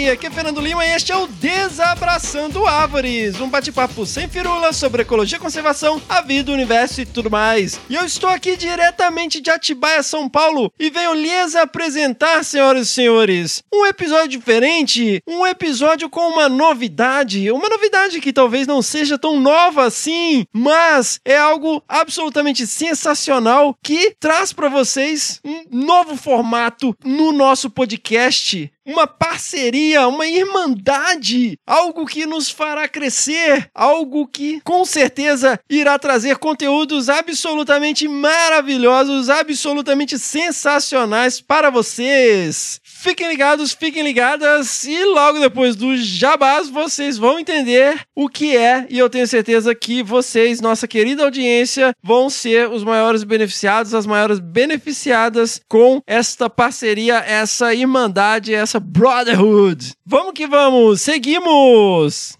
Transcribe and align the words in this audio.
Howdy! 0.00 0.10
Aqui 0.10 0.26
é 0.26 0.30
Fernando 0.30 0.60
Lima 0.60 0.84
e 0.84 0.90
este 0.90 1.12
é 1.12 1.16
o 1.16 1.26
Desabraçando 1.26 2.66
Árvores, 2.66 3.40
um 3.40 3.48
bate-papo 3.48 4.06
sem 4.06 4.28
firula 4.28 4.72
sobre 4.72 5.02
ecologia, 5.02 5.38
conservação, 5.38 6.00
a 6.08 6.20
vida, 6.20 6.50
o 6.50 6.54
universo 6.54 7.00
e 7.00 7.06
tudo 7.06 7.30
mais. 7.30 7.78
E 7.88 7.94
eu 7.94 8.04
estou 8.04 8.30
aqui 8.30 8.56
diretamente 8.56 9.40
de 9.40 9.50
Atibaia, 9.50 10.02
São 10.02 10.28
Paulo, 10.28 10.72
e 10.78 10.90
venho 10.90 11.14
lhes 11.14 11.54
apresentar, 11.54 12.44
senhoras 12.44 12.88
e 12.88 12.90
senhores, 12.90 13.62
um 13.72 13.86
episódio 13.86 14.28
diferente, 14.28 15.22
um 15.26 15.46
episódio 15.46 16.08
com 16.08 16.28
uma 16.28 16.48
novidade, 16.48 17.50
uma 17.50 17.68
novidade 17.68 18.20
que 18.20 18.32
talvez 18.32 18.66
não 18.66 18.82
seja 18.82 19.18
tão 19.18 19.38
nova 19.38 19.84
assim, 19.84 20.46
mas 20.52 21.20
é 21.24 21.36
algo 21.36 21.82
absolutamente 21.88 22.66
sensacional 22.66 23.76
que 23.82 24.14
traz 24.18 24.52
para 24.52 24.68
vocês 24.68 25.40
um 25.44 25.64
novo 25.70 26.16
formato 26.16 26.96
no 27.04 27.32
nosso 27.32 27.68
podcast 27.68 28.70
uma 28.86 29.06
parceria, 29.06 30.08
uma 30.08 30.26
irmandade, 30.26 31.58
algo 31.66 32.06
que 32.06 32.26
nos 32.26 32.50
fará 32.50 32.88
crescer, 32.88 33.70
algo 33.74 34.26
que 34.26 34.60
com 34.62 34.84
certeza 34.84 35.58
irá 35.68 35.98
trazer 35.98 36.38
conteúdos 36.38 37.08
absolutamente 37.08 38.08
maravilhosos, 38.08 39.28
absolutamente 39.28 40.18
sensacionais 40.18 41.40
para 41.40 41.70
vocês. 41.70 42.80
Fiquem 43.00 43.28
ligados, 43.28 43.72
fiquem 43.72 44.02
ligadas 44.02 44.84
e 44.84 45.04
logo 45.06 45.38
depois 45.38 45.74
do 45.74 45.96
jabás 45.96 46.68
vocês 46.68 47.16
vão 47.16 47.38
entender 47.38 47.98
o 48.14 48.28
que 48.28 48.54
é 48.54 48.86
e 48.90 48.98
eu 48.98 49.08
tenho 49.08 49.26
certeza 49.26 49.74
que 49.74 50.02
vocês, 50.02 50.60
nossa 50.60 50.86
querida 50.86 51.24
audiência, 51.24 51.94
vão 52.02 52.28
ser 52.28 52.68
os 52.68 52.84
maiores 52.84 53.24
beneficiados, 53.24 53.94
as 53.94 54.04
maiores 54.04 54.38
beneficiadas 54.38 55.62
com 55.66 56.02
esta 56.06 56.50
parceria, 56.50 57.24
essa 57.26 57.72
irmandade, 57.72 58.52
essa 58.52 58.78
brotherhood. 58.78 59.92
Vamos 60.04 60.34
que 60.34 60.46
vamos, 60.46 61.00
seguimos! 61.00 62.39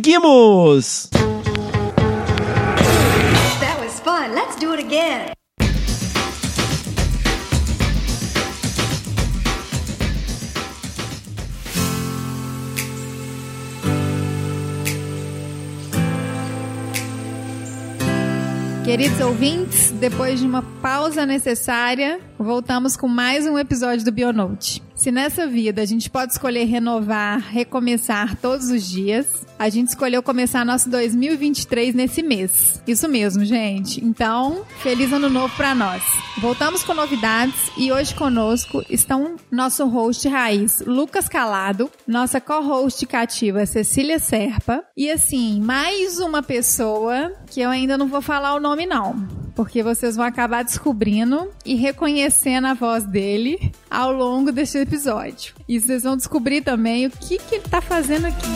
Seguimos! 0.00 1.10
That 3.60 3.78
was 3.78 4.00
fun. 4.00 4.34
Let's 4.34 4.56
do 4.56 4.72
it 4.72 4.80
again. 4.80 5.34
Queridos 18.86 19.20
ouvintes, 19.20 19.90
depois 20.00 20.40
de 20.40 20.46
uma 20.46 20.62
pausa 20.80 21.26
necessária, 21.26 22.18
voltamos 22.38 22.96
com 22.96 23.06
mais 23.06 23.46
um 23.46 23.58
episódio 23.58 24.02
do 24.02 24.10
Bionote. 24.10 24.82
Se 25.00 25.10
nessa 25.10 25.46
vida 25.46 25.80
a 25.80 25.86
gente 25.86 26.10
pode 26.10 26.32
escolher 26.32 26.64
renovar, 26.64 27.38
recomeçar 27.38 28.36
todos 28.36 28.70
os 28.70 28.86
dias, 28.86 29.46
a 29.58 29.66
gente 29.70 29.88
escolheu 29.88 30.22
começar 30.22 30.62
nosso 30.62 30.90
2023 30.90 31.94
nesse 31.94 32.22
mês. 32.22 32.82
Isso 32.86 33.08
mesmo, 33.08 33.42
gente. 33.42 34.04
Então, 34.04 34.62
feliz 34.82 35.10
ano 35.10 35.30
novo 35.30 35.56
para 35.56 35.74
nós. 35.74 36.02
Voltamos 36.38 36.84
com 36.84 36.92
novidades 36.92 37.72
e 37.78 37.90
hoje 37.90 38.14
conosco 38.14 38.84
estão 38.90 39.36
nosso 39.50 39.86
host 39.86 40.28
raiz, 40.28 40.82
Lucas 40.86 41.30
Calado, 41.30 41.90
nossa 42.06 42.38
co-host 42.38 43.06
cativa, 43.06 43.64
Cecília 43.64 44.18
Serpa, 44.18 44.84
e 44.94 45.10
assim, 45.10 45.62
mais 45.62 46.18
uma 46.18 46.42
pessoa 46.42 47.32
que 47.50 47.62
eu 47.62 47.70
ainda 47.70 47.96
não 47.96 48.06
vou 48.06 48.20
falar 48.20 48.54
o 48.54 48.60
nome 48.60 48.84
não, 48.84 49.26
porque 49.60 49.82
vocês 49.82 50.16
vão 50.16 50.24
acabar 50.24 50.64
descobrindo 50.64 51.50
e 51.66 51.74
reconhecendo 51.74 52.66
a 52.66 52.72
voz 52.72 53.04
dele 53.04 53.70
ao 53.90 54.10
longo 54.10 54.50
deste 54.50 54.78
episódio. 54.78 55.54
E 55.68 55.78
vocês 55.78 56.02
vão 56.02 56.16
descobrir 56.16 56.62
também 56.62 57.04
o 57.04 57.10
que, 57.10 57.36
que 57.36 57.56
ele 57.56 57.64
tá 57.68 57.82
fazendo 57.82 58.24
aqui. 58.24 58.48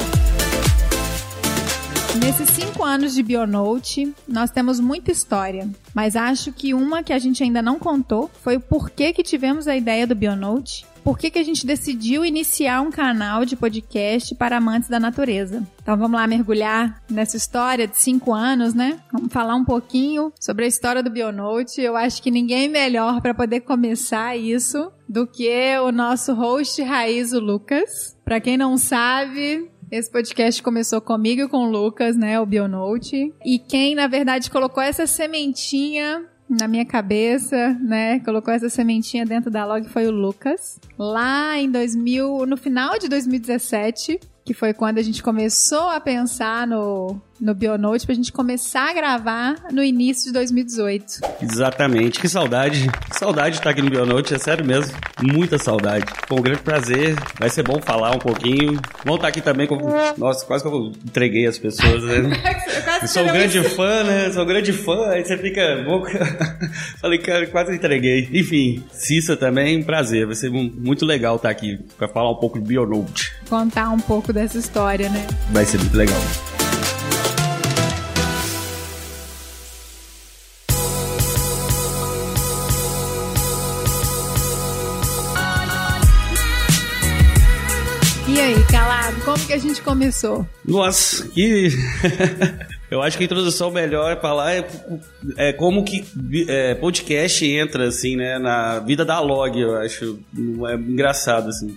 Nesses 2.25 2.49
cinco 2.49 2.83
anos 2.83 3.13
de 3.13 3.23
Bionote, 3.23 4.15
nós 4.27 4.51
temos 4.51 4.81
muita 4.81 5.13
história, 5.13 5.69
mas 5.93 6.17
acho 6.17 6.51
que 6.55 6.73
uma 6.73 7.03
que 7.03 7.13
a 7.13 7.19
gente 7.19 7.43
ainda 7.43 7.61
não 7.61 7.79
contou 7.79 8.31
foi 8.43 8.57
o 8.57 8.61
porquê 8.61 9.13
que 9.13 9.23
tivemos 9.23 9.69
a 9.69 9.77
ideia 9.77 10.07
do 10.07 10.15
Bionote 10.15 10.87
por 11.05 11.19
que, 11.19 11.31
que 11.31 11.39
a 11.39 11.45
gente 11.45 11.67
decidiu 11.67 12.25
iniciar 12.25 12.81
um 12.81 12.91
canal 12.91 13.45
de 13.45 13.55
podcast 13.55 14.35
para 14.35 14.57
amantes 14.57 14.89
da 14.89 14.99
natureza. 14.99 15.63
Então 15.83 15.97
vamos 15.99 16.19
lá 16.19 16.27
mergulhar 16.27 17.03
nessa 17.11 17.37
história 17.37 17.87
de 17.87 18.01
cinco 18.01 18.33
anos, 18.33 18.73
né? 18.73 18.99
Vamos 19.13 19.31
falar 19.31 19.55
um 19.55 19.65
pouquinho 19.65 20.33
sobre 20.41 20.65
a 20.65 20.69
história 20.69 21.03
do 21.03 21.11
Bionote. 21.11 21.83
Eu 21.83 21.95
acho 21.95 22.23
que 22.23 22.31
ninguém 22.31 22.69
melhor 22.69 23.21
para 23.21 23.35
poder 23.35 23.61
começar 23.61 24.35
isso 24.35 24.91
do 25.07 25.27
que 25.27 25.79
o 25.79 25.93
nosso 25.93 26.33
host 26.33 26.83
raiz, 26.83 27.33
o 27.33 27.39
Lucas. 27.39 28.17
Para 28.25 28.41
quem 28.41 28.57
não 28.57 28.79
sabe, 28.79 29.71
esse 29.91 30.11
podcast 30.11 30.63
começou 30.63 31.01
comigo 31.01 31.43
e 31.43 31.49
com 31.49 31.67
o 31.67 31.71
Lucas, 31.71 32.17
né? 32.17 32.41
O 32.41 32.47
Bionote. 32.47 33.33
E 33.45 33.59
quem, 33.59 33.95
na 33.95 34.07
verdade, 34.07 34.51
colocou 34.51 34.83
essa 34.83 35.07
sementinha 35.07 36.25
na 36.49 36.69
minha 36.69 36.85
cabeça, 36.85 37.77
né? 37.81 38.21
Colocou 38.21 38.53
essa 38.53 38.69
sementinha 38.69 39.25
dentro 39.25 39.51
da 39.51 39.65
log 39.65 39.89
foi 39.89 40.07
o 40.07 40.11
Lucas. 40.11 40.79
Lá 40.99 41.59
em 41.59 41.71
2000, 41.71 42.47
no 42.47 42.57
final 42.57 42.99
de 42.99 43.09
2017, 43.09 44.21
que 44.45 44.53
foi 44.53 44.75
quando 44.75 44.99
a 44.99 45.03
gente 45.03 45.23
começou 45.23 45.89
a 45.89 45.99
pensar 45.99 46.67
no, 46.67 47.21
no 47.41 47.55
Bionote 47.55 48.07
pra 48.07 48.15
gente 48.15 48.33
começar 48.33 48.91
a 48.91 48.93
gravar 48.93 49.57
no 49.73 49.83
início 49.83 50.27
de 50.27 50.33
2018. 50.33 51.21
Exatamente, 51.43 52.21
que 52.21 52.29
saudade. 52.29 52.91
Que 53.11 53.19
saudade 53.19 53.53
de 53.53 53.57
estar 53.59 53.71
aqui 53.71 53.83
no 53.83 53.91
Bionote, 53.91 54.35
é 54.35 54.39
sério 54.39 54.65
mesmo. 54.65 54.93
Muita 55.23 55.59
saudade. 55.59 56.05
Foi 56.27 56.39
um 56.39 56.43
grande 56.43 56.61
prazer. 56.61 57.17
Vai 57.39 57.51
ser 57.51 57.63
bom 57.63 57.81
falar 57.81 58.15
um 58.15 58.19
pouquinho. 58.19 58.81
Vamos 59.05 59.17
estar 59.17 59.29
aqui 59.29 59.41
também 59.41 59.67
com. 59.67 59.77
Nossa, 60.17 60.45
quase 60.47 60.63
que 60.63 60.69
eu 60.69 60.93
entreguei 61.05 61.47
as 61.47 61.59
pessoas, 61.59 62.03
né? 62.03 62.31
Eu 63.03 63.09
sou 63.09 63.23
um 63.23 63.33
grande 63.33 63.63
fã, 63.63 64.03
né? 64.05 64.31
Sou 64.33 64.43
um 64.43 64.47
grande 64.47 64.73
fã, 64.73 65.11
aí 65.11 65.25
você 65.25 65.37
fica. 65.37 65.85
Falei, 67.01 67.19
cara, 67.19 67.47
quase 67.47 67.75
entreguei. 67.75 68.29
Enfim, 68.33 68.83
Cissa 68.93 69.37
também, 69.37 69.83
prazer. 69.83 70.27
Vai 70.27 70.35
ser 70.35 70.51
muito 70.51 71.05
legal 71.05 71.37
estar 71.37 71.51
aqui 71.51 71.79
pra 71.99 72.09
falar 72.09 72.31
um 72.31 72.37
pouco 72.37 72.59
do 72.59 72.65
Bionote. 72.65 73.33
Contar 73.49 73.91
um 73.91 74.01
pouco 74.01 74.33
dessa 74.33 74.59
história, 74.59 75.09
né? 75.09 75.27
Vai 75.51 75.65
ser 75.65 75.79
muito 75.79 75.97
legal. 75.97 76.54
E 88.35 88.41
aí, 88.41 88.65
calado, 88.65 89.21
como 89.25 89.47
que 89.47 89.53
a 89.53 89.59
gente 89.59 89.81
começou? 89.81 90.45
Nossa, 90.67 91.29
que. 91.29 91.69
Eu 92.91 93.03
acho 93.03 93.17
que 93.17 93.25
a 93.25 93.27
introdução 93.27 93.73
melhor 93.73 94.13
é 94.13 94.17
falar 94.17 94.55
é, 94.55 94.65
é 95.37 95.53
como 95.53 95.85
que 95.85 96.05
é, 96.47 96.75
podcast 96.75 97.45
entra, 97.45 97.89
assim, 97.89 98.15
né, 98.15 98.39
na 98.39 98.79
vida 98.79 99.05
da 99.05 99.19
Log, 99.19 99.59
eu 99.59 99.77
acho. 99.79 100.21
É 100.71 100.75
engraçado, 100.75 101.49
assim. 101.49 101.77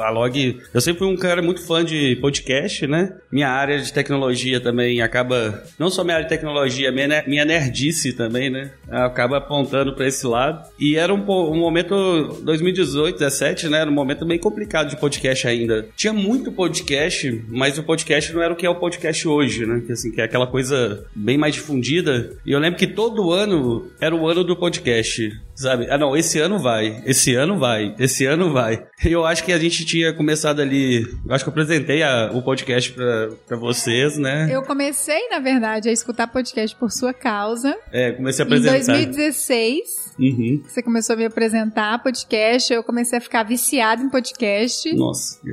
A 0.00 0.08
Log, 0.08 0.58
eu 0.72 0.80
sempre 0.80 1.00
fui 1.00 1.08
um 1.08 1.16
cara 1.16 1.42
muito 1.42 1.62
fã 1.66 1.84
de 1.84 2.16
podcast, 2.22 2.86
né? 2.86 3.12
Minha 3.30 3.50
área 3.50 3.78
de 3.78 3.92
tecnologia 3.92 4.58
também 4.58 5.02
acaba, 5.02 5.62
não 5.78 5.90
só 5.90 6.02
minha 6.02 6.16
área 6.16 6.26
de 6.26 6.34
tecnologia, 6.34 6.90
minha, 6.90 7.22
minha 7.26 7.44
nerdice 7.44 8.14
também, 8.14 8.48
né? 8.48 8.70
Acaba 8.90 9.38
apontando 9.38 9.94
para 9.94 10.06
esse 10.06 10.26
lado. 10.26 10.68
E 10.78 10.96
era 10.96 11.12
um, 11.12 11.18
um 11.18 11.58
momento, 11.58 12.38
2018, 12.42 13.18
17, 13.18 13.68
né? 13.68 13.80
Era 13.80 13.90
um 13.90 13.94
momento 13.94 14.24
bem 14.24 14.38
complicado 14.38 14.88
de 14.88 14.96
podcast 14.96 15.46
ainda. 15.46 15.86
Tinha 15.96 16.12
muito 16.12 16.52
podcast, 16.52 17.44
mas 17.48 17.78
o 17.78 17.82
podcast 17.82 18.32
não 18.32 18.42
era 18.42 18.52
o 18.52 18.56
que 18.56 18.66
é 18.66 18.70
o 18.70 18.74
podcast 18.76 19.26
hoje, 19.26 19.66
né? 19.66 19.82
Que, 19.86 19.92
assim, 19.92 20.10
que 20.10 20.20
é 20.20 20.24
aquela 20.24 20.46
coisa 20.46 21.04
bem 21.14 21.36
mais 21.36 21.54
difundida. 21.54 22.36
E 22.44 22.52
eu 22.52 22.58
lembro 22.58 22.78
que 22.78 22.86
todo 22.86 23.32
ano 23.32 23.90
era 24.00 24.14
o 24.14 24.28
ano 24.28 24.44
do 24.44 24.56
podcast, 24.56 25.30
sabe? 25.54 25.88
Ah, 25.90 25.98
não, 25.98 26.16
esse 26.16 26.38
ano 26.38 26.58
vai, 26.58 27.02
esse 27.04 27.34
ano 27.34 27.58
vai, 27.58 27.94
esse 27.98 28.24
ano 28.24 28.52
vai. 28.52 28.84
E 29.04 29.12
eu 29.12 29.24
acho 29.24 29.44
que 29.44 29.52
a 29.52 29.58
gente 29.58 29.84
tinha 29.84 30.12
começado 30.12 30.60
ali. 30.60 31.02
Eu 31.26 31.34
acho 31.34 31.44
que 31.44 31.48
eu 31.48 31.52
apresentei 31.52 32.02
a, 32.02 32.30
o 32.32 32.42
podcast 32.42 32.92
pra, 32.92 33.28
pra 33.46 33.56
vocês, 33.56 34.16
né? 34.16 34.48
Eu 34.50 34.62
comecei, 34.62 35.28
na 35.28 35.38
verdade, 35.38 35.88
a 35.88 35.92
escutar 35.92 36.26
podcast 36.26 36.76
por 36.76 36.90
sua 36.90 37.12
causa. 37.12 37.76
É, 37.92 38.12
comecei 38.12 38.42
a 38.42 38.46
apresentar. 38.46 38.75
Em 38.78 38.86
2016. 38.86 40.14
Uhum. 40.18 40.62
Você 40.66 40.82
começou 40.82 41.14
a 41.14 41.16
me 41.16 41.24
apresentar 41.24 42.02
podcast, 42.02 42.72
eu 42.72 42.82
comecei 42.82 43.18
a 43.18 43.20
ficar 43.20 43.42
viciado 43.42 44.02
em 44.02 44.08
podcast. 44.08 44.92
Nossa. 44.94 45.40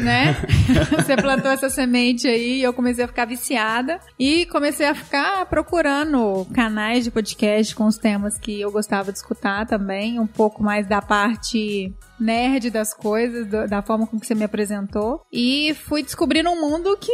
Né? 0.00 0.36
Você 0.96 1.16
plantou 1.16 1.50
essa 1.50 1.68
semente 1.68 2.26
aí, 2.26 2.62
eu 2.62 2.72
comecei 2.72 3.04
a 3.04 3.08
ficar 3.08 3.24
viciada. 3.24 3.98
E 4.18 4.46
comecei 4.46 4.86
a 4.86 4.94
ficar 4.94 5.46
procurando 5.46 6.46
canais 6.54 7.04
de 7.04 7.10
podcast 7.10 7.74
com 7.74 7.86
os 7.86 7.96
temas 7.98 8.38
que 8.38 8.60
eu 8.60 8.70
gostava 8.70 9.12
de 9.12 9.18
escutar 9.18 9.66
também, 9.66 10.18
um 10.18 10.26
pouco 10.26 10.62
mais 10.62 10.86
da 10.86 11.02
parte 11.02 11.92
nerd 12.20 12.70
das 12.70 12.92
coisas, 12.92 13.46
do, 13.46 13.66
da 13.66 13.82
forma 13.82 14.06
com 14.06 14.20
que 14.20 14.26
você 14.26 14.34
me 14.34 14.44
apresentou. 14.44 15.24
E 15.32 15.74
fui 15.86 16.02
descobrindo 16.02 16.50
um 16.50 16.60
mundo 16.60 16.96
que 17.00 17.12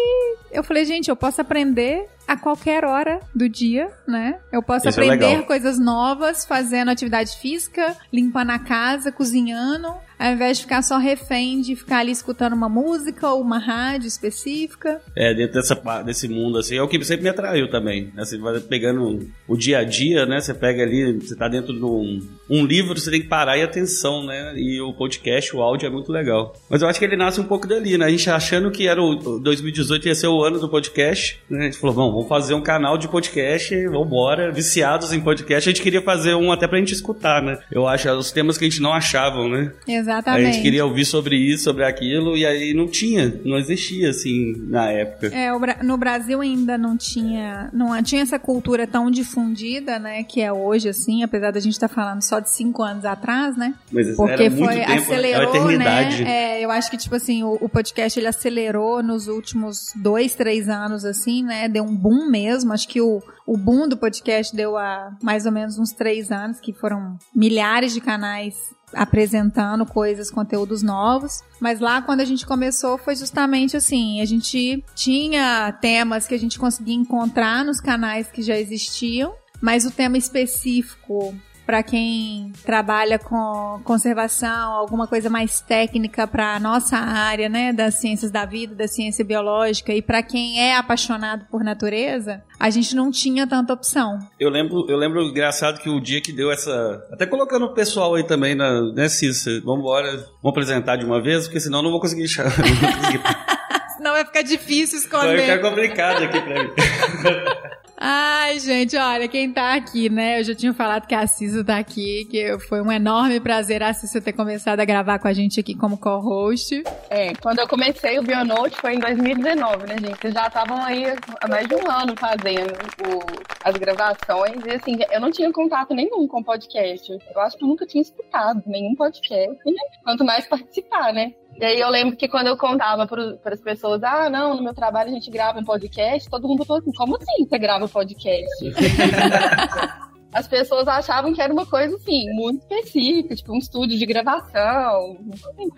eu 0.50 0.64
falei, 0.64 0.84
gente, 0.84 1.08
eu 1.08 1.16
posso 1.16 1.40
aprender 1.40 2.08
a 2.26 2.36
qualquer 2.36 2.84
hora 2.84 3.20
do 3.34 3.48
dia, 3.48 3.88
né? 4.06 4.38
Eu 4.52 4.62
posso 4.62 4.88
Isso 4.88 5.00
é 5.00 5.04
aprender 5.04 5.26
legal. 5.26 5.46
coisas 5.46 5.78
novas 5.78 6.44
fazendo 6.44 6.90
atividade 6.90 7.36
física, 7.36 7.96
limpando 8.12 8.50
a 8.50 8.58
casa, 8.58 9.12
cozinhando, 9.12 9.94
ao 10.18 10.32
invés 10.32 10.58
de 10.58 10.64
ficar 10.64 10.82
só 10.82 10.98
refém 10.98 11.60
de 11.60 11.74
ficar 11.74 11.98
ali 11.98 12.12
escutando 12.12 12.52
uma 12.54 12.68
música 12.68 13.28
ou 13.30 13.40
uma 13.40 13.58
rádio 13.58 14.06
específica. 14.06 15.00
É, 15.14 15.34
dentro 15.34 15.54
dessa, 15.54 15.74
desse 16.02 16.28
mundo, 16.28 16.58
assim, 16.58 16.76
é 16.76 16.82
o 16.82 16.88
que 16.88 17.02
sempre 17.04 17.24
me 17.24 17.30
atraiu 17.30 17.68
também. 17.70 18.12
né? 18.14 18.24
Você 18.24 18.38
vai 18.38 18.58
pegando 18.60 19.28
o 19.48 19.56
dia 19.56 19.78
a 19.78 19.84
dia, 19.84 20.26
né? 20.26 20.40
Você 20.40 20.54
pega 20.54 20.82
ali, 20.82 21.14
você 21.20 21.36
tá 21.36 21.48
dentro 21.48 21.72
de 21.72 21.84
um, 21.84 22.26
um 22.48 22.64
livro, 22.64 22.98
você 22.98 23.10
tem 23.10 23.20
que 23.20 23.28
parar 23.28 23.58
e 23.58 23.62
atenção, 23.62 24.24
né? 24.24 24.54
E 24.56 24.80
o 24.80 24.92
podcast, 24.92 25.54
o 25.54 25.62
áudio 25.62 25.86
é 25.86 25.90
muito 25.90 26.12
legal. 26.12 26.54
Mas 26.68 26.82
eu 26.82 26.88
acho 26.88 26.98
que 26.98 27.04
ele 27.04 27.16
nasce 27.16 27.40
um 27.40 27.44
pouco 27.44 27.66
dali, 27.66 27.98
né? 27.98 28.06
A 28.06 28.10
gente 28.10 28.28
achando 28.30 28.70
que 28.70 28.86
era 28.86 29.02
o 29.02 29.16
o 29.26 29.38
2018 29.38 30.08
ia 30.08 30.14
ser 30.14 30.26
o 30.28 30.42
ano 30.42 30.58
do 30.58 30.68
podcast, 30.68 31.40
né? 31.48 31.60
A 31.60 31.64
gente 31.64 31.78
falou, 31.78 31.94
vamos, 31.94 32.12
vamos 32.12 32.28
fazer 32.28 32.54
um 32.54 32.60
canal 32.60 32.98
de 32.98 33.08
podcast, 33.08 33.86
vambora, 33.88 34.50
viciados 34.52 35.12
em 35.12 35.20
podcast. 35.20 35.68
A 35.68 35.72
gente 35.72 35.82
queria 35.82 36.02
fazer 36.02 36.34
um 36.34 36.52
até 36.52 36.66
pra 36.66 36.78
gente 36.78 36.92
escutar, 36.92 37.42
né? 37.42 37.58
Eu 37.70 37.86
acho, 37.86 38.10
os 38.10 38.30
temas 38.32 38.58
que 38.58 38.64
a 38.64 38.68
gente 38.68 38.80
não 38.80 38.92
achavam, 38.92 39.48
né? 39.48 39.72
A 39.88 39.90
Exatamente. 40.06 40.52
gente 40.52 40.62
queria 40.62 40.84
ouvir 40.84 41.04
sobre 41.04 41.36
isso, 41.36 41.64
sobre 41.64 41.84
aquilo, 41.84 42.36
e 42.36 42.46
aí 42.46 42.72
não 42.72 42.86
tinha, 42.86 43.40
não 43.44 43.56
existia, 43.58 44.10
assim, 44.10 44.54
na 44.68 44.90
época. 44.90 45.28
É, 45.28 45.50
no 45.82 45.96
Brasil 45.96 46.40
ainda 46.40 46.78
não 46.78 46.96
tinha, 46.96 47.68
não 47.72 48.00
tinha 48.02 48.22
essa 48.22 48.38
cultura 48.38 48.86
tão 48.86 49.10
difundida, 49.10 49.98
né, 49.98 50.22
que 50.22 50.40
é 50.40 50.52
hoje, 50.52 50.88
assim, 50.88 51.22
apesar 51.22 51.50
da 51.50 51.60
gente 51.60 51.72
estar 51.72 51.88
falando 51.88 52.22
só 52.22 52.38
de 52.38 52.50
cinco 52.50 52.82
anos 52.82 53.04
atrás, 53.04 53.56
né? 53.56 53.74
Mas 53.90 54.14
Porque 54.16 54.50
foi, 54.50 54.74
tempo, 54.76 54.88
né? 54.88 54.96
acelerou, 54.96 55.70
né? 55.72 56.22
É, 56.22 56.64
eu 56.64 56.70
acho 56.70 56.90
que, 56.90 56.96
tipo 56.96 57.14
assim, 57.14 57.42
o, 57.42 57.58
o 57.60 57.68
podcast 57.68 58.18
ele 58.18 58.26
acelerou 58.26 59.02
nos 59.02 59.28
últimos 59.28 59.92
dois, 59.96 60.34
três 60.34 60.68
anos, 60.68 61.04
assim, 61.04 61.42
né? 61.42 61.68
Deu 61.68 61.84
um 61.84 61.94
boom 61.94 62.30
mesmo. 62.30 62.72
Acho 62.72 62.88
que 62.88 63.00
o, 63.00 63.22
o 63.46 63.56
boom 63.56 63.88
do 63.88 63.96
podcast 63.96 64.54
deu 64.54 64.76
há 64.76 65.16
mais 65.22 65.46
ou 65.46 65.52
menos 65.52 65.78
uns 65.78 65.92
três 65.92 66.30
anos, 66.30 66.60
que 66.60 66.72
foram 66.72 67.16
milhares 67.34 67.92
de 67.92 68.00
canais 68.00 68.54
apresentando 68.96 69.84
coisas, 69.84 70.30
conteúdos 70.30 70.82
novos. 70.82 71.42
Mas 71.60 71.80
lá 71.80 72.02
quando 72.02 72.20
a 72.20 72.24
gente 72.24 72.46
começou 72.46 72.98
foi 72.98 73.14
justamente 73.14 73.76
assim, 73.76 74.20
a 74.20 74.24
gente 74.24 74.82
tinha 74.94 75.72
temas 75.80 76.26
que 76.26 76.34
a 76.34 76.38
gente 76.38 76.58
conseguia 76.58 76.94
encontrar 76.94 77.64
nos 77.64 77.80
canais 77.80 78.30
que 78.30 78.42
já 78.42 78.58
existiam, 78.58 79.34
mas 79.60 79.84
o 79.84 79.90
tema 79.90 80.18
específico 80.18 81.34
para 81.66 81.82
quem 81.82 82.52
trabalha 82.64 83.18
com 83.18 83.80
conservação, 83.82 84.72
alguma 84.72 85.08
coisa 85.08 85.28
mais 85.28 85.60
técnica 85.60 86.26
para 86.26 86.54
a 86.54 86.60
nossa 86.60 86.96
área, 86.96 87.48
né, 87.48 87.72
das 87.72 87.96
ciências 87.96 88.30
da 88.30 88.44
vida, 88.44 88.74
da 88.74 88.86
ciência 88.86 89.24
biológica 89.24 89.92
e 89.92 90.00
para 90.00 90.22
quem 90.22 90.60
é 90.60 90.76
apaixonado 90.76 91.46
por 91.50 91.64
natureza, 91.64 92.42
a 92.58 92.70
gente 92.70 92.94
não 92.94 93.10
tinha 93.10 93.46
tanta 93.46 93.72
opção. 93.72 94.18
Eu 94.38 94.48
lembro, 94.48 94.86
eu 94.88 94.96
lembro 94.96 95.22
engraçado 95.22 95.80
que 95.80 95.90
o 95.90 96.00
dia 96.00 96.20
que 96.20 96.32
deu 96.32 96.52
essa. 96.52 97.04
Até 97.10 97.26
colocando 97.26 97.66
o 97.66 97.74
pessoal 97.74 98.14
aí 98.14 98.24
também, 98.24 98.54
na, 98.54 98.92
né, 98.92 99.08
Cissa? 99.08 99.60
Vamos 99.64 99.80
embora, 99.80 100.10
vamos 100.42 100.50
apresentar 100.50 100.96
de 100.96 101.04
uma 101.04 101.20
vez, 101.20 101.44
porque 101.44 101.58
senão 101.58 101.80
eu 101.80 101.84
não 101.84 101.90
vou 101.90 102.00
conseguir 102.00 102.22
conseguir. 102.36 103.20
Senão 103.96 104.12
vai 104.12 104.24
ficar 104.26 104.42
difícil 104.42 105.00
Vai 105.10 105.38
ficar 105.38 105.58
complicado 105.58 106.24
aqui 106.24 106.40
pra 106.40 106.62
mim. 106.62 106.70
Ai, 107.98 108.58
gente, 108.58 108.94
olha, 108.94 109.26
quem 109.26 109.50
tá 109.50 109.74
aqui, 109.74 110.10
né? 110.10 110.40
Eu 110.40 110.44
já 110.44 110.54
tinha 110.54 110.74
falado 110.74 111.06
que 111.06 111.14
a 111.14 111.26
Cissa 111.26 111.64
tá 111.64 111.78
aqui, 111.78 112.26
que 112.30 112.58
foi 112.68 112.82
um 112.82 112.92
enorme 112.92 113.40
prazer 113.40 113.82
a 113.82 113.92
Cissa 113.94 114.20
ter 114.20 114.34
começado 114.34 114.80
a 114.80 114.84
gravar 114.84 115.18
com 115.18 115.26
a 115.28 115.32
gente 115.32 115.58
aqui 115.58 115.74
como 115.74 115.96
co-host. 115.96 116.82
É, 117.08 117.32
quando 117.36 117.60
eu 117.60 117.66
comecei 117.66 118.18
o 118.18 118.22
Bionote 118.22 118.76
foi 118.82 118.96
em 118.96 118.98
2019, 118.98 119.86
né, 119.86 119.96
gente? 119.98 120.20
Vocês 120.20 120.34
já 120.34 120.46
estavam 120.46 120.76
aí 120.84 121.04
há 121.40 121.48
mais 121.48 121.66
de 121.66 121.74
um 121.74 121.90
ano 121.90 122.14
fazendo 122.18 122.72
o- 123.08 123.46
as 123.64 123.74
gravações 123.76 124.62
e, 124.66 124.70
assim, 124.72 124.98
eu 125.10 125.20
não 125.20 125.30
tinha 125.30 125.50
contato 125.50 125.94
nenhum 125.94 126.28
com 126.28 126.42
podcast. 126.42 127.10
Eu 127.34 127.40
acho 127.40 127.56
que 127.56 127.64
eu 127.64 127.68
nunca 127.68 127.86
tinha 127.86 128.02
escutado 128.02 128.62
nenhum 128.66 128.94
podcast, 128.94 129.58
né? 129.64 129.72
quanto 130.04 130.22
mais 130.22 130.46
participar, 130.46 131.14
né? 131.14 131.32
E 131.58 131.64
aí 131.64 131.80
eu 131.80 131.88
lembro 131.88 132.16
que 132.16 132.28
quando 132.28 132.48
eu 132.48 132.56
contava 132.56 133.06
para 133.06 133.54
as 133.54 133.60
pessoas, 133.60 134.02
ah, 134.02 134.28
não, 134.28 134.56
no 134.56 134.62
meu 134.62 134.74
trabalho 134.74 135.08
a 135.10 135.12
gente 135.12 135.30
grava 135.30 135.58
um 135.58 135.64
podcast, 135.64 136.28
todo 136.28 136.46
mundo 136.46 136.64
falou 136.64 136.82
assim, 136.82 136.92
como 136.92 137.16
assim 137.16 137.46
você 137.46 137.58
grava 137.58 137.84
um 137.84 137.88
podcast? 137.88 138.72
as 140.32 140.46
pessoas 140.46 140.86
achavam 140.86 141.32
que 141.32 141.40
era 141.40 141.52
uma 141.52 141.64
coisa, 141.64 141.96
assim, 141.96 142.30
muito 142.34 142.60
específica, 142.60 143.34
tipo 143.34 143.54
um 143.54 143.58
estúdio 143.58 143.98
de 143.98 144.04
gravação, 144.04 145.16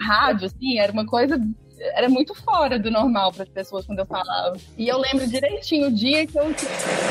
rádio, 0.01 0.47
assim, 0.47 0.79
era 0.79 0.93
uma 0.93 1.07
coisa 1.07 1.41
era 1.81 2.09
muito 2.09 2.35
fora 2.35 2.79
do 2.79 2.91
normal 2.91 3.33
para 3.33 3.45
as 3.45 3.49
pessoas 3.49 3.87
quando 3.87 4.01
eu 4.01 4.07
falava. 4.07 4.57
E 4.77 4.89
eu 4.89 4.99
lembro 4.99 5.27
direitinho 5.27 5.89
o 5.89 5.93
dia 5.93 6.27
que 6.27 6.39
eu 6.39 6.45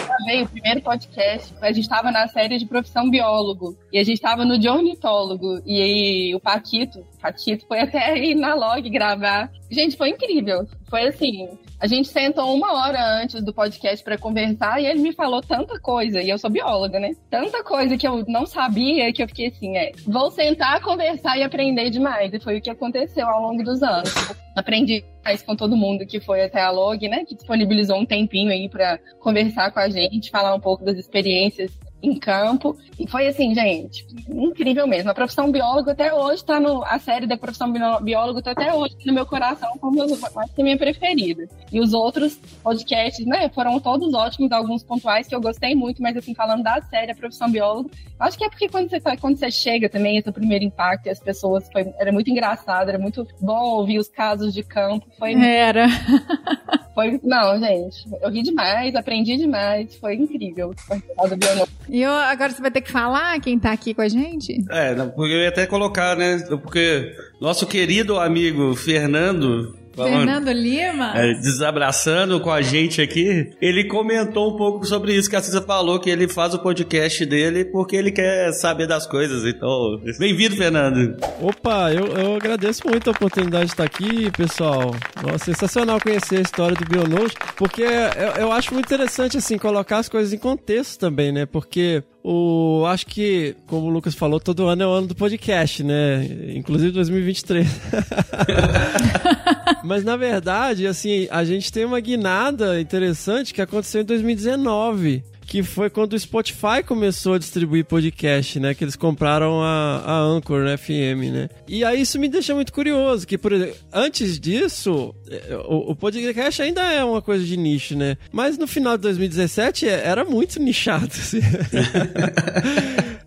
gravei 0.05 0.43
o 0.43 0.49
primeiro 0.49 0.81
podcast. 0.81 1.53
A 1.61 1.71
gente 1.71 1.83
estava 1.83 2.11
na 2.11 2.27
série 2.27 2.57
de 2.57 2.65
profissão 2.65 3.09
biólogo 3.09 3.77
e 3.91 3.99
a 3.99 4.03
gente 4.03 4.17
estava 4.17 4.45
no 4.45 4.57
de 4.57 4.69
ornitólogo. 4.69 5.61
E 5.65 5.81
aí, 5.81 6.35
o 6.35 6.39
Paquito, 6.39 7.05
Paquito 7.21 7.65
foi 7.67 7.79
até 7.79 8.11
aí 8.11 8.35
na 8.35 8.53
log 8.53 8.89
gravar. 8.89 9.51
Gente, 9.69 9.97
foi 9.97 10.09
incrível. 10.09 10.67
Foi 10.89 11.07
assim, 11.07 11.49
a 11.79 11.85
gente 11.85 12.07
sentou 12.07 12.55
uma 12.55 12.73
hora 12.73 13.21
antes 13.21 13.43
do 13.43 13.53
podcast 13.53 14.03
para 14.03 14.17
conversar 14.17 14.81
e 14.81 14.87
ele 14.87 14.99
me 14.99 15.13
falou 15.13 15.41
tanta 15.41 15.79
coisa, 15.79 16.19
e 16.21 16.29
eu 16.29 16.37
sou 16.37 16.49
bióloga, 16.49 16.99
né? 16.99 17.11
Tanta 17.29 17.63
coisa 17.63 17.95
que 17.95 18.07
eu 18.07 18.25
não 18.27 18.47
sabia 18.47 19.13
que 19.13 19.21
eu 19.21 19.27
fiquei 19.27 19.47
assim, 19.49 19.77
é, 19.77 19.91
vou 20.07 20.31
sentar, 20.31 20.81
conversar 20.81 21.37
e 21.37 21.43
aprender 21.43 21.91
demais. 21.91 22.33
E 22.33 22.39
foi 22.39 22.57
o 22.57 22.61
que 22.61 22.71
aconteceu 22.71 23.27
ao 23.27 23.43
longo 23.43 23.63
dos 23.63 23.83
anos. 23.83 24.11
Aprendi 24.57 25.05
mais 25.23 25.41
com 25.43 25.55
todo 25.55 25.77
mundo 25.77 26.05
que 26.05 26.19
foi 26.19 26.43
até 26.43 26.59
a 26.61 26.71
Log, 26.71 27.07
né? 27.07 27.23
Que 27.25 27.35
disponibilizou 27.35 27.97
um 27.97 28.05
tempinho 28.05 28.49
aí 28.49 28.67
para 28.67 28.97
conversar 29.19 29.71
com 29.71 29.79
a 29.79 29.87
gente, 29.87 30.31
falar 30.31 30.55
um 30.55 30.59
pouco 30.59 30.83
das 30.83 30.97
experiências 30.97 31.71
em 32.01 32.17
campo. 32.17 32.77
E 32.99 33.07
foi 33.07 33.27
assim, 33.27 33.53
gente, 33.53 34.05
incrível 34.29 34.87
mesmo. 34.87 35.09
A 35.09 35.13
profissão 35.13 35.51
biólogo 35.51 35.89
até 35.89 36.13
hoje 36.13 36.43
tá 36.43 36.59
no. 36.59 36.83
A 36.83 36.99
série 36.99 37.27
da 37.27 37.37
profissão 37.37 37.71
biólogo 38.01 38.41
tá 38.41 38.51
até 38.51 38.73
hoje 38.73 38.95
no 39.05 39.13
meu 39.13 39.25
coração 39.25 39.77
como 39.79 39.97
mais 40.33 40.51
que 40.51 40.63
minha 40.63 40.77
preferida. 40.77 41.47
E 41.71 41.79
os 41.79 41.93
outros 41.93 42.35
podcasts, 42.63 43.25
né, 43.25 43.49
foram 43.49 43.79
todos 43.79 44.13
ótimos, 44.13 44.51
alguns 44.51 44.83
pontuais 44.83 45.27
que 45.27 45.35
eu 45.35 45.41
gostei 45.41 45.75
muito, 45.75 46.01
mas 46.01 46.15
assim, 46.15 46.33
falando 46.33 46.63
da 46.63 46.81
série, 46.81 47.11
a 47.11 47.15
profissão 47.15 47.49
biólogo, 47.49 47.91
acho 48.19 48.37
que 48.37 48.45
é 48.45 48.49
porque 48.49 48.67
quando 48.67 48.89
você, 48.89 48.99
quando 49.19 49.37
você 49.37 49.51
chega 49.51 49.89
também, 49.89 50.17
esse 50.17 50.31
primeiro 50.31 50.65
impacto, 50.65 51.07
e 51.07 51.09
as 51.09 51.19
pessoas, 51.19 51.69
foi, 51.71 51.93
era 51.97 52.11
muito 52.11 52.29
engraçado, 52.29 52.89
era 52.89 52.99
muito 52.99 53.27
bom 53.39 53.77
ouvir 53.77 53.99
os 53.99 54.07
casos 54.07 54.53
de 54.53 54.63
campo. 54.63 55.07
Foi, 55.17 55.33
Era. 55.33 55.87
foi, 56.97 57.19
não, 57.23 57.59
gente, 57.59 58.09
eu 58.23 58.31
ri 58.31 58.41
demais, 58.41 58.95
aprendi 58.95 59.37
demais, 59.37 59.95
foi 59.97 60.15
incrível 60.15 60.73
participar 60.87 61.27
do 61.27 61.37
Bionô. 61.37 61.67
E 61.87 62.01
eu, 62.01 62.11
agora 62.11 62.51
você 62.51 62.59
vai 62.59 62.71
ter 62.71 62.81
que 62.81 62.91
falar 62.91 63.39
quem 63.39 63.59
tá 63.59 63.71
aqui 63.71 63.93
com 63.93 64.01
a 64.01 64.09
gente? 64.09 64.65
É, 64.71 64.95
não, 64.95 65.07
porque 65.07 65.31
eu 65.31 65.41
ia 65.41 65.49
até 65.49 65.67
colocar, 65.67 66.17
né? 66.17 66.39
Porque 66.49 67.15
nosso 67.39 67.67
querido 67.67 68.19
amigo 68.19 68.75
Fernando. 68.75 69.77
Fernando 70.03 70.51
Lima? 70.51 71.13
é, 71.15 71.33
desabraçando 71.33 72.39
com 72.39 72.51
a 72.51 72.61
gente 72.61 73.01
aqui, 73.01 73.51
ele 73.61 73.85
comentou 73.85 74.53
um 74.53 74.57
pouco 74.57 74.85
sobre 74.85 75.13
isso 75.13 75.29
que 75.29 75.35
a 75.35 75.41
Cisa 75.41 75.61
falou, 75.61 75.99
que 75.99 76.09
ele 76.09 76.27
faz 76.27 76.53
o 76.53 76.59
podcast 76.59 77.25
dele 77.25 77.65
porque 77.65 77.95
ele 77.95 78.11
quer 78.11 78.51
saber 78.53 78.87
das 78.87 79.05
coisas. 79.07 79.43
Então, 79.45 79.99
bem-vindo, 80.19 80.55
Fernando. 80.55 81.17
Opa, 81.41 81.91
eu, 81.91 82.05
eu 82.07 82.35
agradeço 82.35 82.87
muito 82.87 83.09
a 83.09 83.11
oportunidade 83.11 83.65
de 83.65 83.71
estar 83.71 83.83
aqui, 83.83 84.31
pessoal. 84.31 84.95
Nossa, 85.21 85.45
sensacional 85.45 85.99
conhecer 85.99 86.39
a 86.39 86.41
história 86.41 86.75
do 86.75 86.85
Bionote, 86.85 87.35
porque 87.55 87.81
eu, 87.83 88.41
eu 88.41 88.51
acho 88.51 88.73
muito 88.73 88.85
interessante, 88.85 89.37
assim, 89.37 89.57
colocar 89.57 89.97
as 89.97 90.09
coisas 90.09 90.33
em 90.33 90.37
contexto 90.37 90.99
também, 90.99 91.31
né? 91.31 91.45
Porque 91.45 92.03
o, 92.23 92.83
acho 92.87 93.05
que, 93.05 93.55
como 93.67 93.87
o 93.87 93.89
Lucas 93.89 94.13
falou, 94.13 94.39
todo 94.39 94.67
ano 94.67 94.83
é 94.83 94.87
o 94.87 94.91
ano 94.91 95.07
do 95.07 95.15
podcast, 95.15 95.83
né? 95.83 96.25
Inclusive 96.55 96.91
2023. 96.91 97.67
Mas 99.83 100.03
na 100.03 100.17
verdade, 100.17 100.87
assim, 100.87 101.27
a 101.31 101.43
gente 101.43 101.71
tem 101.71 101.85
uma 101.85 101.99
guinada 101.99 102.81
interessante 102.81 103.53
que 103.53 103.61
aconteceu 103.61 104.01
em 104.01 104.05
2019. 104.05 105.23
Que 105.47 105.63
foi 105.63 105.89
quando 105.89 106.11
o 106.13 106.19
Spotify 106.19 106.83
começou 106.85 107.35
a 107.35 107.37
distribuir 107.39 107.85
podcast, 107.85 108.59
né? 108.59 108.73
Que 108.75 108.83
eles 108.83 108.97
compraram 108.97 109.61
a, 109.63 110.03
a 110.05 110.19
Anchor 110.19 110.63
né, 110.65 110.75
FM, 110.75 111.31
né? 111.31 111.49
E 111.67 111.85
aí 111.85 112.01
isso 112.01 112.19
me 112.19 112.27
deixa 112.27 112.53
muito 112.53 112.73
curioso, 112.73 113.25
que, 113.25 113.37
por 113.37 113.53
exemplo, 113.53 113.75
antes 113.93 114.37
disso, 114.39 115.15
eh, 115.31 115.55
o, 115.65 115.91
o 115.91 115.95
podcast 115.95 116.61
ainda 116.61 116.81
é 116.91 117.01
uma 117.01 117.21
coisa 117.21 117.45
de 117.45 117.55
nicho, 117.55 117.95
né? 117.95 118.17
Mas 118.29 118.57
no 118.57 118.67
final 118.67 118.97
de 118.97 119.03
2017 119.03 119.87
é- 119.87 120.01
era 120.05 120.25
muito 120.25 120.59
nichado, 120.61 121.07
assim. 121.15 121.39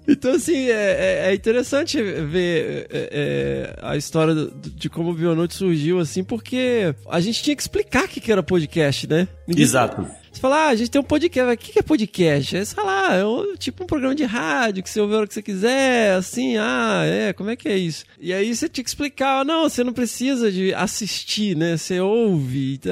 Então, 0.09 0.33
assim, 0.33 0.67
é, 0.69 0.73
é- 0.73 1.31
é 1.31 1.35
interessante 1.35 2.03
ver 2.03 2.87
é, 2.91 3.77
a 3.81 3.97
história 3.97 4.35
de 4.75 4.91
como 4.91 5.11
o 5.11 5.15
Bionote 5.15 5.55
surgiu, 5.55 6.01
assim, 6.01 6.25
porque 6.25 6.93
a 7.09 7.21
gente 7.21 7.41
tinha 7.43 7.55
que 7.55 7.63
explicar 7.63 8.05
o 8.05 8.09
que 8.09 8.21
que 8.21 8.33
era 8.33 8.43
podcast, 8.43 9.07
né? 9.09 9.29
Ninguém- 9.47 9.63
Exato. 9.63 10.05
Você 10.41 10.49
fala, 10.49 10.57
ah, 10.57 10.69
a 10.69 10.75
gente 10.75 10.91
tem 10.91 10.99
um 10.99 11.05
podcast. 11.05 11.53
O 11.53 11.57
que 11.59 11.79
é 11.79 11.83
podcast? 11.83 12.65
Você 12.65 12.75
fala, 12.75 13.09
ah, 13.11 13.15
é 13.15 13.27
um- 13.27 13.55
tipo 13.57 13.85
um 13.85 13.87
programa 13.87 14.15
de 14.15 14.25
rádio 14.25 14.83
que 14.83 14.89
você 14.89 14.99
ouve 14.99 15.13
a 15.13 15.19
hora 15.19 15.27
que 15.27 15.35
você 15.35 15.43
quiser, 15.43 16.15
assim, 16.15 16.57
ah, 16.57 17.03
é, 17.05 17.35
como 17.35 17.51
é 17.51 17.57
que 17.57 17.69
é 17.69 17.77
isso? 17.77 18.07
E 18.19 18.33
aí 18.33 18.57
você 18.57 18.67
tinha 18.67 18.83
que 18.83 18.89
explicar, 18.89 19.45
não, 19.45 19.69
você 19.69 19.85
não 19.85 19.93
precisa 19.93 20.51
de 20.51 20.73
assistir, 20.73 21.55
né? 21.55 21.77
Você 21.77 22.01
ouve. 22.01 22.79
tá? 22.79 22.91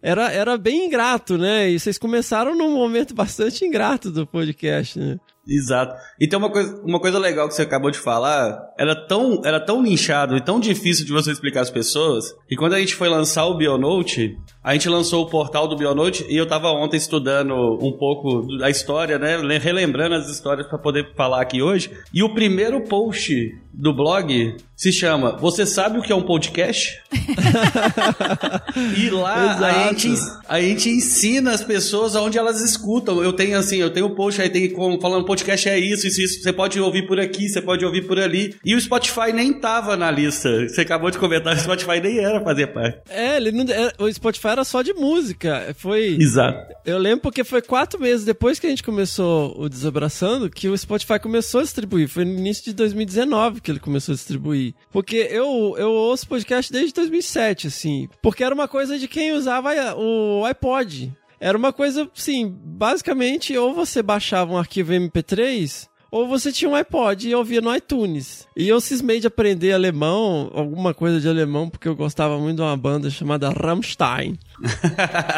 Era, 0.00 0.30
era 0.30 0.56
bem 0.56 0.86
ingrato, 0.86 1.36
né? 1.36 1.68
E 1.68 1.80
vocês 1.80 1.98
começaram 1.98 2.56
num 2.56 2.72
momento 2.76 3.12
bastante 3.16 3.64
ingrato 3.64 4.08
do 4.08 4.24
podcast, 4.24 4.96
né? 4.96 5.18
Exato. 5.48 5.94
E 6.20 6.26
tem 6.28 6.36
uma 6.38 6.50
coisa, 6.50 6.80
uma 6.84 6.98
coisa 7.00 7.18
legal 7.20 7.46
que 7.48 7.54
você 7.54 7.62
acabou 7.62 7.90
de 7.90 7.98
falar, 7.98 8.58
era 8.76 8.96
tão, 9.06 9.40
era 9.44 9.60
tão 9.64 9.80
nichado 9.80 10.36
e 10.36 10.40
tão 10.40 10.58
difícil 10.58 11.04
de 11.06 11.12
você 11.12 11.30
explicar 11.30 11.60
às 11.60 11.70
pessoas, 11.70 12.32
que 12.48 12.56
quando 12.56 12.74
a 12.74 12.80
gente 12.80 12.96
foi 12.96 13.08
lançar 13.08 13.46
o 13.46 13.56
Bionote, 13.56 14.36
a 14.66 14.72
gente 14.72 14.88
lançou 14.88 15.22
o 15.22 15.30
portal 15.30 15.68
do 15.68 15.76
Bionote 15.76 16.26
e 16.28 16.36
eu 16.36 16.44
tava 16.44 16.68
ontem 16.72 16.96
estudando 16.96 17.54
um 17.80 17.92
pouco 17.92 18.42
da 18.58 18.68
história, 18.68 19.16
né, 19.16 19.36
le- 19.36 19.58
relembrando 19.58 20.16
as 20.16 20.28
histórias 20.28 20.66
para 20.66 20.76
poder 20.76 21.14
falar 21.16 21.40
aqui 21.40 21.62
hoje, 21.62 21.88
e 22.12 22.20
o 22.20 22.34
primeiro 22.34 22.80
post 22.80 23.32
do 23.72 23.92
blog 23.94 24.56
se 24.74 24.90
chama 24.90 25.36
Você 25.36 25.64
sabe 25.64 25.98
o 25.98 26.02
que 26.02 26.10
é 26.12 26.16
um 26.16 26.22
podcast? 26.22 27.00
E 28.96 29.10
lá 29.10 29.56
a 29.56 29.88
gente, 29.92 30.14
a 30.48 30.60
gente 30.60 30.88
ensina 30.88 31.52
as 31.52 31.62
pessoas 31.62 32.14
aonde 32.16 32.36
elas 32.38 32.60
escutam. 32.60 33.22
Eu 33.22 33.32
tenho 33.32 33.56
assim, 33.58 33.76
eu 33.78 33.90
tenho 33.90 34.10
post 34.14 34.40
aí 34.40 34.50
tem 34.50 34.68
como 34.70 35.00
falando 35.00 35.24
podcast 35.24 35.68
é 35.68 35.78
isso, 35.78 36.06
isso, 36.06 36.20
isso. 36.20 36.42
Você 36.42 36.52
pode 36.52 36.78
ouvir 36.80 37.06
por 37.06 37.18
aqui, 37.18 37.48
você 37.48 37.60
pode 37.62 37.84
ouvir 37.84 38.06
por 38.06 38.18
ali. 38.18 38.54
E 38.64 38.74
o 38.74 38.80
Spotify 38.80 39.32
nem 39.32 39.52
tava 39.52 39.96
na 39.96 40.10
lista. 40.10 40.68
Você 40.68 40.82
acabou 40.82 41.10
de 41.10 41.18
comentar, 41.18 41.54
o 41.54 41.58
Spotify 41.60 42.00
nem 42.02 42.18
era 42.18 42.40
fazer 42.42 42.66
parte. 42.68 42.98
É, 43.08 43.36
ele 43.36 43.52
não, 43.52 43.64
é, 43.72 43.92
o 43.98 44.12
Spotify 44.12 44.55
era 44.56 44.64
só 44.64 44.82
de 44.82 44.92
música. 44.94 45.74
Foi. 45.78 46.16
Exato. 46.20 46.74
Eu 46.84 46.98
lembro 46.98 47.20
porque 47.20 47.44
foi 47.44 47.62
quatro 47.62 48.00
meses 48.00 48.24
depois 48.24 48.58
que 48.58 48.66
a 48.66 48.70
gente 48.70 48.82
começou 48.82 49.54
o 49.58 49.68
Desabraçando 49.68 50.50
que 50.50 50.68
o 50.68 50.76
Spotify 50.76 51.18
começou 51.20 51.60
a 51.60 51.62
distribuir. 51.62 52.08
Foi 52.08 52.24
no 52.24 52.32
início 52.32 52.64
de 52.64 52.72
2019 52.72 53.60
que 53.60 53.70
ele 53.70 53.80
começou 53.80 54.12
a 54.12 54.16
distribuir. 54.16 54.74
Porque 54.90 55.16
eu, 55.30 55.74
eu 55.78 55.90
ouço 55.90 56.26
podcast 56.26 56.72
desde 56.72 56.94
2007, 56.94 57.66
assim. 57.66 58.08
Porque 58.22 58.42
era 58.42 58.54
uma 58.54 58.66
coisa 58.68 58.98
de 58.98 59.06
quem 59.06 59.32
usava 59.32 59.70
o 59.96 60.44
iPod. 60.44 61.12
Era 61.38 61.58
uma 61.58 61.72
coisa, 61.72 62.08
assim, 62.16 62.48
basicamente, 62.48 63.56
ou 63.58 63.74
você 63.74 64.02
baixava 64.02 64.52
um 64.52 64.56
arquivo 64.56 64.92
MP3 64.92 65.86
ou 66.10 66.26
você 66.26 66.52
tinha 66.52 66.70
um 66.70 66.74
iPod 66.74 67.28
e 67.28 67.34
ouvia 67.34 67.60
no 67.60 67.74
iTunes. 67.74 68.46
E 68.56 68.68
eu 68.68 68.80
cismei 68.80 69.20
de 69.20 69.26
aprender 69.26 69.72
alemão, 69.72 70.50
alguma 70.54 70.94
coisa 70.94 71.20
de 71.20 71.28
alemão, 71.28 71.68
porque 71.68 71.88
eu 71.88 71.96
gostava 71.96 72.38
muito 72.38 72.56
de 72.56 72.62
uma 72.62 72.76
banda 72.76 73.10
chamada 73.10 73.50
Rammstein. 73.50 74.38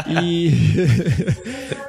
E... 0.08 0.48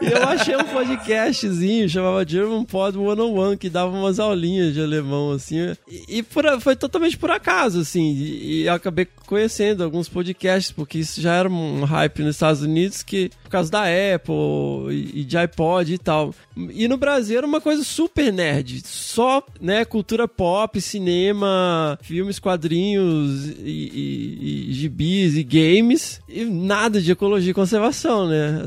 e 0.01 0.05
eu 0.11 0.27
achei 0.27 0.55
um 0.55 0.63
podcastzinho, 0.65 1.89
chamava 1.89 2.25
German 2.27 2.63
Pod 2.65 2.97
101, 2.97 3.57
que 3.57 3.69
dava 3.69 3.95
umas 3.95 4.19
aulinhas 4.19 4.73
de 4.73 4.81
alemão, 4.81 5.31
assim. 5.31 5.75
E, 5.87 6.19
e 6.19 6.23
por 6.23 6.45
foi 6.61 6.75
totalmente 6.75 7.17
por 7.17 7.31
acaso, 7.31 7.79
assim. 7.81 8.13
E, 8.13 8.63
e 8.63 8.69
acabei 8.69 9.07
conhecendo 9.25 9.83
alguns 9.83 10.09
podcasts, 10.09 10.71
porque 10.71 10.99
isso 10.99 11.21
já 11.21 11.33
era 11.35 11.49
um 11.49 11.83
hype 11.83 12.23
nos 12.23 12.35
Estados 12.35 12.61
Unidos, 12.61 13.03
que 13.03 13.29
por 13.43 13.49
causa 13.51 13.69
da 13.71 13.83
Apple 13.83 14.35
e, 14.91 15.21
e 15.21 15.23
de 15.23 15.37
iPod 15.37 15.93
e 15.93 15.97
tal. 15.97 16.33
E 16.71 16.87
no 16.87 16.97
Brasil 16.97 17.37
era 17.37 17.47
uma 17.47 17.61
coisa 17.61 17.83
super 17.83 18.31
nerd. 18.33 18.81
Só, 18.85 19.43
né, 19.61 19.85
cultura 19.85 20.27
pop, 20.27 20.79
cinema, 20.81 21.97
filmes, 22.01 22.39
quadrinhos 22.39 23.49
e, 23.59 23.91
e- 23.93 24.69
e 24.69 24.73
gibis 24.73 25.35
e 25.35 25.43
games. 25.43 26.21
E 26.27 26.43
nada 26.45 27.01
de 27.01 27.11
ecologia 27.19 27.51
e 27.51 27.53
conservação, 27.53 28.27
né? 28.29 28.63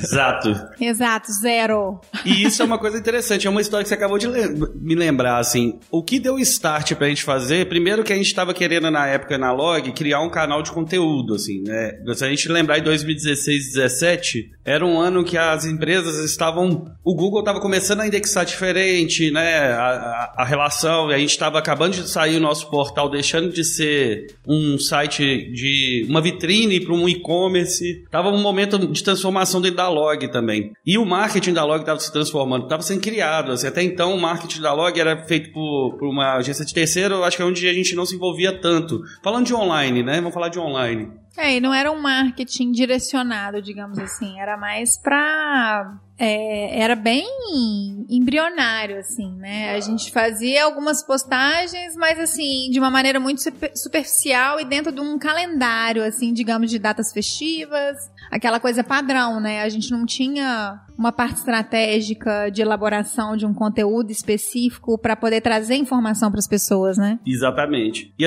Exato. 0.00 0.54
Exato, 0.80 1.32
zero. 1.32 2.00
E 2.24 2.44
isso 2.44 2.62
é 2.62 2.64
uma 2.64 2.78
coisa 2.78 2.96
interessante, 2.96 3.46
é 3.48 3.50
uma 3.50 3.60
história 3.60 3.82
que 3.82 3.88
você 3.88 3.94
acabou 3.94 4.16
de 4.16 4.28
lem- 4.28 4.54
me 4.76 4.94
lembrar, 4.94 5.38
assim. 5.38 5.78
O 5.90 6.02
que 6.02 6.20
deu 6.20 6.38
start 6.38 6.92
pra 6.94 7.08
gente 7.08 7.24
fazer, 7.24 7.68
primeiro 7.68 8.04
que 8.04 8.12
a 8.12 8.16
gente 8.16 8.32
tava 8.32 8.54
querendo 8.54 8.90
na 8.92 9.06
época 9.08 9.36
na 9.36 9.50
Log 9.52 9.90
criar 9.92 10.20
um 10.20 10.30
canal 10.30 10.62
de 10.62 10.70
conteúdo, 10.70 11.34
assim, 11.34 11.62
né? 11.66 11.92
Se 12.14 12.24
a 12.24 12.28
gente 12.28 12.48
lembrar 12.48 12.78
em 12.78 12.82
2016, 12.82 13.72
17, 13.72 14.50
era 14.64 14.86
um 14.86 15.00
ano 15.00 15.24
que 15.24 15.36
as 15.36 15.64
empresas 15.64 16.18
estavam 16.24 16.86
o 17.02 17.14
Google 17.14 17.40
estava 17.40 17.60
começando 17.60 18.00
a 18.00 18.06
indexar 18.06 18.44
diferente, 18.44 19.30
né? 19.32 19.72
A, 19.72 19.82
a, 19.82 20.34
a 20.42 20.44
relação, 20.44 21.08
a 21.08 21.18
gente 21.18 21.30
estava 21.30 21.58
acabando 21.58 21.92
de 21.94 22.08
sair 22.08 22.36
o 22.36 22.40
nosso 22.40 22.70
portal, 22.70 23.10
deixando 23.10 23.52
de 23.52 23.64
ser 23.64 24.26
um 24.46 24.78
site 24.78 25.50
de 25.52 26.06
uma 26.08 26.20
vitrine 26.20 26.78
para 26.80 26.94
um 26.94 27.08
e-commerce. 27.08 27.63
Tava 28.10 28.28
um 28.28 28.40
momento 28.40 28.78
de 28.78 29.02
transformação 29.02 29.60
dentro 29.60 29.76
da 29.76 29.88
Log 29.88 30.28
também. 30.28 30.72
E 30.86 30.98
o 30.98 31.04
marketing 31.04 31.52
da 31.52 31.64
Log 31.64 31.80
estava 31.80 32.00
se 32.00 32.12
transformando, 32.12 32.64
estava 32.64 32.82
sendo 32.82 33.00
criado. 33.00 33.52
Assim, 33.52 33.66
até 33.66 33.82
então, 33.82 34.14
o 34.14 34.20
marketing 34.20 34.60
da 34.60 34.72
Log 34.72 34.98
era 34.98 35.24
feito 35.26 35.52
por, 35.52 35.96
por 35.98 36.08
uma 36.08 36.34
agência 36.34 36.64
de 36.64 36.74
terceiro, 36.74 37.24
acho 37.24 37.36
que 37.36 37.42
é 37.42 37.46
onde 37.46 37.68
a 37.68 37.72
gente 37.72 37.94
não 37.94 38.06
se 38.06 38.14
envolvia 38.14 38.52
tanto. 38.52 39.02
Falando 39.22 39.46
de 39.46 39.54
online, 39.54 40.02
né? 40.02 40.16
Vamos 40.16 40.34
falar 40.34 40.48
de 40.48 40.58
online. 40.58 41.23
É, 41.36 41.56
e 41.56 41.60
não 41.60 41.74
era 41.74 41.90
um 41.90 42.00
marketing 42.00 42.70
direcionado, 42.70 43.60
digamos 43.60 43.98
assim. 43.98 44.40
Era 44.40 44.56
mais 44.56 44.96
pra. 44.96 45.98
É, 46.16 46.80
era 46.80 46.94
bem 46.94 47.26
embrionário, 48.08 48.98
assim, 49.00 49.32
né? 49.32 49.74
A 49.74 49.80
gente 49.80 50.12
fazia 50.12 50.64
algumas 50.64 51.02
postagens, 51.04 51.96
mas 51.96 52.20
assim, 52.20 52.70
de 52.70 52.78
uma 52.78 52.90
maneira 52.90 53.18
muito 53.18 53.42
super- 53.42 53.72
superficial 53.74 54.60
e 54.60 54.64
dentro 54.64 54.92
de 54.92 55.00
um 55.00 55.18
calendário, 55.18 56.04
assim, 56.04 56.32
digamos, 56.32 56.70
de 56.70 56.78
datas 56.78 57.12
festivas, 57.12 57.96
aquela 58.30 58.60
coisa 58.60 58.84
padrão, 58.84 59.40
né? 59.40 59.62
A 59.62 59.68
gente 59.68 59.90
não 59.90 60.06
tinha 60.06 60.80
uma 60.96 61.12
parte 61.12 61.38
estratégica 61.38 62.50
de 62.50 62.62
elaboração 62.62 63.36
de 63.36 63.44
um 63.44 63.52
conteúdo 63.52 64.10
específico 64.10 64.96
para 64.98 65.16
poder 65.16 65.40
trazer 65.40 65.74
informação 65.74 66.30
para 66.30 66.38
as 66.38 66.48
pessoas, 66.48 66.96
né? 66.96 67.18
Exatamente. 67.26 68.12
E 68.18 68.24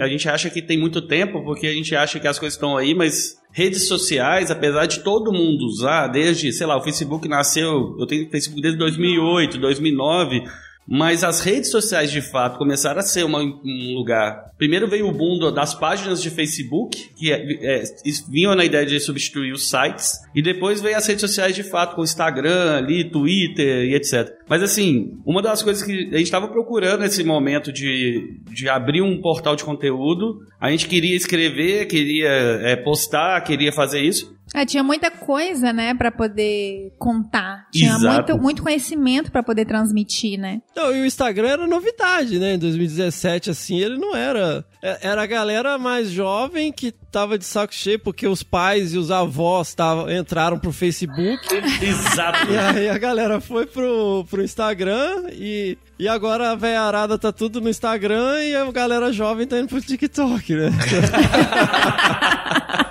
a 0.00 0.08
gente 0.08 0.28
acha 0.28 0.50
que 0.50 0.60
tem 0.60 0.78
muito 0.78 1.00
tempo, 1.02 1.42
porque 1.44 1.66
a 1.66 1.72
gente 1.72 1.94
acha 1.94 2.18
que 2.18 2.26
as 2.26 2.38
coisas 2.38 2.54
estão 2.54 2.76
aí, 2.76 2.94
mas 2.94 3.36
redes 3.52 3.88
sociais, 3.88 4.50
apesar 4.50 4.86
de 4.86 5.00
todo 5.00 5.32
mundo 5.32 5.64
usar, 5.64 6.08
desde, 6.08 6.52
sei 6.52 6.66
lá, 6.66 6.76
o 6.76 6.82
Facebook 6.82 7.26
nasceu, 7.28 7.96
eu 7.98 8.06
tenho 8.06 8.28
Facebook 8.30 8.60
desde 8.60 8.78
2008, 8.78 9.58
2009, 9.58 10.42
mas 10.86 11.24
as 11.24 11.40
redes 11.40 11.70
sociais 11.70 12.10
de 12.10 12.20
fato 12.22 12.58
começaram 12.58 13.00
a 13.00 13.02
ser 13.02 13.24
uma- 13.24 13.40
um 13.42 13.94
lugar. 13.94 14.52
Primeiro 14.56 14.88
veio 14.88 15.08
o 15.08 15.12
boom 15.12 15.52
das 15.52 15.74
páginas 15.74 16.22
de 16.22 16.30
Facebook, 16.30 17.10
que 17.16 17.32
é, 17.32 17.36
é, 17.62 17.82
vinham 18.30 18.54
na 18.54 18.64
ideia 18.64 18.86
de 18.86 18.98
substituir 19.00 19.52
os 19.52 19.68
sites, 19.68 20.12
e 20.34 20.40
depois 20.40 20.80
veio 20.80 20.96
as 20.96 21.06
redes 21.06 21.20
sociais 21.20 21.54
de 21.54 21.62
fato, 21.62 21.96
com 21.96 22.02
Instagram, 22.02 22.76
ali, 22.76 23.04
Twitter 23.10 23.84
e 23.84 23.94
etc. 23.94 24.32
Mas 24.48 24.62
assim, 24.62 25.18
uma 25.26 25.42
das 25.42 25.62
coisas 25.62 25.82
que 25.82 25.92
a 25.92 26.16
gente 26.16 26.22
estava 26.22 26.48
procurando 26.48 27.00
nesse 27.00 27.24
momento 27.24 27.72
de, 27.72 28.38
de 28.50 28.68
abrir 28.68 29.02
um 29.02 29.20
portal 29.20 29.56
de 29.56 29.64
conteúdo, 29.64 30.38
a 30.60 30.70
gente 30.70 30.86
queria 30.86 31.16
escrever, 31.16 31.86
queria 31.86 32.28
é, 32.28 32.76
postar, 32.76 33.40
queria 33.42 33.72
fazer 33.72 34.00
isso. 34.00 34.34
É, 34.54 34.64
tinha 34.64 34.82
muita 34.82 35.10
coisa, 35.10 35.72
né, 35.72 35.92
pra 35.92 36.10
poder 36.10 36.92
contar. 36.98 37.66
Tinha 37.72 37.96
Exato. 37.96 38.32
muito, 38.32 38.42
muito 38.42 38.62
conhecimento 38.62 39.30
pra 39.30 39.42
poder 39.42 39.66
transmitir, 39.66 40.38
né? 40.38 40.60
Não, 40.74 40.94
e 40.94 41.02
o 41.02 41.06
Instagram 41.06 41.48
era 41.48 41.66
novidade, 41.66 42.38
né? 42.38 42.54
Em 42.54 42.58
2017, 42.58 43.50
assim, 43.50 43.78
ele 43.80 43.98
não 43.98 44.14
era. 44.16 44.64
é- 44.82 45.08
Era 45.08 45.22
a 45.22 45.26
galera 45.26 45.76
mais 45.78 46.10
jovem 46.10 46.72
que 46.72 46.92
tava 46.92 47.36
de 47.36 47.44
saco 47.44 47.74
cheio 47.74 47.98
porque 47.98 48.26
os 48.26 48.42
pais 48.42 48.94
e 48.94 48.98
os 48.98 49.10
avós 49.10 49.74
tavam, 49.74 50.10
entraram 50.10 50.58
pro 50.58 50.72
Facebook. 50.72 51.42
Exato. 51.82 52.50
E 52.52 52.56
aí 52.58 52.88
a 52.88 52.98
galera 52.98 53.40
foi 53.40 53.66
pro, 53.66 54.24
pro 54.30 54.42
Instagram 54.44 55.24
e, 55.32 55.76
e 55.98 56.08
agora 56.08 56.52
a 56.52 56.54
velha 56.54 56.82
arada 56.82 57.18
tá 57.18 57.32
tudo 57.32 57.60
no 57.60 57.68
Instagram 57.68 58.40
e 58.42 58.54
a 58.54 58.70
galera 58.70 59.12
jovem 59.12 59.46
tá 59.46 59.58
indo 59.58 59.68
pro 59.68 59.80
TikTok, 59.80 60.54
né? 60.54 60.70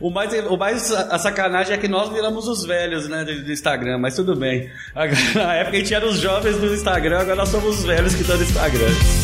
O 0.00 0.10
mais, 0.10 0.32
o 0.46 0.56
mais 0.56 0.92
a 0.92 1.18
sacanagem 1.18 1.74
é 1.74 1.78
que 1.78 1.88
nós 1.88 2.12
viramos 2.12 2.46
os 2.48 2.64
velhos, 2.64 3.08
né, 3.08 3.24
do 3.24 3.52
Instagram, 3.52 3.98
mas 3.98 4.14
tudo 4.14 4.34
bem. 4.36 4.70
Agora, 4.94 5.18
Na 5.34 5.54
época 5.54 5.76
a 5.76 5.80
gente 5.80 5.94
era 5.94 6.06
os 6.06 6.18
jovens 6.18 6.56
do 6.56 6.74
Instagram, 6.74 7.20
agora 7.20 7.36
nós 7.36 7.48
somos 7.48 7.78
os 7.78 7.84
velhos 7.84 8.14
que 8.14 8.22
estão 8.22 8.36
no 8.36 8.42
Instagram. 8.42 9.23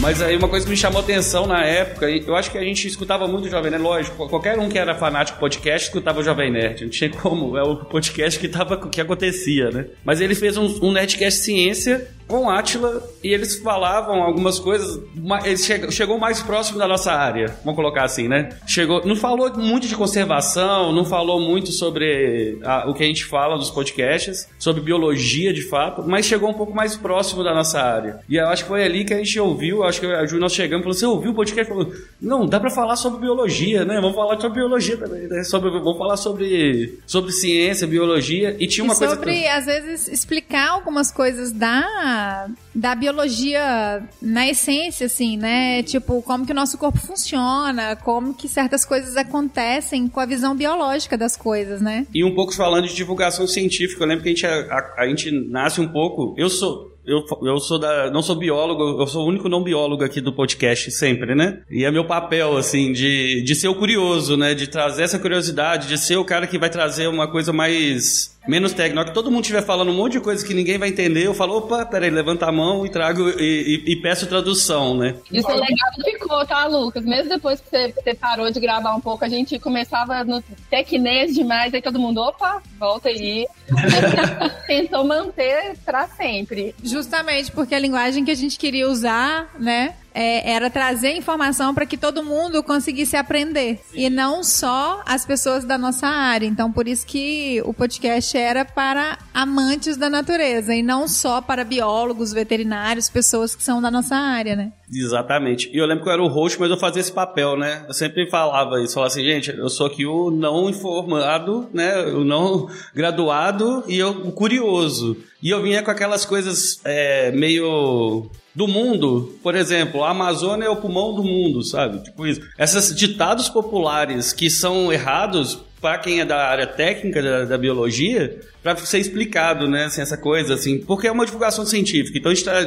Mas 0.00 0.22
aí 0.22 0.34
uma 0.36 0.48
coisa 0.48 0.64
que 0.64 0.70
me 0.70 0.76
chamou 0.76 1.00
atenção 1.00 1.46
na 1.46 1.62
época, 1.62 2.08
eu 2.08 2.34
acho 2.34 2.50
que 2.50 2.56
a 2.56 2.62
gente 2.64 2.88
escutava 2.88 3.28
muito 3.28 3.46
o 3.46 3.50
Jovem 3.50 3.70
Nerd, 3.70 3.82
lógico, 3.82 4.28
qualquer 4.28 4.58
um 4.58 4.68
que 4.68 4.78
era 4.78 4.94
fanático 4.94 5.36
de 5.36 5.40
podcast 5.40 5.88
escutava 5.88 6.20
o 6.20 6.22
Jovem 6.22 6.50
Nerd, 6.50 6.84
não 6.84 6.90
tinha 6.90 7.10
como, 7.10 7.56
é 7.56 7.62
o 7.62 7.76
podcast 7.76 8.40
que, 8.40 8.48
tava, 8.48 8.78
que 8.88 9.00
acontecia, 9.00 9.70
né? 9.70 9.86
Mas 10.04 10.20
ele 10.22 10.34
fez 10.34 10.56
um, 10.56 10.66
um 10.82 10.90
Nerdcast 10.92 11.40
Ciência 11.40 12.08
com 12.26 12.48
Átila 12.48 13.02
e 13.24 13.28
eles 13.28 13.56
falavam 13.58 14.22
algumas 14.22 14.58
coisas, 14.58 15.00
ele 15.44 15.56
che- 15.58 15.90
chegou 15.90 16.16
mais 16.16 16.40
próximo 16.40 16.78
da 16.78 16.86
nossa 16.86 17.12
área, 17.12 17.56
vamos 17.64 17.74
colocar 17.76 18.04
assim, 18.04 18.28
né? 18.28 18.50
Chegou, 18.66 19.04
não 19.04 19.16
falou 19.16 19.52
muito 19.56 19.86
de 19.88 19.96
conservação, 19.96 20.92
não 20.92 21.04
falou 21.04 21.40
muito 21.40 21.72
sobre 21.72 22.58
a- 22.64 22.88
o 22.88 22.94
que 22.94 23.02
a 23.02 23.06
gente 23.06 23.24
fala 23.24 23.56
nos 23.56 23.68
podcasts, 23.68 24.48
sobre 24.58 24.80
biologia 24.80 25.52
de 25.52 25.62
fato, 25.62 26.04
mas 26.06 26.24
chegou 26.24 26.48
um 26.48 26.54
pouco 26.54 26.72
mais 26.74 26.96
próximo 26.96 27.42
da 27.44 27.52
nossa 27.52 27.80
área. 27.82 28.20
E 28.28 28.36
eu 28.36 28.46
acho 28.46 28.62
que 28.62 28.68
foi 28.68 28.84
ali 28.84 29.04
que 29.04 29.12
a 29.12 29.18
gente 29.18 29.38
ouviu, 29.40 29.82
acho 29.90 30.00
que 30.00 30.06
a 30.06 30.24
Ju, 30.26 30.38
nós 30.38 30.52
chegamos 30.52 30.80
e 30.80 30.84
falou: 30.84 30.94
Você 30.94 31.06
ouviu 31.06 31.32
o 31.32 31.34
podcast? 31.34 31.68
Falou: 31.68 31.92
Não, 32.20 32.46
dá 32.46 32.58
pra 32.58 32.70
falar 32.70 32.96
sobre 32.96 33.20
biologia, 33.20 33.84
né? 33.84 34.00
Vamos 34.00 34.14
falar 34.14 34.40
sobre 34.40 34.60
biologia 34.60 34.96
também, 34.96 35.28
né? 35.28 35.44
Sobre, 35.44 35.70
vamos 35.70 35.98
falar 35.98 36.16
sobre, 36.16 36.98
sobre 37.06 37.32
ciência, 37.32 37.86
biologia. 37.86 38.56
E 38.58 38.66
tinha 38.66 38.84
uma 38.84 38.94
e 38.94 38.96
coisa. 38.96 39.14
sobre, 39.14 39.46
às 39.46 39.66
vezes, 39.66 40.08
explicar 40.08 40.70
algumas 40.70 41.10
coisas 41.10 41.52
da, 41.52 42.48
da 42.74 42.94
biologia 42.94 44.02
na 44.22 44.48
essência, 44.48 45.06
assim, 45.06 45.36
né? 45.36 45.82
Tipo, 45.82 46.22
como 46.22 46.46
que 46.46 46.52
o 46.52 46.54
nosso 46.54 46.78
corpo 46.78 46.98
funciona, 46.98 47.96
como 47.96 48.32
que 48.34 48.48
certas 48.48 48.84
coisas 48.84 49.16
acontecem 49.16 50.08
com 50.08 50.20
a 50.20 50.26
visão 50.26 50.56
biológica 50.56 51.18
das 51.18 51.36
coisas, 51.36 51.80
né? 51.80 52.06
E 52.14 52.24
um 52.24 52.34
pouco 52.34 52.54
falando 52.54 52.86
de 52.86 52.94
divulgação 52.94 53.46
científica, 53.46 54.02
eu 54.02 54.08
lembro 54.08 54.22
que 54.22 54.28
a 54.28 54.32
gente, 54.32 54.46
a, 54.46 54.94
a 54.96 55.06
gente 55.06 55.30
nasce 55.30 55.80
um 55.80 55.88
pouco. 55.88 56.34
Eu 56.38 56.48
sou. 56.48 56.90
Eu, 57.10 57.24
eu 57.42 57.58
sou 57.58 57.78
da. 57.78 58.10
Não 58.10 58.22
sou 58.22 58.36
biólogo, 58.36 59.02
eu 59.02 59.06
sou 59.06 59.24
o 59.24 59.28
único 59.28 59.48
não 59.48 59.62
biólogo 59.62 60.04
aqui 60.04 60.20
do 60.20 60.32
podcast 60.32 60.90
sempre, 60.92 61.34
né? 61.34 61.58
E 61.70 61.84
é 61.84 61.90
meu 61.90 62.04
papel, 62.04 62.56
assim, 62.56 62.92
de, 62.92 63.42
de 63.42 63.54
ser 63.54 63.68
o 63.68 63.74
curioso, 63.74 64.36
né? 64.36 64.54
De 64.54 64.66
trazer 64.68 65.02
essa 65.02 65.18
curiosidade, 65.18 65.88
de 65.88 65.98
ser 65.98 66.16
o 66.16 66.24
cara 66.24 66.46
que 66.46 66.58
vai 66.58 66.70
trazer 66.70 67.08
uma 67.08 67.26
coisa 67.26 67.52
mais. 67.52 68.38
Menos 68.48 68.72
hora 69.00 69.04
que 69.04 69.12
todo 69.14 69.30
mundo 69.30 69.42
estiver 69.42 69.62
falando 69.62 69.90
um 69.90 69.94
monte 69.94 70.12
de 70.12 70.20
coisa 70.20 70.44
que 70.46 70.54
ninguém 70.54 70.78
vai 70.78 70.88
entender, 70.88 71.26
eu 71.26 71.34
falo, 71.34 71.58
opa, 71.58 71.84
peraí, 71.84 72.08
levanta 72.10 72.46
a 72.46 72.52
mão 72.52 72.86
e 72.86 72.88
trago 72.88 73.28
e, 73.38 73.82
e- 73.86 73.92
e 73.92 73.96
peço 73.96 74.26
tradução, 74.26 74.96
né? 74.96 75.14
Isso 75.30 75.46
é 75.50 75.54
legal 75.54 75.68
ficou, 75.94 76.19
tá, 76.46 76.66
Lucas? 76.66 77.04
Mesmo 77.04 77.28
depois 77.28 77.60
que 77.60 77.68
você, 77.68 77.92
você 77.92 78.14
parou 78.14 78.50
de 78.50 78.60
gravar 78.60 78.94
um 78.94 79.00
pouco, 79.00 79.24
a 79.24 79.28
gente 79.28 79.58
começava 79.58 80.24
no 80.24 80.42
tecnês 80.70 81.34
demais, 81.34 81.74
aí 81.74 81.82
todo 81.82 81.98
mundo, 81.98 82.20
opa, 82.20 82.62
volta 82.78 83.08
aí. 83.08 83.46
Tentou 84.66 85.04
manter 85.04 85.76
pra 85.84 86.08
sempre. 86.08 86.74
Justamente 86.82 87.50
porque 87.52 87.74
a 87.74 87.78
linguagem 87.78 88.24
que 88.24 88.30
a 88.30 88.36
gente 88.36 88.58
queria 88.58 88.88
usar, 88.88 89.50
né? 89.58 89.94
É, 90.14 90.50
era 90.52 90.70
trazer 90.70 91.16
informação 91.16 91.74
para 91.74 91.86
que 91.86 91.96
todo 91.96 92.24
mundo 92.24 92.62
conseguisse 92.62 93.16
aprender. 93.16 93.80
E 93.94 94.08
não 94.10 94.42
só 94.42 95.02
as 95.06 95.24
pessoas 95.24 95.64
da 95.64 95.78
nossa 95.78 96.06
área. 96.06 96.46
Então, 96.46 96.72
por 96.72 96.88
isso 96.88 97.06
que 97.06 97.62
o 97.64 97.72
podcast 97.72 98.36
era 98.36 98.64
para 98.64 99.18
amantes 99.32 99.96
da 99.96 100.10
natureza. 100.10 100.74
E 100.74 100.82
não 100.82 101.08
só 101.08 101.40
para 101.40 101.64
biólogos, 101.64 102.32
veterinários, 102.32 103.08
pessoas 103.08 103.54
que 103.54 103.62
são 103.62 103.80
da 103.80 103.90
nossa 103.90 104.16
área, 104.16 104.56
né? 104.56 104.72
Exatamente. 104.92 105.70
E 105.72 105.78
eu 105.78 105.86
lembro 105.86 106.02
que 106.02 106.08
eu 106.08 106.12
era 106.12 106.22
o 106.22 106.28
host, 106.28 106.58
mas 106.58 106.70
eu 106.70 106.76
fazia 106.76 107.00
esse 107.00 107.12
papel, 107.12 107.56
né? 107.56 107.84
Eu 107.86 107.94
sempre 107.94 108.28
falava 108.28 108.82
isso, 108.82 108.94
falava 108.94 109.12
assim, 109.12 109.24
gente, 109.24 109.50
eu 109.50 109.68
sou 109.68 109.86
aqui 109.86 110.04
o 110.04 110.30
não 110.30 110.68
informado, 110.68 111.68
né? 111.72 112.02
O 112.06 112.24
não 112.24 112.68
graduado 112.94 113.84
e 113.86 113.98
eu 113.98 114.10
o 114.10 114.32
curioso. 114.32 115.16
E 115.42 115.50
eu 115.50 115.62
vinha 115.62 115.82
com 115.82 115.90
aquelas 115.90 116.24
coisas 116.24 116.80
é, 116.84 117.30
meio 117.30 118.28
do 118.54 118.66
mundo, 118.66 119.38
por 119.42 119.54
exemplo, 119.54 120.02
a 120.02 120.10
Amazônia 120.10 120.66
é 120.66 120.70
o 120.70 120.76
pulmão 120.76 121.14
do 121.14 121.22
mundo, 121.22 121.62
sabe? 121.62 122.02
Tipo 122.02 122.26
isso. 122.26 122.40
Esses 122.58 122.94
ditados 122.94 123.48
populares 123.48 124.32
que 124.32 124.50
são 124.50 124.92
errados 124.92 125.60
para 125.80 125.98
quem 125.98 126.20
é 126.20 126.24
da 126.26 126.36
área 126.36 126.66
técnica 126.66 127.22
da, 127.22 127.44
da 127.46 127.56
biologia, 127.56 128.38
para 128.62 128.76
ser 128.76 128.98
explicado, 128.98 129.66
né, 129.66 129.84
assim, 129.86 130.02
essa 130.02 130.16
coisa, 130.18 130.52
assim, 130.52 130.78
porque 130.78 131.06
é 131.06 131.12
uma 131.12 131.24
divulgação 131.24 131.64
científica. 131.64 132.18
Então 132.18 132.30
a 132.30 132.34
gente 132.34 132.44
tra- 132.44 132.66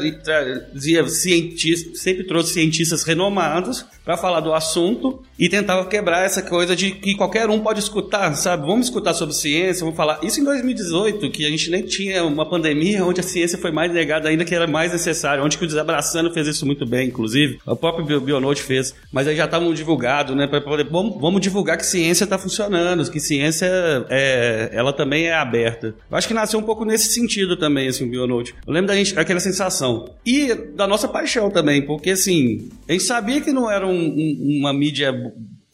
trazia 0.72 1.08
cientistas, 1.08 2.00
sempre 2.00 2.24
trouxe 2.26 2.54
cientistas 2.54 3.04
renomados 3.04 3.86
para 4.04 4.18
falar 4.18 4.40
do 4.42 4.54
assunto 4.54 5.22
e 5.40 5.48
tentava 5.50 5.86
quebrar 5.86 6.26
essa 6.26 6.42
coisa 6.42 6.76
de 6.76 6.92
que 6.92 7.16
qualquer 7.16 7.50
um 7.50 7.60
pode 7.60 7.80
escutar, 7.80 8.34
sabe? 8.36 8.66
Vamos 8.68 8.88
escutar 8.88 9.14
sobre 9.14 9.34
ciência, 9.34 9.82
vamos 9.82 9.96
falar. 9.96 10.20
Isso 10.24 10.40
em 10.40 10.44
2018, 10.44 11.30
que 11.32 11.46
a 11.46 11.50
gente 11.50 11.70
nem 11.70 11.84
tinha 11.84 12.24
uma 12.24 12.48
pandemia 12.50 13.04
onde 13.06 13.20
a 13.20 13.24
ciência 13.24 13.58
foi 13.58 13.72
mais 13.72 13.92
negada 13.94 14.30
ainda 14.30 14.44
que 14.46 14.54
era 14.54 14.68
mais 14.68 14.92
necessária, 14.92 15.44
onde 15.44 15.58
que 15.58 15.64
o 15.64 15.68
Desabraçando 15.68 16.32
fez 16.34 16.48
isso 16.48 16.66
muito 16.66 16.86
bem, 16.86 17.08
inclusive. 17.08 17.60
O 17.66 17.76
próprio 17.76 18.06
Bio- 18.06 18.22
Bionote 18.22 18.62
fez. 18.62 18.94
Mas 19.12 19.28
aí 19.28 19.36
já 19.36 19.46
estavam 19.46 19.74
divulgado, 19.74 20.36
né, 20.36 20.48
para 20.48 20.60
poder 20.62 20.86
vamos, 20.90 21.20
vamos 21.22 21.42
divulgar 21.42 21.78
que 21.78 21.86
ciência 21.86 22.24
está 22.26 22.38
funcionando, 22.38 23.10
que 23.10 23.20
ciência 23.20 23.68
é, 24.10 24.70
ela 24.74 24.92
também 24.94 25.28
é 25.28 25.34
aberta. 25.34 25.96
Eu 26.12 26.18
acho 26.18 26.28
que 26.28 26.34
nasceu 26.34 26.60
um 26.60 26.64
pouco 26.64 26.84
nesse 26.86 27.14
sentido 27.14 27.56
também, 27.58 27.88
assim, 27.88 28.06
o 28.06 28.10
Bionote. 28.10 28.54
Eu 28.66 28.74
lembro 28.74 28.88
da 28.88 28.96
gente, 28.96 29.18
aquela 29.18 29.40
sensação. 29.40 30.10
E 30.26 30.54
da 30.54 30.86
nossa 30.88 31.08
paixão 31.08 31.50
também, 31.50 31.82
porque 31.82 32.12
assim, 32.12 32.70
a 32.88 32.92
gente 32.92 33.04
sabia 33.04 33.40
que 33.42 33.52
não 33.52 33.70
era 33.72 33.86
um- 33.88 33.93
um- 33.94 34.60
uma 34.60 34.74
mídia 34.74 35.14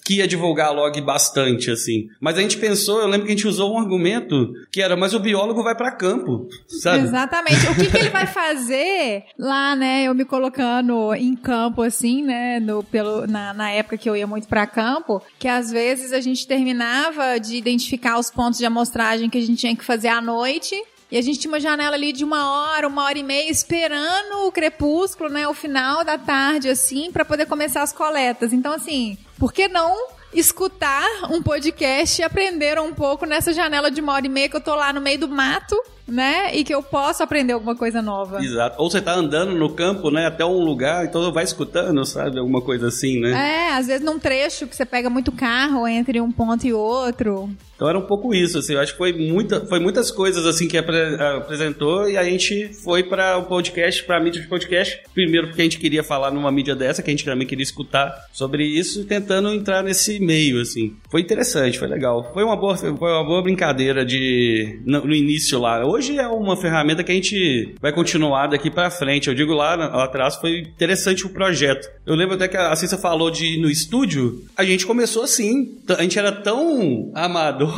que 0.06 0.16
ia 0.16 0.28
divulgar 0.28 0.70
a 0.70 0.72
log 0.72 1.00
bastante, 1.02 1.70
assim. 1.70 2.08
Mas 2.20 2.36
a 2.36 2.42
gente 2.42 2.58
pensou, 2.58 3.00
eu 3.00 3.06
lembro 3.08 3.28
que 3.28 3.32
a 3.34 3.36
gente 3.36 3.48
usou 3.48 3.76
um 3.76 3.78
argumento 3.78 4.52
que 4.72 4.82
era, 4.82 4.98
mas 4.98 5.14
o 5.14 5.20
biólogo 5.20 5.62
vai 5.62 5.76
para 5.76 5.92
campo, 5.92 6.48
sabe? 6.68 7.04
Exatamente. 7.04 7.68
O 7.68 7.76
que, 7.76 7.86
que 7.92 7.98
ele 7.98 8.10
vai 8.10 8.26
fazer 8.26 9.26
lá, 9.38 9.76
né? 9.76 10.06
Eu 10.06 10.16
me 10.16 10.26
colocando 10.26 11.14
em 11.14 11.36
campo, 11.36 11.84
assim, 11.84 12.24
né? 12.24 12.60
No, 12.60 12.84
pelo, 12.84 13.28
na, 13.28 13.54
na 13.54 13.70
época 13.70 13.98
que 13.98 14.10
eu 14.10 14.18
ia 14.18 14.26
muito 14.26 14.48
para 14.48 14.66
campo, 14.66 15.22
que 15.38 15.48
às 15.48 15.70
vezes 15.70 16.12
a 16.12 16.20
gente 16.20 16.48
terminava 16.48 17.40
de 17.40 17.56
identificar 17.56 18.18
os 18.18 18.32
pontos 18.32 18.58
de 18.58 18.66
amostragem 18.66 19.30
que 19.30 19.38
a 19.38 19.42
gente 19.42 19.60
tinha 19.60 19.76
que 19.76 19.86
fazer 19.86 20.08
à 20.08 20.20
noite. 20.20 20.76
E 21.12 21.18
a 21.18 21.22
gente 21.22 21.40
tinha 21.40 21.52
uma 21.52 21.60
janela 21.60 21.96
ali 21.96 22.14
de 22.14 22.24
uma 22.24 22.52
hora, 22.52 22.88
uma 22.88 23.04
hora 23.04 23.18
e 23.18 23.24
meia, 23.24 23.50
esperando 23.50 24.46
o 24.46 24.52
crepúsculo, 24.52 25.30
né? 25.30 25.48
O 25.48 25.56
final 25.56 26.04
da 26.04 26.20
tarde, 26.20 26.70
assim, 26.70 27.12
para 27.12 27.26
poder 27.26 27.48
começar 27.48 27.82
as 27.82 27.92
coletas. 27.92 28.54
Então, 28.54 28.74
assim, 28.74 29.18
por 29.38 29.52
que 29.52 29.68
não 29.68 29.92
escutar 30.34 31.08
um 31.32 31.42
podcast 31.42 32.22
e 32.22 32.24
aprender 32.24 32.80
um 32.80 32.94
pouco 32.94 33.26
nessa 33.26 33.52
janela 33.52 33.90
de 33.90 34.00
uma 34.00 34.14
hora 34.14 34.26
e 34.26 34.30
meia 34.30 34.48
que 34.48 34.56
eu 34.56 34.62
tô 34.62 34.76
lá 34.76 34.94
no 34.94 35.02
meio 35.02 35.20
do 35.20 35.28
mato, 35.28 35.76
né? 36.08 36.56
E 36.56 36.64
que 36.64 36.74
eu 36.74 36.84
posso 36.84 37.24
aprender 37.24 37.54
alguma 37.54 37.76
coisa 37.76 38.02
nova. 38.02 38.44
Exato. 38.44 38.80
Ou 38.80 38.90
você 38.90 39.02
tá 39.02 39.14
andando 39.14 39.56
no 39.56 39.74
campo, 39.74 40.12
né, 40.12 40.28
até 40.28 40.46
um 40.46 40.64
lugar, 40.64 41.06
então 41.06 41.32
vai 41.32 41.44
escutando, 41.44 42.06
sabe? 42.06 42.38
Alguma 42.38 42.62
coisa 42.62 42.88
assim, 42.90 43.20
né? 43.20 43.32
É, 43.32 43.74
às 43.74 43.88
vezes 43.88 44.06
num 44.06 44.20
trecho 44.20 44.68
que 44.68 44.76
você 44.76 44.86
pega 44.86 45.10
muito 45.10 45.32
carro 45.32 45.88
entre 45.88 46.22
um 46.22 46.32
ponto 46.32 46.68
e 46.68 46.74
outro. 46.74 47.50
Então 47.80 47.88
era 47.88 47.98
um 47.98 48.02
pouco 48.06 48.36
isso, 48.36 48.58
assim, 48.58 48.74
eu 48.74 48.82
acho 48.82 48.92
que 48.92 48.98
foi, 48.98 49.14
muita, 49.14 49.66
foi 49.66 49.80
muitas 49.80 50.12
coisas 50.12 50.46
assim 50.46 50.68
que 50.68 50.78
apre- 50.78 51.16
apresentou 51.38 52.10
e 52.10 52.18
a 52.18 52.26
gente 52.26 52.74
foi 52.84 53.04
para 53.04 53.38
o 53.38 53.46
podcast, 53.46 54.04
para 54.04 54.18
a 54.18 54.20
mídia 54.20 54.42
de 54.42 54.50
podcast. 54.50 55.00
Primeiro 55.14 55.48
porque 55.48 55.62
a 55.62 55.64
gente 55.64 55.80
queria 55.80 56.04
falar 56.04 56.30
numa 56.30 56.52
mídia 56.52 56.76
dessa, 56.76 57.02
que 57.02 57.10
a 57.10 57.14
gente 57.14 57.24
também 57.24 57.48
queria 57.48 57.64
escutar 57.64 58.14
sobre 58.34 58.66
isso, 58.66 59.06
tentando 59.06 59.50
entrar 59.54 59.82
nesse 59.82 60.20
meio, 60.20 60.60
assim. 60.60 60.94
Foi 61.10 61.22
interessante, 61.22 61.80
foi 61.80 61.88
legal. 61.88 62.30
Foi 62.34 62.44
uma 62.44 62.58
boa, 62.58 62.76
foi 62.76 62.92
uma 62.92 63.24
boa 63.24 63.42
brincadeira 63.42 64.06
de 64.06 64.82
no, 64.86 65.06
no 65.06 65.16
início 65.16 65.58
lá. 65.58 65.86
Hoje 65.86 66.18
é 66.18 66.28
uma 66.28 66.58
ferramenta 66.58 67.02
que 67.02 67.14
a 67.14 67.16
gente 67.16 67.76
vai 67.80 67.94
continuar 67.94 68.48
daqui 68.48 68.70
para 68.70 68.92
frente. 68.92 69.30
Eu 69.30 69.34
digo 69.36 69.54
lá, 69.54 69.76
lá 69.76 70.04
atrás 70.04 70.36
foi 70.36 70.60
interessante 70.60 71.26
o 71.26 71.30
projeto. 71.30 71.90
Eu 72.06 72.16
lembro 72.16 72.36
até 72.36 72.50
que 72.50 72.58
a 72.58 72.76
Cissa 72.76 72.98
falou 72.98 73.32
de 73.32 73.58
no 73.62 73.70
estúdio, 73.70 74.44
a 74.58 74.66
gente 74.66 74.86
começou 74.86 75.24
assim. 75.24 75.80
A 75.98 76.02
gente 76.02 76.20
era 76.20 76.34
tão 76.34 77.10
amador 77.16 77.69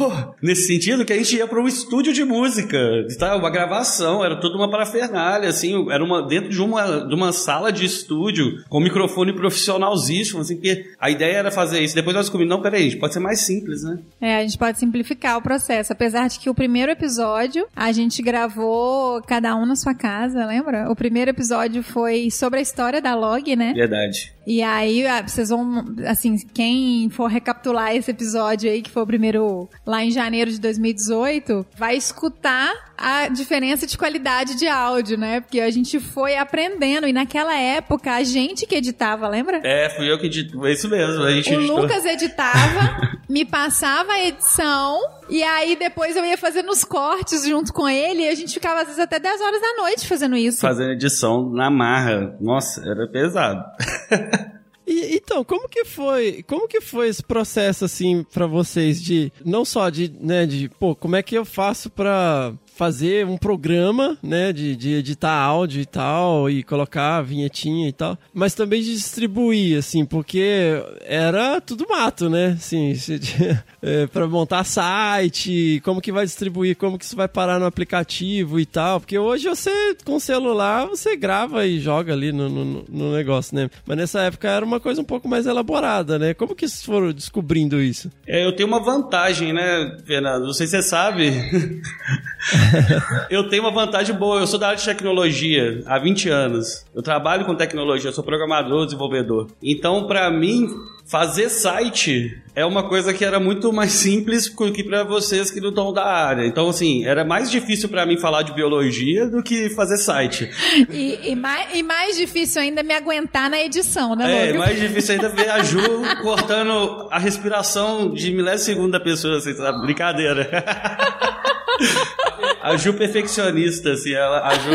nesse 0.41 0.67
sentido 0.67 1.05
que 1.05 1.13
a 1.13 1.17
gente 1.17 1.35
ia 1.35 1.47
para 1.47 1.61
um 1.61 1.67
estúdio 1.67 2.13
de 2.13 2.23
música, 2.23 2.77
tá? 3.17 3.35
uma 3.35 3.49
gravação, 3.49 4.23
era 4.23 4.39
tudo 4.39 4.57
uma 4.57 4.69
parafernália, 4.69 5.49
assim, 5.49 5.89
era 5.91 6.03
uma 6.03 6.27
dentro 6.27 6.49
de 6.49 6.61
uma, 6.61 7.07
de 7.07 7.13
uma 7.13 7.31
sala 7.31 7.71
de 7.71 7.85
estúdio 7.85 8.63
com 8.69 8.79
microfone 8.79 9.33
profissionalzíssimo, 9.33 10.41
assim, 10.41 10.55
porque 10.55 10.91
a 10.99 11.09
ideia 11.09 11.37
era 11.37 11.51
fazer 11.51 11.81
isso. 11.81 11.95
Depois 11.95 12.15
nós 12.15 12.25
descobrimos, 12.25 12.55
não, 12.55 12.61
peraí, 12.61 12.95
pode 12.97 13.13
ser 13.13 13.19
mais 13.19 13.41
simples, 13.41 13.83
né? 13.83 13.99
É, 14.19 14.37
a 14.37 14.41
gente 14.41 14.57
pode 14.57 14.77
simplificar 14.77 15.37
o 15.37 15.41
processo. 15.41 15.93
Apesar 15.93 16.27
de 16.27 16.39
que 16.39 16.49
o 16.49 16.55
primeiro 16.55 16.91
episódio 16.91 17.65
a 17.75 17.91
gente 17.91 18.21
gravou 18.21 19.21
cada 19.23 19.55
um 19.55 19.65
na 19.65 19.75
sua 19.75 19.93
casa, 19.93 20.45
lembra? 20.45 20.89
O 20.89 20.95
primeiro 20.95 21.31
episódio 21.31 21.83
foi 21.83 22.29
sobre 22.29 22.59
a 22.59 22.61
história 22.61 23.01
da 23.01 23.15
log, 23.15 23.55
né? 23.55 23.73
Verdade. 23.73 24.33
E 24.45 24.61
aí, 24.61 25.05
ah, 25.05 25.21
vocês 25.21 25.49
vão, 25.49 25.85
assim, 26.07 26.35
quem 26.53 27.09
for 27.09 27.27
recapitular 27.27 27.95
esse 27.95 28.09
episódio 28.09 28.71
aí, 28.71 28.81
que 28.81 28.89
foi 28.89 29.03
o 29.03 29.07
primeiro 29.07 29.69
lá 29.85 30.03
em 30.03 30.11
janeiro 30.11 30.51
de 30.51 30.59
2018, 30.59 31.65
vai 31.75 31.95
escutar 31.95 32.73
a 32.97 33.27
diferença 33.29 33.87
de 33.87 33.97
qualidade 33.97 34.55
de 34.55 34.67
áudio, 34.67 35.17
né? 35.17 35.41
Porque 35.41 35.59
a 35.59 35.71
gente 35.71 35.99
foi 35.99 36.37
aprendendo 36.37 37.07
e 37.07 37.13
naquela 37.13 37.57
época 37.57 38.13
a 38.13 38.23
gente 38.23 38.65
que 38.67 38.75
editava, 38.75 39.27
lembra? 39.27 39.59
É, 39.63 39.89
fui 39.89 40.11
eu 40.11 40.19
que 40.19 40.27
edito, 40.27 40.65
é 40.65 40.71
isso 40.71 40.87
mesmo, 40.87 41.23
a 41.23 41.31
gente 41.31 41.49
O 41.49 41.59
editou. 41.59 41.81
Lucas 41.81 42.05
editava, 42.05 43.19
me 43.27 43.43
passava 43.43 44.11
a 44.11 44.23
edição, 44.23 44.99
e 45.29 45.41
aí 45.41 45.75
depois 45.75 46.15
eu 46.15 46.23
ia 46.23 46.37
fazendo 46.37 46.69
os 46.69 46.83
cortes 46.83 47.43
junto 47.45 47.73
com 47.73 47.89
ele, 47.89 48.21
e 48.23 48.29
a 48.29 48.35
gente 48.35 48.53
ficava 48.53 48.81
às 48.81 48.87
vezes 48.87 48.99
até 48.99 49.19
10 49.19 49.41
horas 49.41 49.61
da 49.61 49.73
noite 49.81 50.07
fazendo 50.07 50.35
isso. 50.37 50.59
Fazendo 50.61 50.91
edição 50.91 51.49
na 51.49 51.71
marra. 51.71 52.37
Nossa, 52.39 52.81
era 52.87 53.07
pesado. 53.07 53.63
E, 54.91 55.15
então, 55.15 55.43
como 55.43 55.69
que 55.69 55.85
foi, 55.85 56.43
como 56.43 56.67
que 56.67 56.81
foi 56.81 57.07
esse 57.07 57.23
processo 57.23 57.85
assim 57.85 58.25
pra 58.31 58.45
vocês 58.45 59.01
de 59.01 59.31
não 59.45 59.63
só 59.63 59.89
de, 59.89 60.11
né, 60.19 60.45
de, 60.45 60.67
pô, 60.67 60.93
como 60.93 61.15
é 61.15 61.23
que 61.23 61.35
eu 61.35 61.45
faço 61.45 61.89
pra 61.89 62.53
fazer 62.81 63.27
um 63.27 63.37
programa, 63.37 64.17
né, 64.23 64.51
de, 64.51 64.75
de 64.75 64.93
editar 64.93 65.39
áudio 65.39 65.79
e 65.79 65.85
tal 65.85 66.49
e 66.49 66.63
colocar 66.63 67.17
a 67.17 67.21
vinhetinha 67.21 67.87
e 67.87 67.91
tal, 67.91 68.17
mas 68.33 68.55
também 68.55 68.81
de 68.81 68.95
distribuir 68.95 69.77
assim, 69.77 70.03
porque 70.03 70.81
era 71.05 71.61
tudo 71.61 71.85
mato, 71.87 72.27
né? 72.27 72.57
Assim, 72.57 72.91
é, 73.83 74.07
para 74.07 74.25
montar 74.25 74.63
site, 74.63 75.79
como 75.85 76.01
que 76.01 76.11
vai 76.11 76.25
distribuir, 76.25 76.75
como 76.75 76.97
que 76.97 77.05
isso 77.05 77.15
vai 77.15 77.27
parar 77.27 77.59
no 77.59 77.67
aplicativo 77.67 78.59
e 78.59 78.65
tal, 78.65 78.99
porque 78.99 79.19
hoje 79.19 79.47
você 79.47 79.95
com 80.03 80.19
celular 80.19 80.87
você 80.87 81.15
grava 81.15 81.67
e 81.67 81.79
joga 81.79 82.13
ali 82.13 82.31
no, 82.31 82.49
no, 82.49 82.83
no 82.89 83.13
negócio, 83.13 83.55
né? 83.55 83.69
Mas 83.85 83.95
nessa 83.95 84.21
época 84.21 84.49
era 84.49 84.65
uma 84.65 84.79
coisa 84.79 85.01
um 85.01 85.05
pouco 85.05 85.29
mais 85.29 85.45
elaborada, 85.45 86.17
né? 86.17 86.33
Como 86.33 86.55
que 86.55 86.67
vocês 86.67 86.83
foram 86.83 87.11
descobrindo 87.11 87.79
isso? 87.79 88.09
É, 88.25 88.43
eu 88.43 88.55
tenho 88.55 88.67
uma 88.67 88.83
vantagem, 88.83 89.53
né, 89.53 89.97
Fernando? 90.03 90.45
Não 90.45 90.53
sei 90.53 90.65
se 90.65 90.77
você 90.77 90.81
sabe. 90.81 91.31
eu 93.29 93.47
tenho 93.49 93.63
uma 93.63 93.71
vantagem 93.71 94.15
boa. 94.15 94.39
Eu 94.39 94.47
sou 94.47 94.59
da 94.59 94.67
área 94.67 94.79
de 94.79 94.85
tecnologia 94.85 95.81
há 95.85 95.99
20 95.99 96.29
anos. 96.29 96.85
Eu 96.93 97.01
trabalho 97.01 97.45
com 97.45 97.55
tecnologia, 97.55 98.09
eu 98.09 98.13
sou 98.13 98.23
programador, 98.23 98.85
desenvolvedor. 98.85 99.47
Então, 99.61 100.07
pra 100.07 100.29
mim, 100.29 100.69
fazer 101.05 101.49
site 101.49 102.37
é 102.55 102.65
uma 102.65 102.83
coisa 102.87 103.13
que 103.13 103.23
era 103.23 103.39
muito 103.39 103.71
mais 103.73 103.91
simples 103.91 104.49
que 104.49 104.83
pra 104.83 105.03
vocês 105.03 105.49
que 105.51 105.59
não 105.59 105.69
estão 105.69 105.91
da 105.91 106.05
área. 106.05 106.45
Então, 106.45 106.69
assim, 106.69 107.05
era 107.05 107.25
mais 107.25 107.49
difícil 107.49 107.89
pra 107.89 108.05
mim 108.05 108.17
falar 108.17 108.43
de 108.43 108.53
biologia 108.53 109.27
do 109.27 109.41
que 109.41 109.69
fazer 109.71 109.97
site. 109.97 110.49
E, 110.89 111.31
e 111.31 111.35
mais, 111.35 111.75
e 111.75 111.83
mais 111.83 112.17
difícil 112.17 112.61
ainda 112.61 112.83
me 112.83 112.93
aguentar 112.93 113.49
na 113.49 113.59
edição, 113.59 114.15
né, 114.15 114.49
É, 114.49 114.53
mais 114.53 114.79
difícil 114.79 115.15
ainda 115.15 115.29
ver 115.29 115.49
a 115.49 115.63
Ju 115.63 115.81
cortando 116.21 117.07
a 117.09 117.19
respiração 117.19 118.13
de 118.13 118.31
milésimos 118.31 118.89
da 118.91 118.99
pessoa, 118.99 119.37
assim, 119.37 119.53
sabe? 119.53 119.81
Brincadeira. 119.81 120.49
A 122.61 122.77
Ju 122.77 122.93
perfeccionista, 122.93 123.91
assim, 123.91 124.13
ela, 124.13 124.47
a 124.47 124.53
Ju, 124.53 124.71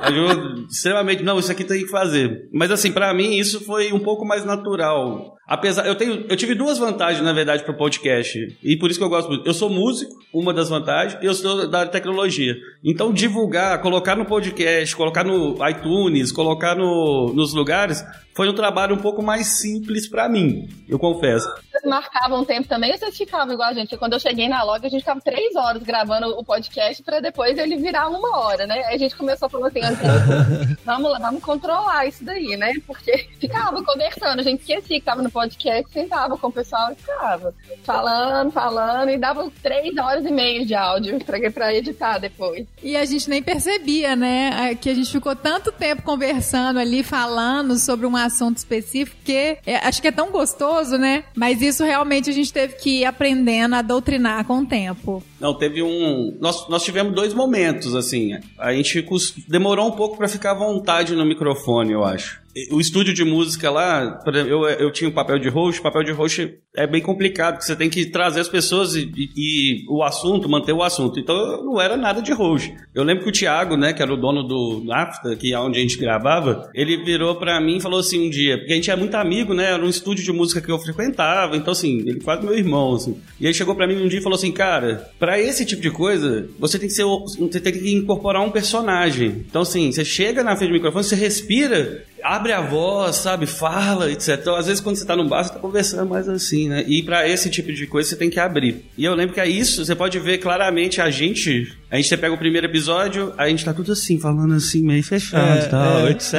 a 0.00 0.10
Ju 0.10 0.66
extremamente, 0.70 1.22
não, 1.22 1.38
isso 1.38 1.52
aqui 1.52 1.64
tem 1.64 1.84
que 1.84 1.90
fazer. 1.90 2.48
Mas 2.52 2.70
assim, 2.70 2.90
pra 2.90 3.12
mim 3.12 3.36
isso 3.36 3.64
foi 3.64 3.92
um 3.92 4.00
pouco 4.00 4.24
mais 4.24 4.44
natural. 4.44 5.35
Apesar, 5.46 5.86
eu 5.86 5.94
tenho, 5.94 6.26
eu 6.28 6.36
tive 6.36 6.56
duas 6.56 6.76
vantagens, 6.76 7.22
na 7.22 7.32
verdade, 7.32 7.62
pro 7.62 7.72
podcast. 7.72 8.58
E 8.60 8.76
por 8.76 8.90
isso 8.90 8.98
que 8.98 9.04
eu 9.04 9.08
gosto 9.08 9.28
muito. 9.28 9.46
Eu 9.46 9.54
sou 9.54 9.70
músico, 9.70 10.12
uma 10.34 10.52
das 10.52 10.68
vantagens, 10.68 11.22
e 11.22 11.26
eu 11.26 11.34
sou 11.34 11.68
da 11.68 11.86
tecnologia. 11.86 12.56
Então, 12.84 13.12
divulgar, 13.12 13.80
colocar 13.80 14.16
no 14.16 14.24
podcast, 14.24 14.96
colocar 14.96 15.22
no 15.22 15.56
iTunes, 15.68 16.32
colocar 16.32 16.74
no, 16.74 17.32
nos 17.32 17.54
lugares, 17.54 18.04
foi 18.36 18.50
um 18.50 18.54
trabalho 18.54 18.94
um 18.94 18.98
pouco 18.98 19.22
mais 19.22 19.46
simples 19.46 20.06
pra 20.06 20.28
mim, 20.28 20.68
eu 20.86 20.98
confesso. 20.98 21.48
Vocês 21.70 21.84
marcavam 21.84 22.44
tempo 22.44 22.68
também 22.68 22.92
ou 22.92 22.98
vocês 22.98 23.16
ficavam 23.16 23.54
igual 23.54 23.70
a 23.70 23.72
gente? 23.72 23.84
Porque 23.84 23.96
Quando 23.96 24.12
eu 24.12 24.20
cheguei 24.20 24.46
na 24.46 24.62
log, 24.62 24.84
a 24.84 24.90
gente 24.90 25.00
ficava 25.00 25.20
três 25.22 25.56
horas 25.56 25.82
gravando 25.82 26.28
o 26.38 26.44
podcast 26.44 27.02
pra 27.02 27.20
depois 27.20 27.56
ele 27.56 27.76
virar 27.76 28.08
uma 28.08 28.38
hora, 28.38 28.66
né? 28.66 28.84
Aí 28.88 28.96
a 28.96 28.98
gente 28.98 29.16
começou 29.16 29.46
a 29.46 29.48
falar 29.48 29.68
assim, 29.68 29.80
assim, 29.80 30.76
vamos 30.84 31.12
lá, 31.12 31.18
vamos 31.18 31.42
controlar 31.42 32.04
isso 32.06 32.22
daí, 32.22 32.58
né? 32.58 32.74
Porque 32.86 33.26
ficava 33.40 33.82
conversando, 33.82 34.40
a 34.40 34.42
gente 34.42 34.60
esquecia 34.60 34.98
que 34.98 35.04
tava 35.04 35.22
no 35.22 35.30
podcast, 35.36 35.92
sentava 35.92 36.38
com 36.38 36.46
o 36.46 36.52
pessoal 36.52 36.90
e 36.92 36.94
ficava 36.94 37.52
falando, 37.84 38.50
falando, 38.50 39.10
e 39.10 39.18
dava 39.18 39.50
três 39.62 39.94
horas 39.98 40.24
e 40.24 40.30
meia 40.30 40.64
de 40.64 40.74
áudio 40.74 41.22
pra, 41.22 41.38
pra 41.50 41.74
editar 41.74 42.16
depois. 42.16 42.66
E 42.82 42.96
a 42.96 43.04
gente 43.04 43.28
nem 43.28 43.42
percebia, 43.42 44.16
né? 44.16 44.74
Que 44.76 44.88
a 44.88 44.94
gente 44.94 45.12
ficou 45.12 45.36
tanto 45.36 45.70
tempo 45.70 46.00
conversando 46.00 46.78
ali, 46.78 47.02
falando 47.02 47.78
sobre 47.78 48.06
um 48.06 48.16
assunto 48.16 48.56
específico, 48.56 49.18
que 49.22 49.58
é, 49.66 49.76
acho 49.86 50.00
que 50.00 50.08
é 50.08 50.12
tão 50.12 50.30
gostoso, 50.30 50.96
né? 50.96 51.24
Mas 51.36 51.60
isso 51.60 51.84
realmente 51.84 52.30
a 52.30 52.32
gente 52.32 52.50
teve 52.50 52.76
que 52.76 53.00
ir 53.00 53.04
aprendendo 53.04 53.74
a 53.74 53.82
doutrinar 53.82 54.46
com 54.46 54.60
o 54.60 54.66
tempo. 54.66 55.22
Não, 55.38 55.52
teve 55.52 55.82
um. 55.82 56.34
Nós, 56.40 56.66
nós 56.68 56.82
tivemos 56.82 57.14
dois 57.14 57.34
momentos, 57.34 57.94
assim. 57.94 58.38
A 58.58 58.72
gente 58.72 59.04
demorou 59.46 59.86
um 59.86 59.92
pouco 59.92 60.16
pra 60.16 60.28
ficar 60.28 60.52
à 60.52 60.58
vontade 60.58 61.14
no 61.14 61.26
microfone, 61.26 61.92
eu 61.92 62.04
acho. 62.04 62.45
O 62.70 62.80
estúdio 62.80 63.12
de 63.12 63.22
música 63.22 63.70
lá, 63.70 64.18
por 64.24 64.34
exemplo, 64.34 64.50
eu, 64.50 64.64
eu 64.64 64.90
tinha 64.90 65.10
o 65.10 65.12
papel 65.12 65.38
de 65.38 65.50
host. 65.50 65.82
Papel 65.82 66.04
de 66.04 66.12
host 66.12 66.58
é 66.76 66.86
bem 66.86 67.00
complicado, 67.00 67.54
porque 67.54 67.66
você 67.66 67.74
tem 67.76 67.88
que 67.90 68.06
trazer 68.06 68.40
as 68.40 68.48
pessoas 68.48 68.94
e, 68.94 69.10
e- 69.16 69.30
e 69.36 69.84
o 69.88 70.02
assunto, 70.02 70.48
manter 70.48 70.72
o 70.72 70.82
assunto. 70.82 71.18
Então 71.18 71.34
eu 71.36 71.64
não 71.64 71.80
era 71.80 71.96
nada 71.96 72.20
de 72.22 72.32
host. 72.32 72.72
Eu 72.94 73.02
lembro 73.02 73.24
que 73.24 73.30
o 73.30 73.32
Thiago, 73.32 73.76
né, 73.76 73.92
que 73.92 74.02
era 74.02 74.12
o 74.12 74.16
dono 74.16 74.42
do 74.42 74.82
NAFTA, 74.84 75.34
que 75.36 75.52
é 75.52 75.58
onde 75.58 75.78
a 75.78 75.82
gente 75.82 75.96
gravava, 75.98 76.70
ele 76.74 76.96
virou 77.04 77.34
pra 77.36 77.60
mim 77.60 77.76
e 77.76 77.80
falou 77.80 78.00
assim 78.00 78.26
um 78.26 78.30
dia, 78.30 78.58
porque 78.58 78.72
a 78.72 78.76
gente 78.76 78.90
é 78.90 78.96
muito 78.96 79.14
amigo, 79.14 79.54
né? 79.54 79.72
Era 79.72 79.84
um 79.84 79.88
estúdio 79.88 80.24
de 80.24 80.32
música 80.32 80.60
que 80.60 80.70
eu 80.70 80.78
frequentava, 80.78 81.56
então 81.56 81.72
assim, 81.72 81.98
ele 82.00 82.20
quase 82.20 82.44
meu 82.44 82.56
irmão, 82.56 82.94
assim. 82.94 83.16
E 83.40 83.46
aí 83.46 83.54
chegou 83.54 83.74
pra 83.74 83.86
mim 83.86 83.96
um 84.02 84.08
dia 84.08 84.18
e 84.18 84.22
falou 84.22 84.36
assim, 84.36 84.52
cara, 84.52 85.10
pra 85.18 85.40
esse 85.40 85.64
tipo 85.64 85.80
de 85.82 85.90
coisa, 85.90 86.48
você 86.58 86.78
tem 86.78 86.88
que 86.88 86.94
ser, 86.94 87.04
você 87.04 87.60
tem 87.60 87.72
que 87.72 87.92
incorporar 87.92 88.42
um 88.42 88.50
personagem. 88.50 89.44
Então 89.48 89.62
assim, 89.62 89.90
você 89.90 90.04
chega 90.04 90.42
na 90.44 90.54
frente 90.56 90.70
do 90.70 90.74
microfone, 90.74 91.04
você 91.04 91.14
respira, 91.16 92.04
abre 92.22 92.52
a 92.52 92.60
voz, 92.60 93.16
sabe? 93.16 93.46
Fala, 93.46 94.10
etc. 94.10 94.38
Então, 94.40 94.56
às 94.56 94.66
vezes, 94.66 94.80
quando 94.80 94.96
você 94.96 95.06
tá 95.06 95.14
no 95.14 95.28
bar, 95.28 95.44
você 95.44 95.52
tá 95.52 95.58
conversando 95.60 96.08
mais 96.08 96.28
assim, 96.28 96.65
né? 96.68 96.84
E 96.86 97.02
pra 97.02 97.28
esse 97.28 97.48
tipo 97.50 97.72
de 97.72 97.86
coisa, 97.86 98.08
você 98.10 98.16
tem 98.16 98.30
que 98.30 98.38
abrir. 98.40 98.84
E 98.96 99.04
eu 99.04 99.14
lembro 99.14 99.34
que 99.34 99.40
é 99.40 99.48
isso, 99.48 99.84
você 99.84 99.94
pode 99.94 100.18
ver 100.18 100.38
claramente 100.38 101.00
a 101.00 101.10
gente. 101.10 101.72
A 101.90 101.96
gente 101.96 102.16
pega 102.16 102.34
o 102.34 102.38
primeiro 102.38 102.66
episódio, 102.66 103.32
a 103.38 103.48
gente 103.48 103.64
tá 103.64 103.72
tudo 103.72 103.92
assim, 103.92 104.18
falando 104.18 104.54
assim, 104.54 104.82
meio 104.82 105.02
fechado 105.02 105.60
É, 105.60 105.64
e 105.64 105.68
tal, 105.68 106.06
é. 106.06 106.10
etc. 106.10 106.30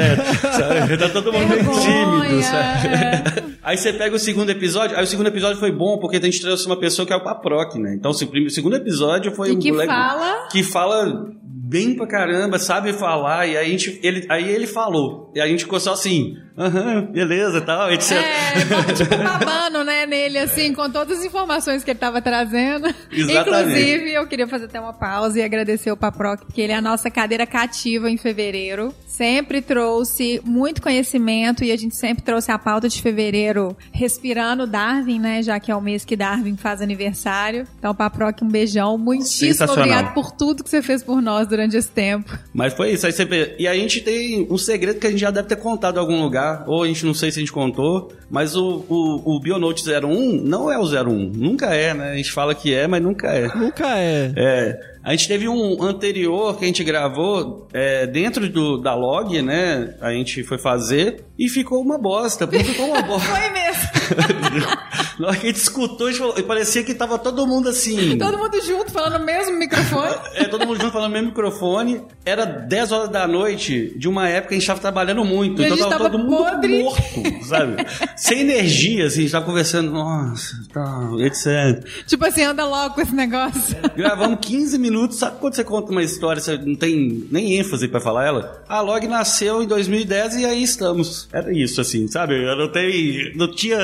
sabe? 0.53 0.97
Tá 0.97 1.09
todo 1.09 1.31
mundo 1.31 1.47
meio 1.47 1.63
tímido, 1.63 2.43
sabe? 2.43 3.46
Aí 3.67 3.77
você 3.77 3.91
pega 3.91 4.15
o 4.15 4.19
segundo 4.19 4.49
episódio, 4.49 4.95
aí 4.95 5.03
o 5.03 5.07
segundo 5.07 5.27
episódio 5.27 5.59
foi 5.59 5.73
bom 5.73 5.97
porque 5.99 6.15
a 6.15 6.21
gente 6.21 6.39
trouxe 6.39 6.65
uma 6.65 6.79
pessoa 6.79 7.05
que 7.05 7.11
é 7.11 7.15
o 7.17 7.23
Paproc, 7.23 7.75
né? 7.75 7.95
Então 7.99 8.11
o 8.11 8.27
prime- 8.27 8.47
o 8.47 8.49
segundo 8.49 8.77
episódio 8.77 9.33
foi 9.35 9.51
um 9.51 9.59
que 9.59 9.71
moleque 9.73 9.91
fala? 9.91 10.47
que 10.49 10.63
fala 10.63 11.31
bem 11.69 11.97
pra 11.97 12.07
caramba, 12.07 12.57
sabe 12.57 12.93
falar, 12.93 13.45
e 13.45 13.57
aí, 13.57 13.67
a 13.67 13.69
gente, 13.69 13.99
ele, 14.01 14.25
aí 14.29 14.49
ele 14.49 14.65
falou, 14.65 15.33
e 15.35 15.41
a 15.41 15.47
gente 15.47 15.65
ficou 15.65 15.81
só 15.81 15.91
assim, 15.91 16.33
aham, 16.57 17.11
beleza, 17.11 17.59
tal, 17.59 17.91
etc. 17.91 18.13
É, 18.13 18.93
tipo 18.93 19.17
babando, 19.17 19.83
né, 19.83 20.05
nele, 20.05 20.37
assim, 20.37 20.73
com 20.73 20.89
todas 20.89 21.19
as 21.19 21.25
informações 21.25 21.83
que 21.83 21.91
ele 21.91 21.99
tava 21.99 22.21
trazendo. 22.21 22.87
Exatamente. 23.11 23.49
Inclusive, 23.81 24.13
eu 24.13 24.25
queria 24.27 24.47
fazer 24.47 24.63
até 24.65 24.79
uma 24.79 24.93
pausa 24.93 25.39
e 25.39 25.43
agradecer 25.43 25.91
o 25.91 25.97
Paproc, 25.97 26.45
porque 26.45 26.61
ele 26.61 26.71
é 26.71 26.77
a 26.77 26.81
nossa 26.81 27.11
cadeira 27.11 27.45
cativa 27.45 28.09
em 28.09 28.15
fevereiro. 28.15 28.93
Sempre 29.05 29.61
trouxe 29.61 30.39
muito 30.45 30.81
conhecimento 30.81 31.65
e 31.65 31.71
a 31.73 31.75
gente 31.75 31.97
sempre 31.97 32.23
trouxe 32.23 32.49
a 32.49 32.57
pauta 32.57 32.87
de 32.87 33.01
fevereiro 33.01 33.56
respirando 33.91 34.67
Darwin, 34.67 35.19
né, 35.19 35.41
já 35.41 35.59
que 35.59 35.71
é 35.71 35.75
o 35.75 35.81
mês 35.81 36.03
que 36.05 36.15
Darwin 36.15 36.55
faz 36.55 36.81
aniversário. 36.81 37.67
Então, 37.79 37.93
Paproc, 37.93 38.41
um 38.41 38.47
beijão. 38.47 38.97
Muitíssimo 38.97 39.71
obrigado 39.71 40.13
por 40.13 40.31
tudo 40.31 40.63
que 40.63 40.69
você 40.69 40.81
fez 40.81 41.03
por 41.03 41.21
nós 41.21 41.47
durante 41.47 41.75
esse 41.75 41.89
tempo. 41.89 42.37
Mas 42.53 42.73
foi 42.73 42.91
isso, 42.91 43.05
aí 43.05 43.11
você. 43.11 43.55
E 43.59 43.67
a 43.67 43.73
gente 43.73 44.01
tem 44.01 44.47
um 44.49 44.57
segredo 44.57 44.99
que 44.99 45.07
a 45.07 45.09
gente 45.09 45.19
já 45.19 45.31
deve 45.31 45.47
ter 45.47 45.57
contado 45.57 45.97
em 45.97 45.99
algum 45.99 46.21
lugar, 46.21 46.63
ou 46.67 46.83
a 46.83 46.87
gente 46.87 47.05
não 47.05 47.13
sei 47.13 47.31
se 47.31 47.39
a 47.39 47.41
gente 47.41 47.51
contou, 47.51 48.11
mas 48.29 48.55
o, 48.55 48.85
o, 48.89 49.35
o 49.35 49.39
Bionote 49.39 49.83
01 49.87 50.41
não 50.43 50.71
é 50.71 50.77
o 50.77 50.83
01, 50.83 51.31
nunca 51.35 51.67
é, 51.67 51.93
né? 51.93 52.11
A 52.11 52.15
gente 52.15 52.31
fala 52.31 52.53
que 52.53 52.73
é, 52.73 52.87
mas 52.87 53.01
nunca 53.01 53.27
é. 53.27 53.47
Nunca 53.55 53.97
é. 53.97 54.31
É. 54.35 54.96
A 55.07 55.11
gente 55.11 55.29
teve 55.29 55.47
um 55.47 55.81
anterior 55.81 56.57
que 56.57 56.65
a 56.65 56.67
gente 56.67 56.83
gravou 56.83 57.65
é, 57.71 58.05
dentro 58.05 58.49
do, 58.49 58.77
da 58.77 58.93
log, 58.93 59.41
né? 59.41 59.95
A 60.01 60.11
gente 60.11 60.43
foi 60.43 60.57
fazer 60.57 61.23
e 61.39 61.47
ficou 61.47 61.81
uma 61.81 61.97
bosta. 61.97 62.45
Ficou 62.45 62.87
uma 62.87 63.01
bosta. 63.07 63.25
Foi 63.25 63.49
mesmo. 63.51 64.67
Na 65.19 65.27
hora 65.29 65.37
que 65.37 65.45
a 65.47 65.49
gente 65.49 65.57
escutou, 65.61 66.07
a 66.07 66.11
gente 66.11 66.19
falou- 66.19 66.43
parecia 66.43 66.83
que 66.83 66.93
tava 66.93 67.17
todo 67.17 67.45
mundo 67.47 67.69
assim. 67.69 68.17
Todo 68.17 68.37
mundo 68.37 68.61
junto, 68.63 68.91
falando 68.91 69.19
no 69.19 69.25
mesmo 69.25 69.57
microfone. 69.57 70.15
É, 70.35 70.45
todo 70.45 70.65
mundo 70.65 70.79
junto 70.79 70.91
falando 70.91 71.09
no 71.09 71.13
mesmo 71.13 71.27
microfone. 71.29 72.01
Era 72.25 72.45
10 72.45 72.91
horas 72.91 73.09
da 73.09 73.27
noite 73.27 73.93
de 73.97 74.07
uma 74.07 74.27
época 74.29 74.49
que 74.49 74.55
a 74.55 74.57
gente 74.59 74.67
tava 74.67 74.79
trabalhando 74.79 75.23
muito. 75.25 75.61
E 75.61 75.65
então 75.65 75.77
tava, 75.77 75.89
tava 75.89 76.09
todo 76.09 76.19
mundo 76.23 76.37
podre. 76.37 76.83
morto, 76.83 77.45
sabe? 77.45 77.75
Sem 78.15 78.41
energia, 78.41 79.05
assim, 79.07 79.19
a 79.19 79.21
gente 79.23 79.31
tava 79.31 79.45
conversando, 79.45 79.91
nossa, 79.91 80.55
tal, 80.73 81.19
etc. 81.21 81.83
tipo 82.05 82.25
assim, 82.25 82.43
anda 82.43 82.65
logo 82.65 82.95
com 82.95 83.01
esse 83.01 83.15
negócio. 83.15 83.75
Gravamos 83.95 84.39
15 84.41 84.77
minutos. 84.77 85.17
Sabe 85.17 85.39
quando 85.39 85.55
você 85.55 85.63
conta 85.63 85.91
uma 85.91 86.03
história, 86.03 86.41
você 86.41 86.57
não 86.57 86.75
tem 86.75 87.27
nem 87.31 87.57
ênfase 87.57 87.87
pra 87.87 87.99
falar 87.99 88.25
ela? 88.25 88.63
A 88.67 88.81
Log 88.81 89.07
nasceu 89.07 89.63
em 89.63 89.67
2010 89.67 90.35
e 90.37 90.45
aí 90.45 90.61
estamos. 90.63 91.27
Era 91.33 91.51
isso, 91.51 91.81
assim, 91.81 92.07
sabe? 92.07 92.35
Eu 92.35 92.55
não 92.55 92.71
tenho. 92.71 93.35
Não 93.35 93.51
tinha 93.51 93.79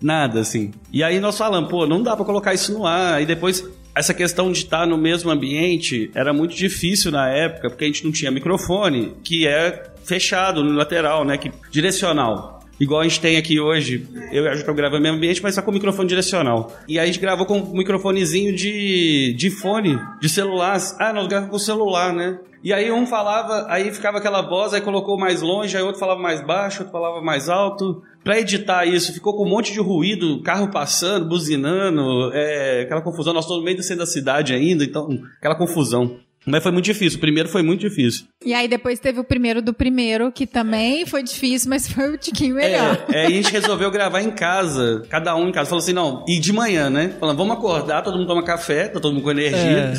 nada, 0.00 0.40
assim. 0.40 0.65
E 0.92 1.02
aí 1.02 1.20
nós 1.20 1.36
falamos, 1.36 1.70
pô, 1.70 1.86
não 1.86 2.02
dá 2.02 2.16
pra 2.16 2.24
colocar 2.24 2.54
isso 2.54 2.72
no 2.72 2.86
ar. 2.86 3.22
E 3.22 3.26
depois. 3.26 3.64
Essa 3.94 4.12
questão 4.12 4.52
de 4.52 4.58
estar 4.58 4.86
no 4.86 4.98
mesmo 4.98 5.30
ambiente 5.30 6.10
era 6.14 6.30
muito 6.30 6.54
difícil 6.54 7.10
na 7.10 7.30
época, 7.30 7.70
porque 7.70 7.84
a 7.84 7.86
gente 7.86 8.04
não 8.04 8.12
tinha 8.12 8.30
microfone, 8.30 9.14
que 9.24 9.48
é 9.48 9.84
fechado 10.04 10.62
no 10.62 10.72
lateral, 10.72 11.24
né? 11.24 11.38
Que, 11.38 11.50
direcional. 11.70 12.55
Igual 12.78 13.00
a 13.00 13.04
gente 13.04 13.20
tem 13.20 13.36
aqui 13.38 13.58
hoje, 13.58 14.06
eu 14.30 14.44
e 14.44 14.48
a 14.48 14.52
estamos 14.52 14.76
gravando 14.76 14.98
no 14.98 15.02
mesmo 15.02 15.16
ambiente, 15.16 15.42
mas 15.42 15.54
só 15.54 15.62
com 15.62 15.72
microfone 15.72 16.08
direcional. 16.08 16.76
E 16.86 16.98
aí 16.98 17.04
a 17.04 17.06
gente 17.06 17.18
gravou 17.18 17.46
com 17.46 17.58
um 17.58 17.72
microfonezinho 17.72 18.54
de, 18.54 19.34
de 19.36 19.50
fone, 19.50 19.98
de 20.20 20.28
celular. 20.28 20.78
Ah, 20.98 21.12
nós 21.12 21.26
gravamos 21.26 21.50
com 21.50 21.58
celular, 21.58 22.12
né? 22.12 22.38
E 22.62 22.72
aí 22.72 22.90
um 22.90 23.06
falava, 23.06 23.66
aí 23.68 23.92
ficava 23.92 24.18
aquela 24.18 24.42
voz, 24.42 24.74
aí 24.74 24.80
colocou 24.80 25.16
mais 25.16 25.40
longe, 25.40 25.76
aí 25.76 25.82
outro 25.82 26.00
falava 26.00 26.20
mais 26.20 26.44
baixo, 26.44 26.80
outro 26.80 26.92
falava 26.92 27.22
mais 27.22 27.48
alto. 27.48 28.02
Pra 28.24 28.40
editar 28.40 28.84
isso, 28.84 29.12
ficou 29.12 29.36
com 29.36 29.46
um 29.46 29.48
monte 29.48 29.72
de 29.72 29.78
ruído, 29.78 30.42
carro 30.42 30.68
passando, 30.68 31.28
buzinando, 31.28 32.32
é, 32.34 32.82
aquela 32.82 33.00
confusão. 33.00 33.32
Nós 33.32 33.44
estamos 33.44 33.60
no 33.60 33.64
meio 33.64 33.76
do 33.76 33.82
centro 33.84 34.00
da 34.00 34.06
cidade 34.06 34.52
ainda, 34.52 34.82
então, 34.82 35.08
aquela 35.38 35.54
confusão. 35.54 36.18
Mas 36.46 36.62
foi 36.62 36.70
muito 36.70 36.84
difícil, 36.84 37.18
o 37.18 37.20
primeiro 37.20 37.48
foi 37.48 37.62
muito 37.62 37.80
difícil. 37.80 38.26
E 38.44 38.54
aí 38.54 38.68
depois 38.68 39.00
teve 39.00 39.18
o 39.18 39.24
primeiro 39.24 39.60
do 39.60 39.74
primeiro, 39.74 40.30
que 40.30 40.46
também 40.46 41.04
foi 41.04 41.22
difícil, 41.22 41.68
mas 41.68 41.88
foi 41.88 42.14
o 42.14 42.16
tiquinho 42.16 42.54
melhor. 42.54 43.04
É, 43.08 43.24
é, 43.24 43.24
e 43.24 43.26
a 43.26 43.30
gente 43.30 43.50
resolveu 43.50 43.90
gravar 43.90 44.22
em 44.22 44.30
casa, 44.30 45.04
cada 45.08 45.34
um 45.34 45.48
em 45.48 45.52
casa. 45.52 45.70
Falou 45.70 45.82
assim, 45.82 45.92
não, 45.92 46.24
e 46.28 46.38
de 46.38 46.52
manhã, 46.52 46.88
né? 46.88 47.14
Falando, 47.18 47.36
vamos 47.36 47.56
acordar, 47.56 48.02
todo 48.02 48.16
mundo 48.16 48.28
toma 48.28 48.44
café, 48.44 48.88
tá 48.88 49.00
todo 49.00 49.12
mundo 49.12 49.24
com 49.24 49.30
energia. 49.32 49.92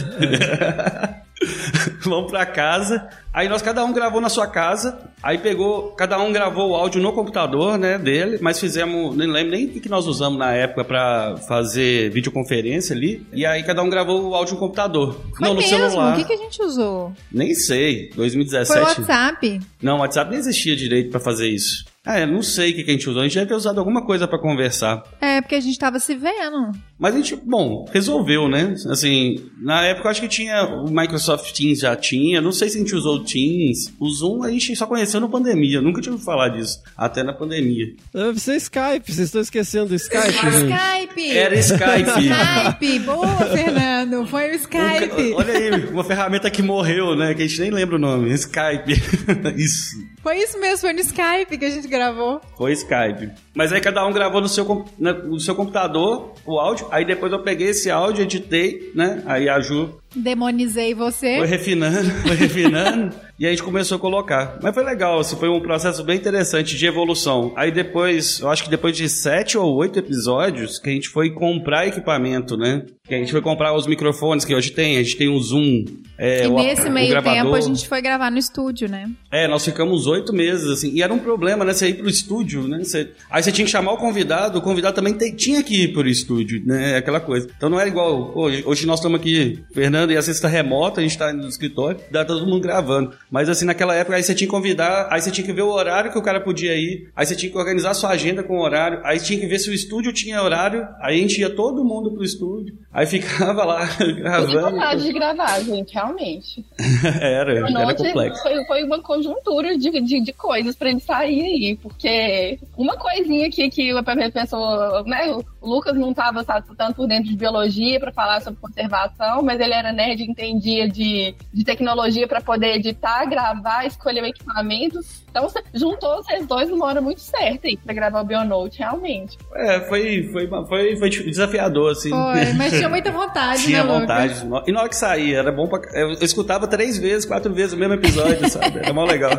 vamos 2.04 2.32
pra 2.32 2.46
casa. 2.46 3.08
Aí 3.34 3.48
nós, 3.48 3.62
cada 3.62 3.84
um 3.86 3.94
gravou 3.94 4.20
na 4.20 4.30
sua 4.30 4.48
casa. 4.48 4.98
Aí 5.22 5.38
pegou, 5.38 5.92
cada 5.92 6.18
um 6.20 6.32
gravou 6.32 6.72
o 6.72 6.76
áudio 6.76 7.02
no 7.02 7.14
computador, 7.14 7.78
né, 7.78 7.98
dele. 7.98 8.40
Mas 8.42 8.60
fizemos, 8.60 9.16
nem 9.16 9.28
lembro 9.28 9.52
nem 9.52 9.66
o 9.66 9.82
que 9.82 9.90
nós 9.90 10.08
usamos 10.08 10.40
na 10.40 10.54
época 10.54 10.84
pra 10.84 11.38
fazer 11.48 12.10
videoconferência 12.12 12.96
ali. 12.96 13.26
E 13.32 13.46
aí 13.46 13.64
cada 13.64 13.84
um 13.84 13.90
gravou 13.90 14.30
o 14.30 14.36
áudio 14.36 14.56
no 14.56 14.60
computador. 14.60 15.14
Foi 15.36 15.48
não, 15.48 15.54
no 15.54 15.62
mesmo? 15.62 15.78
celular. 15.78 16.14
O 16.14 16.18
que, 16.18 16.26
que 16.26 16.34
a 16.34 16.38
gente 16.38 16.62
usou? 16.62 17.14
Nem 17.32 17.54
sei, 17.54 18.10
2017. 18.16 18.68
Foi 18.68 18.82
o 18.82 18.86
WhatsApp. 18.86 19.60
Não, 19.82 19.98
o 19.98 20.00
WhatsApp 20.00 20.32
nem 20.32 20.40
existia 20.40 20.76
direito 20.76 21.12
pra 21.12 21.20
fazer 21.20 21.50
isso. 21.50 21.86
Ah, 22.06 22.22
eu 22.22 22.28
não 22.28 22.42
sei 22.42 22.72
o 22.72 22.76
que 22.76 22.84
que 22.86 22.92
a 22.92 22.94
gente 22.94 23.10
usou. 23.10 23.22
A 23.22 23.26
gente 23.26 23.36
deve 23.36 23.48
ter 23.48 23.54
usado 23.54 23.80
alguma 23.80 24.06
coisa 24.06 24.26
pra 24.26 24.40
conversar. 24.40 25.04
É, 25.20 25.42
porque 25.42 25.56
a 25.56 25.60
gente 25.60 25.78
tava 25.78 26.00
se 26.00 26.16
vendo. 26.16 26.72
Mas 27.00 27.14
a 27.14 27.18
gente, 27.18 27.36
bom, 27.36 27.86
resolveu, 27.94 28.50
né? 28.50 28.74
Assim, 28.90 29.46
na 29.62 29.84
época 29.84 30.08
eu 30.08 30.12
acho 30.12 30.22
que 30.22 30.28
tinha 30.28 30.66
o 30.66 30.90
Microsoft 30.90 31.52
Teams 31.52 31.80
já 31.80 31.96
tinha, 31.96 32.42
não 32.42 32.52
sei 32.52 32.70
se 32.70 32.78
a 32.78 32.80
gente 32.80 32.96
usou 32.96 33.18
o 33.18 33.24
Teams. 33.24 33.94
O 34.00 34.10
Zoom 34.10 34.44
a 34.44 34.50
gente 34.50 34.76
só 34.76 34.88
conheceu 34.88 35.20
na 35.20 35.28
pandemia, 35.28 35.78
eu 35.78 35.82
nunca 35.82 36.02
tinha 36.02 36.12
ouvido 36.12 36.26
falar 36.26 36.50
disso, 36.50 36.82
até 36.98 37.22
na 37.22 37.34
pandemia. 37.34 37.94
Deve 38.12 38.40
ser 38.40 38.56
Skype, 38.56 39.06
vocês 39.06 39.28
estão 39.28 39.42
esquecendo 39.42 39.90
do 39.90 39.96
Skype, 39.96 40.32
gente. 40.32 40.74
Skype! 40.74 41.38
Era 41.38 41.56
Skype. 41.56 42.10
Skype! 42.18 43.00
Boa, 43.00 43.28
Fernando! 43.28 44.26
Foi 44.26 44.52
o 44.52 44.56
Skype! 44.56 45.34
Olha 45.36 45.54
aí, 45.54 45.86
uma 45.90 46.04
ferramenta 46.04 46.50
que 46.50 46.64
morreu, 46.64 47.16
né? 47.16 47.34
Que 47.36 47.44
a 47.44 47.48
gente 47.48 47.62
nem 47.62 47.70
lembra 47.70 47.98
o 47.98 48.00
nome. 48.00 48.34
Skype. 48.34 48.94
isso. 49.56 49.98
Foi 50.24 50.38
isso 50.38 50.60
mesmo, 50.60 50.80
foi 50.80 50.94
no 50.94 51.00
Skype 51.00 51.58
que 51.58 51.66
a 51.66 51.70
gente 51.70 51.88
gravou. 51.88 52.42
Foi 52.58 52.74
Skype. 52.74 53.32
Mas 53.54 53.72
aí 53.72 53.80
cada 53.80 54.06
um 54.06 54.12
gravou 54.12 54.42
no 54.42 54.50
seu, 54.50 54.86
no 54.98 55.40
seu 55.40 55.56
computador 55.56 56.34
o 56.46 56.60
áudio. 56.60 56.87
Aí 56.92 57.06
depois 57.06 57.32
eu 57.32 57.40
peguei 57.40 57.70
esse 57.70 57.90
áudio, 57.90 58.24
editei, 58.24 58.92
né? 58.96 59.24
Aí 59.26 59.50
a 59.50 59.60
Ju 59.60 59.94
Demonizei 60.16 60.94
você. 60.94 61.38
Foi 61.38 61.48
refinando, 61.48 62.10
foi 62.22 62.36
refinando, 62.36 63.16
e 63.40 63.46
a 63.46 63.50
gente 63.50 63.62
começou 63.64 63.98
a 63.98 64.00
colocar. 64.00 64.58
Mas 64.64 64.74
foi 64.74 64.84
legal, 64.84 65.20
assim, 65.20 65.36
foi 65.36 65.50
um 65.50 65.60
processo 65.60 66.04
bem 66.04 66.16
interessante 66.18 66.76
de 66.76 66.86
evolução. 66.86 67.54
Aí 67.56 67.72
depois, 67.72 68.40
eu 68.40 68.50
acho 68.50 68.64
que 68.64 68.70
depois 68.70 68.96
de 68.96 69.08
sete 69.10 69.58
ou 69.58 69.76
oito 69.76 70.00
episódios, 70.00 70.80
que 70.80 70.90
a 70.90 70.94
gente 70.94 71.10
foi 71.10 71.32
comprar 71.32 71.88
equipamento, 71.88 72.58
né? 72.58 72.84
Que 73.08 73.16
a 73.16 73.18
gente 73.18 73.32
foi 73.32 73.42
comprar 73.42 73.74
os 73.76 73.86
microfones 73.88 74.44
que 74.44 74.54
hoje 74.56 74.72
tem, 74.72 74.98
a 74.98 75.04
gente 75.04 75.18
tem 75.18 75.28
o 75.30 75.40
Zoom. 75.40 75.86
É, 76.18 76.46
e 76.46 76.48
o- 76.48 76.56
nesse 76.56 76.90
meio 76.90 77.10
gravador. 77.10 77.44
tempo 77.44 77.56
a 77.56 77.62
gente 77.62 77.88
foi 77.88 78.02
gravar 78.02 78.32
no 78.32 78.38
estúdio, 78.40 78.90
né? 78.90 79.10
É, 79.32 79.48
nós 79.48 79.64
ficamos 79.64 80.08
oito 80.08 80.34
meses, 80.34 80.68
assim, 80.70 80.92
e 80.94 81.02
era 81.04 81.14
um 81.14 81.20
problema, 81.20 81.64
né? 81.64 81.74
Você 81.74 81.90
ir 81.90 81.94
pro 81.96 82.10
estúdio, 82.10 82.68
né? 82.68 82.80
Você- 82.84 83.12
Aí 83.30 83.44
você 83.44 83.52
tinha 83.52 83.66
que 83.66 83.72
chamar 83.72 83.92
o 83.94 83.98
convidado, 83.98 84.58
o 84.58 84.62
convidado 84.62 84.96
também 84.96 85.14
te- 85.14 85.32
tinha 85.34 85.62
que 85.62 85.84
ir 85.84 85.94
pro 85.94 86.08
estúdio, 86.08 86.62
né? 86.66 86.98
Aquela 86.98 87.20
coisa. 87.20 87.48
Então 87.56 87.70
não 87.70 87.80
era 87.80 87.88
igual, 87.90 88.32
hoje, 88.36 88.64
hoje 88.66 88.88
nós 88.88 89.00
estamos 89.00 89.20
aqui, 89.20 89.60
Fernando, 89.74 89.97
e 90.06 90.18
às 90.18 90.28
vezes 90.28 90.42
tá 90.42 90.48
remoto, 90.48 91.00
a 91.00 91.04
gente 91.04 91.18
tá 91.18 91.32
no 91.34 91.48
escritório, 91.48 92.00
dá 92.12 92.24
todo 92.26 92.46
mundo 92.46 92.62
gravando. 92.62 93.14
Mas 93.32 93.50
assim, 93.50 93.66
naquela 93.66 93.96
época, 93.96 94.16
aí 94.16 94.24
você 94.24 94.36
tinha 94.36 94.48
que 94.48 94.52
convidar, 94.52 95.08
aí 95.12 95.22
você 95.22 95.32
tinha 95.32 95.46
que 95.46 95.54
ver 95.54 95.62
o 95.62 95.70
horário 95.70 96.12
que 96.12 96.18
o 96.18 96.22
cara 96.22 96.40
podia 96.40 96.76
ir, 96.76 97.10
aí 97.16 97.26
você 97.26 97.36
tinha 97.36 97.52
que 97.52 97.58
organizar 97.58 97.92
a 97.92 97.94
sua 97.94 98.12
agenda 98.12 98.44
com 98.44 98.58
o 98.58 98.62
horário, 98.62 99.02
aí 99.04 99.20
tinha 99.20 99.40
que 99.40 99.48
ver 99.48 99.60
se 99.60 99.70
o 99.70 99.74
estúdio 99.74 100.14
tinha 100.14 100.42
horário, 100.42 100.88
aí 101.02 101.18
a 101.18 101.22
gente 101.22 101.40
ia 101.40 101.50
todo 101.50 101.84
mundo 101.84 102.12
pro 102.12 102.24
estúdio, 102.24 102.78
aí 102.92 103.06
ficava 103.06 103.64
lá 103.64 103.86
gravando. 104.18 104.72
vontade 104.72 105.04
de 105.04 105.14
gravar, 105.14 105.60
gente, 105.62 105.94
realmente. 105.94 106.66
era, 107.22 107.52
era 107.58 107.70
Noite 107.70 108.04
complexo. 108.04 108.42
foi, 108.44 108.66
foi 108.66 108.84
uma 108.84 109.02
conjuntura 109.02 109.78
de, 109.78 110.02
de, 110.02 110.22
de 110.22 110.34
coisas 110.34 110.76
pra 110.76 110.90
ele 110.90 111.00
sair 111.00 111.42
aí, 111.42 111.80
porque 111.82 112.60
uma 112.78 112.98
coisinha 112.98 113.48
aqui 113.48 113.70
que 113.70 113.94
o 113.94 114.04
PP 114.04 114.32
pensou, 114.32 115.04
né, 115.06 115.32
o, 115.32 115.44
Lucas 115.68 115.96
não 115.96 116.12
estava 116.12 116.44
tanto 116.44 116.96
por 116.96 117.08
dentro 117.08 117.30
de 117.30 117.36
biologia 117.36 118.00
para 118.00 118.12
falar 118.12 118.42
sobre 118.42 118.60
conservação, 118.60 119.42
mas 119.44 119.60
ele 119.60 119.74
era 119.74 119.87
nerd 119.92 120.22
e 120.22 120.30
entendia 120.30 120.88
de, 120.88 121.36
de 121.54 121.64
tecnologia 121.64 122.28
para 122.28 122.42
poder 122.42 122.76
editar, 122.76 123.26
gravar, 123.26 123.86
escolher 123.86 124.24
o 124.24 124.26
equipamento. 124.26 125.00
Então, 125.30 125.48
juntou 125.74 126.24
vocês 126.24 126.48
dois 126.48 126.70
numa 126.70 126.86
hora 126.86 127.02
muito 127.02 127.22
certa 127.22 127.68
aí 127.68 127.78
pra 127.78 127.94
gravar 127.94 128.22
o 128.22 128.26
Bionote, 128.26 128.80
realmente. 128.80 129.38
É, 129.54 129.82
foi, 129.82 130.30
foi, 130.32 130.48
foi, 130.48 130.98
foi 130.98 131.10
desafiador, 131.10 131.92
assim. 131.92 132.10
Foi, 132.10 132.54
mas 132.54 132.74
tinha 132.74 132.90
muita 132.90 133.12
vontade, 133.14 133.64
tinha 133.64 133.84
né, 133.84 134.00
vontade. 134.00 134.48
E 134.66 134.72
na 134.72 134.80
hora 134.80 134.90
que 134.90 134.96
saía, 134.96 135.38
era 135.38 135.52
bom 135.52 135.68
pra... 135.68 135.80
Eu 135.94 136.14
escutava 136.14 136.68
três 136.68 136.98
vezes, 136.98 137.26
quatro 137.26 137.54
vezes 137.54 137.74
o 137.74 137.78
mesmo 137.78 137.94
episódio, 137.94 138.48
sabe? 138.50 138.80
Era 138.80 138.94
mó 138.94 139.06
legal. 139.06 139.32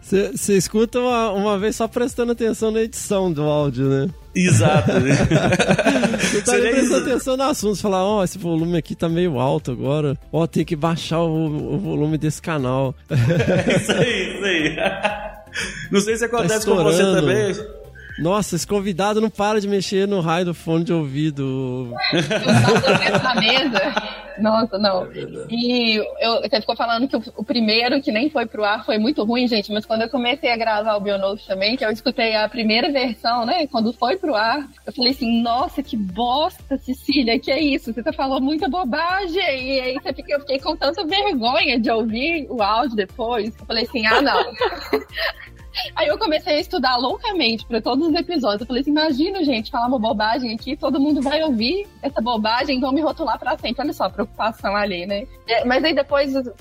Você 0.00 0.56
escuta 0.56 0.98
uma, 0.98 1.32
uma 1.32 1.58
vez 1.58 1.76
só 1.76 1.88
prestando 1.88 2.32
atenção 2.32 2.70
na 2.70 2.82
edição 2.82 3.32
do 3.32 3.42
áudio, 3.42 3.86
né? 3.88 4.10
Exato. 4.36 4.92
Você 6.20 6.42
tá 6.42 6.52
prestando 6.52 6.96
atenção 6.96 7.36
no 7.38 7.42
assunto. 7.44 7.76
Você 7.76 7.82
fala, 7.82 8.04
ó, 8.04 8.20
oh, 8.20 8.24
esse 8.24 8.36
volume 8.36 8.76
aqui 8.76 8.94
tá 8.94 9.08
meio 9.08 9.38
alto 9.40 9.70
agora. 9.70 10.16
Ó, 10.30 10.42
oh, 10.42 10.46
tem 10.46 10.64
que 10.64 10.76
baixar 10.76 11.20
o, 11.20 11.74
o 11.74 11.78
volume 11.78 12.18
desse 12.18 12.42
canal. 12.42 12.94
isso 13.10 13.92
aí, 13.92 14.34
isso 14.34 14.44
aí. 14.44 14.76
Não 15.90 16.00
sei 16.02 16.16
se 16.16 16.26
acontece 16.26 16.66
tá 16.66 16.72
com 16.72 16.82
você 16.82 17.02
também. 17.02 17.56
Nossa, 18.18 18.56
esse 18.56 18.66
convidado 18.66 19.20
não 19.20 19.28
para 19.28 19.60
de 19.60 19.68
mexer 19.68 20.08
no 20.08 20.20
raio 20.20 20.46
do 20.46 20.54
fone 20.54 20.84
de 20.84 20.92
ouvido. 20.92 21.92
na 23.22 23.34
mesa. 23.34 24.25
Nossa, 24.38 24.78
não. 24.78 25.06
E 25.50 25.96
eu, 26.20 26.40
você 26.42 26.60
ficou 26.60 26.76
falando 26.76 27.08
que 27.08 27.16
o, 27.16 27.22
o, 27.36 27.44
primeiro, 27.44 28.00
que 28.00 28.12
nem 28.12 28.30
foi 28.30 28.46
pro 28.46 28.64
ar, 28.64 28.84
foi 28.84 28.98
muito 28.98 29.24
ruim, 29.24 29.46
gente. 29.46 29.72
Mas 29.72 29.86
quando 29.86 30.02
eu 30.02 30.10
comecei 30.10 30.50
a 30.50 30.56
gravar 30.56 30.96
o 30.96 31.00
Bionote 31.00 31.46
também, 31.46 31.76
que 31.76 31.84
eu 31.84 31.90
escutei 31.90 32.34
a 32.34 32.48
primeira 32.48 32.90
versão, 32.90 33.44
né? 33.46 33.66
Quando 33.66 33.92
foi 33.92 34.16
pro 34.16 34.34
ar, 34.34 34.68
eu 34.84 34.92
falei 34.92 35.12
assim: 35.12 35.42
nossa, 35.42 35.82
que 35.82 35.96
bosta, 35.96 36.78
Cecília, 36.78 37.38
que 37.38 37.50
é 37.50 37.60
isso? 37.60 37.92
Você 37.92 38.02
tá 38.02 38.12
falando 38.12 38.42
muita 38.42 38.68
bobagem. 38.68 39.36
E 39.36 39.80
aí 39.80 39.94
você 39.94 40.12
fica, 40.12 40.32
eu 40.32 40.40
fiquei 40.40 40.58
com 40.58 40.76
tanta 40.76 41.04
vergonha 41.04 41.78
de 41.78 41.90
ouvir 41.90 42.46
o 42.50 42.62
áudio 42.62 42.96
depois. 42.96 43.54
Eu 43.58 43.66
falei 43.66 43.84
assim: 43.84 44.06
ah, 44.06 44.20
não. 44.20 44.40
Aí 45.94 46.08
eu 46.08 46.18
comecei 46.18 46.56
a 46.56 46.60
estudar 46.60 46.96
loucamente 46.96 47.64
para 47.66 47.80
todos 47.80 48.08
os 48.08 48.14
episódios. 48.14 48.60
Eu 48.62 48.66
falei 48.66 48.82
assim: 48.82 48.90
imagina, 48.90 49.44
gente, 49.44 49.70
falar 49.70 49.88
uma 49.88 49.98
bobagem 49.98 50.54
aqui, 50.54 50.76
todo 50.76 51.00
mundo 51.00 51.20
vai 51.22 51.42
ouvir 51.42 51.86
essa 52.02 52.20
bobagem, 52.20 52.80
vão 52.80 52.92
me 52.92 53.00
rotular 53.00 53.38
para 53.38 53.56
sempre. 53.58 53.82
Olha 53.82 53.92
só 53.92 54.04
a 54.04 54.10
preocupação 54.10 54.74
ali, 54.74 55.06
né? 55.06 55.26
Mas 55.64 55.84
aí 55.84 55.94
depois 55.94 56.34
o 56.34 56.54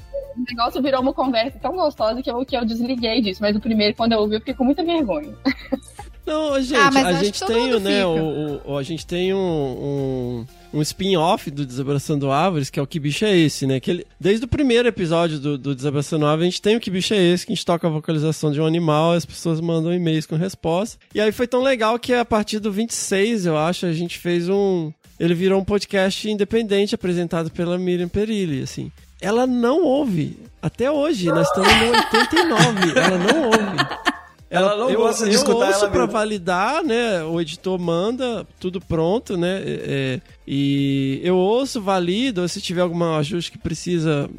negócio 0.47 0.81
virou 0.81 1.01
uma 1.01 1.13
conversa 1.13 1.57
tão 1.59 1.75
gostosa 1.75 2.21
que 2.21 2.29
eu, 2.29 2.45
que 2.45 2.57
eu 2.57 2.65
desliguei 2.65 3.21
disso. 3.21 3.41
Mas 3.41 3.55
o 3.55 3.59
primeiro, 3.59 3.95
quando 3.95 4.13
eu 4.13 4.19
ouvi, 4.19 4.35
eu 4.35 4.39
fiquei 4.39 4.53
com 4.53 4.63
muita 4.63 4.83
vergonha. 4.83 5.33
Não, 6.25 6.59
gente, 6.61 6.75
ah, 6.75 7.07
a, 7.07 7.23
gente 7.23 7.45
tem, 7.45 7.79
né, 7.79 8.05
o, 8.05 8.61
o, 8.65 8.77
a 8.77 8.83
gente 8.83 9.05
tem 9.05 9.33
um, 9.33 9.37
um 9.37 10.45
um 10.75 10.81
spin-off 10.81 11.49
do 11.49 11.65
Desabraçando 11.65 12.29
Árvores, 12.29 12.69
que 12.69 12.77
é 12.77 12.83
o 12.83 12.87
Que 12.87 12.99
Bicho 12.99 13.23
é 13.23 13.35
Esse, 13.35 13.65
né? 13.65 13.79
Que 13.79 13.91
ele, 13.91 14.07
desde 14.19 14.43
o 14.43 14.47
primeiro 14.47 14.85
episódio 14.89 15.39
do, 15.39 15.57
do 15.57 15.73
Desabraçando 15.73 16.25
Árvores, 16.25 16.47
a 16.47 16.51
gente 16.51 16.61
tem 16.61 16.75
o 16.75 16.81
Que 16.81 16.91
Bicho 16.91 17.13
é 17.13 17.17
Esse, 17.17 17.45
que 17.45 17.53
a 17.53 17.55
gente 17.55 17.65
toca 17.65 17.87
a 17.87 17.89
vocalização 17.89 18.51
de 18.51 18.59
um 18.59 18.65
animal, 18.65 19.13
as 19.13 19.25
pessoas 19.25 19.61
mandam 19.61 19.93
e-mails 19.93 20.25
com 20.25 20.35
resposta. 20.35 20.99
E 21.13 21.21
aí 21.21 21.31
foi 21.31 21.47
tão 21.47 21.63
legal 21.63 21.97
que 21.97 22.13
a 22.13 22.25
partir 22.25 22.59
do 22.59 22.73
26, 22.73 23.45
eu 23.45 23.57
acho, 23.57 23.85
a 23.85 23.93
gente 23.93 24.19
fez 24.19 24.49
um... 24.49 24.91
Ele 25.17 25.33
virou 25.33 25.61
um 25.61 25.63
podcast 25.63 26.29
independente 26.29 26.93
apresentado 26.93 27.49
pela 27.49 27.77
Miriam 27.77 28.09
Perilli, 28.09 28.61
assim. 28.61 28.91
Ela 29.21 29.47
não 29.47 29.81
ouve. 29.81 30.37
Até 30.61 30.91
hoje, 30.91 31.29
nós 31.29 31.47
estamos 31.47 31.71
no 31.73 32.19
89. 32.19 32.99
ela 32.99 33.17
não 33.17 33.45
ouve. 33.45 34.14
Ela, 34.55 34.71
ela 34.71 34.83
não 34.83 34.89
eu, 34.89 34.99
gosta 34.99 35.25
de 35.25 35.31
eu 35.31 35.35
escutar 35.35 35.67
ouço 35.67 35.85
ela 35.85 35.89
pra 35.91 36.05
validar, 36.05 36.83
né? 36.83 37.23
O 37.23 37.39
editor 37.39 37.79
manda 37.79 38.45
tudo 38.59 38.79
pronto, 38.79 39.37
né? 39.37 39.61
É, 39.65 40.21
é 40.23 40.35
e 40.47 41.19
eu 41.23 41.35
ouço, 41.35 41.81
valido, 41.81 42.47
se 42.47 42.61
tiver 42.61 42.81
algum 42.81 43.03
ajuste 43.15 43.51
que 43.51 43.57
precisa, 43.57 44.29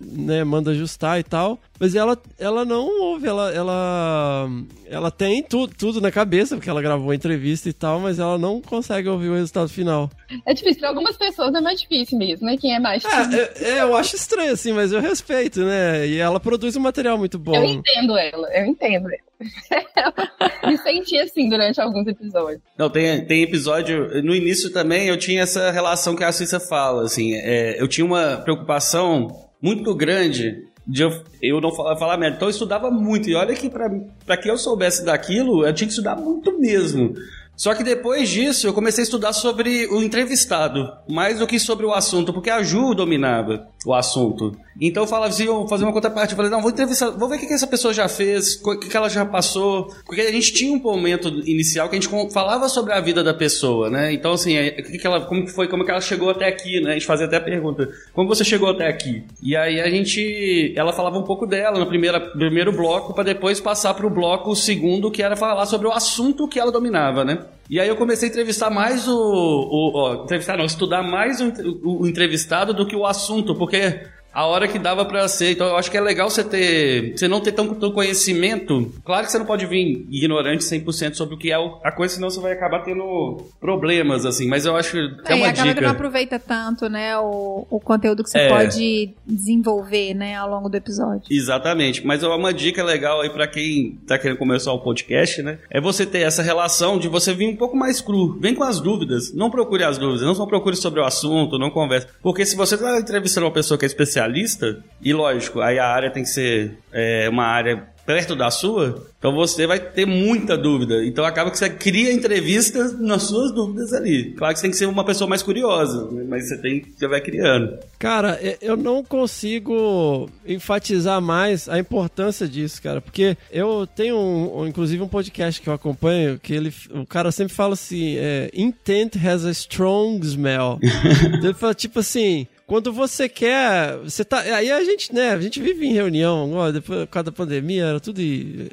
né, 0.00 0.42
manda 0.44 0.70
ajustar 0.70 1.20
e 1.20 1.22
tal. 1.22 1.60
Mas 1.78 1.94
ela, 1.94 2.18
ela 2.38 2.64
não 2.64 3.02
ouve, 3.02 3.26
ela, 3.28 3.52
ela, 3.52 4.48
ela 4.88 5.10
tem 5.10 5.42
tudo, 5.42 5.74
tudo 5.76 6.00
na 6.00 6.10
cabeça, 6.10 6.56
porque 6.56 6.70
ela 6.70 6.80
gravou 6.80 7.10
a 7.10 7.14
entrevista 7.14 7.68
e 7.68 7.72
tal, 7.72 8.00
mas 8.00 8.18
ela 8.18 8.38
não 8.38 8.62
consegue 8.62 9.10
ouvir 9.10 9.28
o 9.28 9.34
resultado 9.34 9.68
final. 9.68 10.10
É 10.46 10.54
difícil, 10.54 10.80
para 10.80 10.88
algumas 10.88 11.18
pessoas 11.18 11.54
é 11.54 11.60
mais 11.60 11.78
difícil 11.80 12.16
mesmo, 12.16 12.46
né? 12.46 12.56
Quem 12.56 12.74
é 12.74 12.80
mais 12.80 13.04
é, 13.04 13.36
é, 13.36 13.68
é, 13.72 13.82
eu 13.82 13.94
acho 13.94 14.16
estranho, 14.16 14.52
assim, 14.52 14.72
mas 14.72 14.90
eu 14.90 15.00
respeito, 15.00 15.60
né? 15.60 16.06
E 16.06 16.16
ela 16.16 16.40
produz 16.40 16.76
um 16.76 16.80
material 16.80 17.18
muito 17.18 17.38
bom. 17.38 17.54
Eu 17.54 17.64
entendo 17.64 18.16
ela, 18.16 18.48
eu 18.56 18.64
entendo 18.64 19.08
ela. 19.08 19.31
Me 20.66 20.76
senti 20.78 21.18
assim 21.18 21.48
durante 21.48 21.80
alguns 21.80 22.06
episódios. 22.06 22.60
Não, 22.78 22.88
tem, 22.88 23.24
tem 23.26 23.42
episódio. 23.42 24.22
No 24.22 24.34
início 24.34 24.72
também 24.72 25.08
eu 25.08 25.16
tinha 25.16 25.42
essa 25.42 25.70
relação 25.70 26.14
que 26.14 26.24
a 26.24 26.32
Cissa 26.32 26.60
fala, 26.60 27.04
assim. 27.04 27.34
É, 27.34 27.80
eu 27.80 27.88
tinha 27.88 28.04
uma 28.04 28.38
preocupação 28.38 29.28
muito 29.60 29.94
grande 29.94 30.66
de 30.86 31.02
eu, 31.02 31.22
eu 31.40 31.60
não 31.60 31.72
falar, 31.72 31.96
falar 31.96 32.16
merda. 32.16 32.36
Então 32.36 32.48
eu 32.48 32.52
estudava 32.52 32.90
muito. 32.90 33.28
E 33.28 33.34
olha 33.34 33.54
que 33.54 33.70
para 33.70 34.36
que 34.36 34.50
eu 34.50 34.56
soubesse 34.56 35.04
daquilo, 35.04 35.66
eu 35.66 35.72
tinha 35.72 35.86
que 35.86 35.92
estudar 35.92 36.16
muito 36.16 36.58
mesmo. 36.58 37.14
Só 37.62 37.76
que 37.76 37.84
depois 37.84 38.28
disso 38.28 38.66
eu 38.66 38.74
comecei 38.74 39.02
a 39.02 39.04
estudar 39.04 39.32
sobre 39.32 39.86
o 39.86 40.02
entrevistado, 40.02 40.92
mais 41.08 41.38
do 41.38 41.46
que 41.46 41.60
sobre 41.60 41.86
o 41.86 41.92
assunto, 41.92 42.32
porque 42.32 42.50
a 42.50 42.60
Ju 42.60 42.92
dominava 42.92 43.68
o 43.86 43.94
assunto. 43.94 44.50
Então 44.80 45.04
eu 45.04 45.06
falava 45.06 45.28
assim, 45.28 45.44
eu 45.44 45.68
fazer 45.68 45.84
uma 45.84 45.92
contraparte, 45.92 46.32
eu 46.32 46.36
falei, 46.36 46.50
não, 46.50 46.60
vou 46.60 46.72
entrevistar, 46.72 47.10
vou 47.10 47.28
ver 47.28 47.36
o 47.36 47.38
que, 47.38 47.52
essa 47.52 47.68
pessoa 47.68 47.94
já 47.94 48.08
fez, 48.08 48.60
o 48.60 48.80
que, 48.80 48.96
ela 48.96 49.08
já 49.08 49.24
passou, 49.24 49.94
porque 50.04 50.22
a 50.22 50.32
gente 50.32 50.52
tinha 50.52 50.72
um 50.72 50.82
momento 50.82 51.28
inicial 51.28 51.88
que 51.88 51.96
a 51.96 52.00
gente 52.00 52.32
falava 52.32 52.68
sobre 52.68 52.92
a 52.94 53.00
vida 53.00 53.22
da 53.22 53.32
pessoa, 53.32 53.88
né? 53.88 54.12
Então 54.12 54.32
assim, 54.32 54.56
é, 54.56 54.70
que 54.82 54.98
que 54.98 55.06
ela, 55.06 55.20
como 55.20 55.44
que 55.44 55.52
foi, 55.52 55.68
como 55.68 55.84
que 55.84 55.90
ela 55.92 56.00
chegou 56.00 56.30
até 56.30 56.48
aqui, 56.48 56.80
né? 56.80 56.90
A 56.90 56.94
gente 56.94 57.06
fazia 57.06 57.26
até 57.26 57.36
a 57.36 57.40
pergunta, 57.40 57.88
como 58.12 58.26
você 58.26 58.42
chegou 58.42 58.70
até 58.70 58.88
aqui? 58.88 59.24
E 59.40 59.54
aí 59.54 59.80
a 59.80 59.88
gente, 59.88 60.72
ela 60.74 60.92
falava 60.92 61.16
um 61.16 61.24
pouco 61.24 61.46
dela 61.46 61.78
no 61.78 61.86
primeiro, 61.86 62.20
primeiro 62.32 62.72
bloco, 62.72 63.14
para 63.14 63.22
depois 63.22 63.60
passar 63.60 63.94
para 63.94 64.06
o 64.06 64.10
bloco 64.10 64.56
segundo, 64.56 65.12
que 65.12 65.22
era 65.22 65.36
falar 65.36 65.66
sobre 65.66 65.86
o 65.86 65.92
assunto 65.92 66.48
que 66.48 66.58
ela 66.58 66.72
dominava, 66.72 67.24
né? 67.24 67.51
E 67.70 67.80
aí 67.80 67.88
eu 67.88 67.96
comecei 67.96 68.28
a 68.28 68.30
entrevistar 68.30 68.70
mais 68.70 69.08
o. 69.08 69.14
o 69.14 70.24
entrevistar 70.24 70.56
não, 70.56 70.64
estudar 70.64 71.02
mais 71.02 71.40
o, 71.40 71.48
o, 71.82 72.02
o 72.02 72.06
entrevistado 72.06 72.74
do 72.74 72.86
que 72.86 72.96
o 72.96 73.06
assunto, 73.06 73.54
porque 73.54 74.02
a 74.32 74.46
hora 74.46 74.66
que 74.66 74.78
dava 74.78 75.04
para 75.04 75.26
ser. 75.28 75.52
Então 75.52 75.66
eu 75.66 75.76
acho 75.76 75.90
que 75.90 75.96
é 75.96 76.00
legal 76.00 76.30
você 76.30 76.42
ter. 76.42 77.12
Você 77.16 77.28
não 77.28 77.40
ter 77.40 77.52
tanto 77.52 77.92
conhecimento. 77.92 78.92
Claro 79.04 79.26
que 79.26 79.32
você 79.32 79.38
não 79.38 79.46
pode 79.46 79.66
vir 79.66 80.06
ignorante 80.10 80.64
100% 80.64 81.14
sobre 81.14 81.34
o 81.34 81.38
que 81.38 81.50
é 81.50 81.56
a 81.84 81.92
coisa, 81.92 82.14
senão 82.14 82.30
você 82.30 82.40
vai 82.40 82.52
acabar 82.52 82.80
tendo 82.82 83.46
problemas, 83.60 84.24
assim. 84.24 84.48
Mas 84.48 84.64
eu 84.64 84.76
acho 84.76 84.92
que 84.92 84.98
é, 84.98 85.32
é 85.32 85.34
uma 85.34 85.48
acaba 85.48 85.68
dica. 85.68 85.74
que 85.74 85.80
não 85.80 85.90
aproveita 85.90 86.38
tanto, 86.38 86.88
né, 86.88 87.16
o, 87.18 87.66
o 87.70 87.80
conteúdo 87.80 88.22
que 88.22 88.30
você 88.30 88.38
é. 88.38 88.48
pode 88.48 89.14
desenvolver, 89.26 90.14
né, 90.14 90.36
ao 90.36 90.48
longo 90.48 90.68
do 90.68 90.76
episódio. 90.76 91.24
Exatamente. 91.30 92.04
Mas 92.06 92.22
é 92.22 92.28
uma 92.28 92.54
dica 92.54 92.82
legal 92.82 93.20
aí 93.20 93.30
para 93.30 93.46
quem 93.46 93.98
tá 94.06 94.18
querendo 94.18 94.38
começar 94.38 94.72
um 94.72 94.78
podcast, 94.78 95.42
né? 95.42 95.58
É 95.70 95.80
você 95.80 96.06
ter 96.06 96.20
essa 96.20 96.42
relação 96.42 96.98
de 96.98 97.08
você 97.08 97.34
vir 97.34 97.48
um 97.48 97.56
pouco 97.56 97.76
mais 97.76 98.00
cru. 98.00 98.38
Vem 98.40 98.54
com 98.54 98.64
as 98.64 98.80
dúvidas. 98.80 99.34
Não 99.34 99.50
procure 99.50 99.84
as 99.84 99.98
dúvidas. 99.98 100.22
Não 100.22 100.34
só 100.34 100.46
procure 100.46 100.76
sobre 100.76 101.00
o 101.00 101.04
assunto, 101.04 101.58
não 101.58 101.70
converse. 101.70 102.06
Porque 102.22 102.46
se 102.46 102.56
você 102.56 102.76
tá 102.78 102.98
entrevistando 102.98 103.46
uma 103.46 103.52
pessoa 103.52 103.76
que 103.76 103.84
é 103.84 103.88
especialista 103.88 104.21
especialista, 104.22 104.82
e 105.00 105.12
lógico, 105.12 105.60
aí 105.60 105.78
a 105.78 105.86
área 105.86 106.10
tem 106.10 106.22
que 106.22 106.28
ser 106.28 106.78
é, 106.92 107.28
uma 107.28 107.44
área 107.44 107.92
perto 108.04 108.34
da 108.34 108.50
sua, 108.50 109.06
então 109.16 109.32
você 109.32 109.66
vai 109.66 109.78
ter 109.78 110.04
muita 110.04 110.56
dúvida. 110.56 111.04
Então 111.04 111.24
acaba 111.24 111.50
que 111.50 111.58
você 111.58 111.70
cria 111.70 112.12
entrevistas 112.12 112.98
nas 112.98 113.22
suas 113.22 113.52
dúvidas 113.52 113.92
ali. 113.92 114.32
Claro 114.32 114.52
que 114.52 114.58
você 114.58 114.62
tem 114.62 114.70
que 114.72 114.76
ser 114.76 114.86
uma 114.86 115.04
pessoa 115.04 115.28
mais 115.28 115.42
curiosa, 115.42 116.10
né? 116.10 116.24
mas 116.28 116.48
você 116.48 116.58
tem 116.58 116.82
você 116.96 117.06
vai 117.06 117.20
criando. 117.20 117.78
Cara, 117.98 118.40
eu 118.60 118.76
não 118.76 119.04
consigo 119.04 120.28
enfatizar 120.44 121.20
mais 121.20 121.68
a 121.68 121.78
importância 121.78 122.48
disso, 122.48 122.82
cara, 122.82 123.00
porque 123.00 123.36
eu 123.52 123.86
tenho 123.86 124.16
um, 124.16 124.66
inclusive 124.66 125.00
um 125.02 125.08
podcast 125.08 125.60
que 125.60 125.68
eu 125.68 125.72
acompanho 125.72 126.40
que 126.40 126.52
ele, 126.52 126.74
o 126.92 127.06
cara 127.06 127.30
sempre 127.30 127.54
fala 127.54 127.74
assim, 127.74 128.16
é, 128.16 128.50
intent 128.52 129.16
has 129.24 129.44
a 129.44 129.50
strong 129.50 130.26
smell. 130.26 130.80
ele 131.40 131.54
fala 131.54 131.74
tipo 131.74 132.00
assim, 132.00 132.48
quando 132.72 132.90
você 132.90 133.28
quer. 133.28 133.98
Você 133.98 134.24
tá. 134.24 134.40
Aí 134.40 134.70
a 134.70 134.82
gente, 134.82 135.14
né? 135.14 135.32
A 135.32 135.38
gente 135.38 135.60
vive 135.60 135.84
em 135.84 135.92
reunião, 135.92 136.44
agora, 136.44 136.72
depois, 136.72 137.00
por 137.00 137.06
causa 137.08 137.24
da 137.24 137.32
pandemia, 137.32 137.84
era 137.84 138.00
tudo 138.00 138.18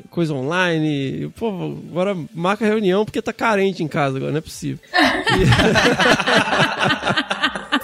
coisa 0.10 0.34
online. 0.34 1.24
E, 1.24 1.30
pô, 1.32 1.50
agora 1.90 2.16
marca 2.34 2.66
reunião 2.66 3.04
porque 3.04 3.22
tá 3.22 3.34
carente 3.34 3.84
em 3.84 3.90
casa 3.90 4.16
agora, 4.16 4.32
não 4.32 4.38
é 4.38 4.42
possível. 4.42 4.80
E... 4.94 5.44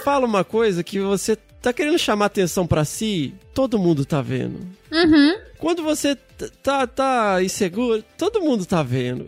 Fala 0.02 0.24
uma 0.24 0.42
coisa 0.42 0.82
que 0.82 0.98
você 1.00 1.36
tá 1.60 1.70
querendo 1.70 1.98
chamar 1.98 2.24
atenção 2.26 2.66
para 2.66 2.86
si, 2.86 3.34
todo 3.52 3.78
mundo 3.78 4.06
tá 4.06 4.22
vendo. 4.22 4.60
Uhum. 4.90 5.34
Quando 5.58 5.82
você 5.82 6.16
tá, 6.62 6.86
tá 6.86 7.42
inseguro, 7.42 8.02
todo 8.16 8.40
mundo 8.40 8.64
tá 8.64 8.82
vendo. 8.82 9.26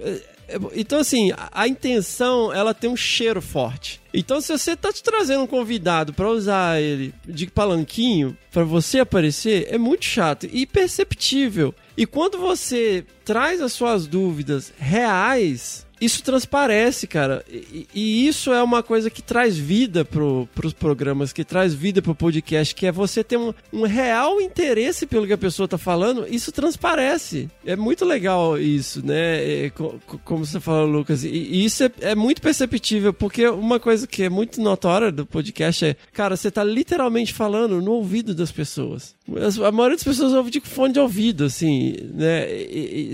Então, 0.74 1.00
assim, 1.00 1.30
a, 1.52 1.68
intenção, 1.68 2.52
ela 2.52 2.72
tem 2.72 2.88
um 2.88 2.96
cheiro 2.96 3.42
forte. 3.42 4.00
Então, 4.12 4.40
se 4.40 4.50
você 4.50 4.74
tá 4.74 4.92
te 4.92 5.02
trazendo 5.02 5.42
um 5.42 5.46
convidado 5.46 6.12
para 6.14 6.28
usar 6.30 6.80
ele 6.80 7.12
de 7.26 7.46
palanquinho, 7.46 8.36
para 8.50 8.64
você 8.64 9.00
aparecer, 9.00 9.66
é 9.70 9.76
muito 9.76 10.04
chato 10.04 10.48
e 10.50 10.64
perceptível. 10.64 11.74
E 11.96 12.06
quando 12.06 12.38
você 12.38 13.04
traz 13.28 13.60
as 13.60 13.74
suas 13.74 14.06
dúvidas 14.06 14.72
reais, 14.78 15.86
isso 16.00 16.22
transparece, 16.22 17.06
cara. 17.08 17.44
E, 17.50 17.86
e 17.92 18.26
isso 18.28 18.52
é 18.52 18.62
uma 18.62 18.82
coisa 18.84 19.10
que 19.10 19.20
traz 19.20 19.58
vida 19.58 20.02
pro, 20.04 20.48
pros 20.54 20.72
programas, 20.72 21.32
que 21.32 21.44
traz 21.44 21.74
vida 21.74 22.00
pro 22.00 22.14
podcast, 22.14 22.72
que 22.72 22.86
é 22.86 22.92
você 22.92 23.22
ter 23.24 23.36
um, 23.36 23.52
um 23.72 23.82
real 23.82 24.40
interesse 24.40 25.06
pelo 25.06 25.26
que 25.26 25.32
a 25.32 25.38
pessoa 25.38 25.66
tá 25.66 25.76
falando, 25.76 26.24
isso 26.30 26.52
transparece. 26.52 27.50
É 27.66 27.74
muito 27.74 28.04
legal 28.04 28.56
isso, 28.56 29.04
né? 29.04 29.64
É, 29.66 29.70
co- 29.70 29.96
co- 30.06 30.20
como 30.24 30.46
você 30.46 30.60
falou, 30.60 30.86
Lucas. 30.86 31.24
E, 31.24 31.28
e 31.28 31.64
isso 31.64 31.82
é, 31.82 31.90
é 32.00 32.14
muito 32.14 32.40
perceptível, 32.40 33.12
porque 33.12 33.48
uma 33.48 33.80
coisa 33.80 34.06
que 34.06 34.22
é 34.22 34.28
muito 34.30 34.60
notória 34.62 35.10
do 35.10 35.26
podcast 35.26 35.84
é, 35.84 35.96
cara, 36.12 36.36
você 36.36 36.48
tá 36.48 36.62
literalmente 36.62 37.34
falando 37.34 37.82
no 37.82 37.90
ouvido 37.90 38.34
das 38.36 38.52
pessoas. 38.52 39.16
As- 39.44 39.58
A 39.58 39.72
maioria 39.72 39.96
das 39.96 40.04
pessoas 40.04 40.32
ouve 40.32 40.50
de 40.52 40.60
fone 40.60 40.92
de 40.94 41.00
ouvido, 41.00 41.44
assim, 41.44 41.96
né? 42.14 42.48
E- 42.52 43.10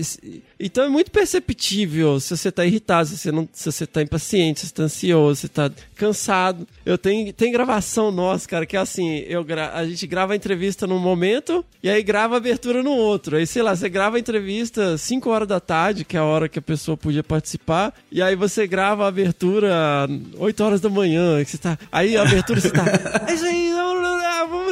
então 0.59 0.83
é 0.85 0.89
muito 0.89 1.11
perceptível 1.11 2.19
se 2.19 2.35
você 2.35 2.51
tá 2.51 2.65
irritado, 2.65 3.07
se 3.09 3.17
você, 3.17 3.31
não, 3.31 3.47
se 3.51 3.71
você 3.71 3.85
tá 3.85 4.01
impaciente, 4.01 4.61
se 4.61 4.67
você 4.67 4.73
tá 4.73 4.83
ansioso, 4.83 5.35
se 5.35 5.41
você 5.43 5.47
tá 5.49 5.71
cansado. 5.95 6.67
Eu 6.85 6.97
tenho, 6.97 7.31
tem 7.33 7.51
gravação 7.51 8.11
nossa, 8.11 8.47
cara, 8.47 8.65
que 8.65 8.75
é 8.77 8.79
assim, 8.79 9.19
eu 9.27 9.43
gra- 9.43 9.73
a 9.73 9.85
gente 9.87 10.05
grava 10.07 10.33
a 10.33 10.35
entrevista 10.35 10.85
num 10.87 10.99
momento 10.99 11.63
e 11.83 11.89
aí 11.89 12.01
grava 12.03 12.35
a 12.35 12.37
abertura 12.37 12.81
no 12.83 12.91
outro. 12.91 13.37
Aí, 13.37 13.45
sei 13.47 13.61
lá, 13.63 13.75
você 13.75 13.89
grava 13.89 14.17
a 14.17 14.19
entrevista 14.19 14.97
5 14.97 15.29
horas 15.29 15.47
da 15.47 15.59
tarde, 15.59 16.05
que 16.05 16.15
é 16.15 16.19
a 16.19 16.23
hora 16.23 16.47
que 16.49 16.59
a 16.59 16.61
pessoa 16.61 16.95
podia 16.97 17.23
participar, 17.23 17.93
e 18.11 18.21
aí 18.21 18.35
você 18.35 18.65
grava 18.67 19.05
a 19.05 19.07
abertura 19.07 20.07
8 20.37 20.63
horas 20.63 20.81
da 20.81 20.89
manhã, 20.89 21.43
que 21.43 21.51
você 21.51 21.57
tá. 21.57 21.77
Aí 21.91 22.15
a 22.17 22.21
abertura 22.21 22.59
você 22.61 22.69
tá. 22.71 22.85
É 23.27 23.33
isso 23.33 23.45
aí, 23.45 23.71
vamos 23.73 23.94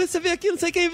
receber 0.04 0.30
aqui, 0.30 0.50
não 0.50 0.58
sei 0.58 0.72
quem. 0.72 0.90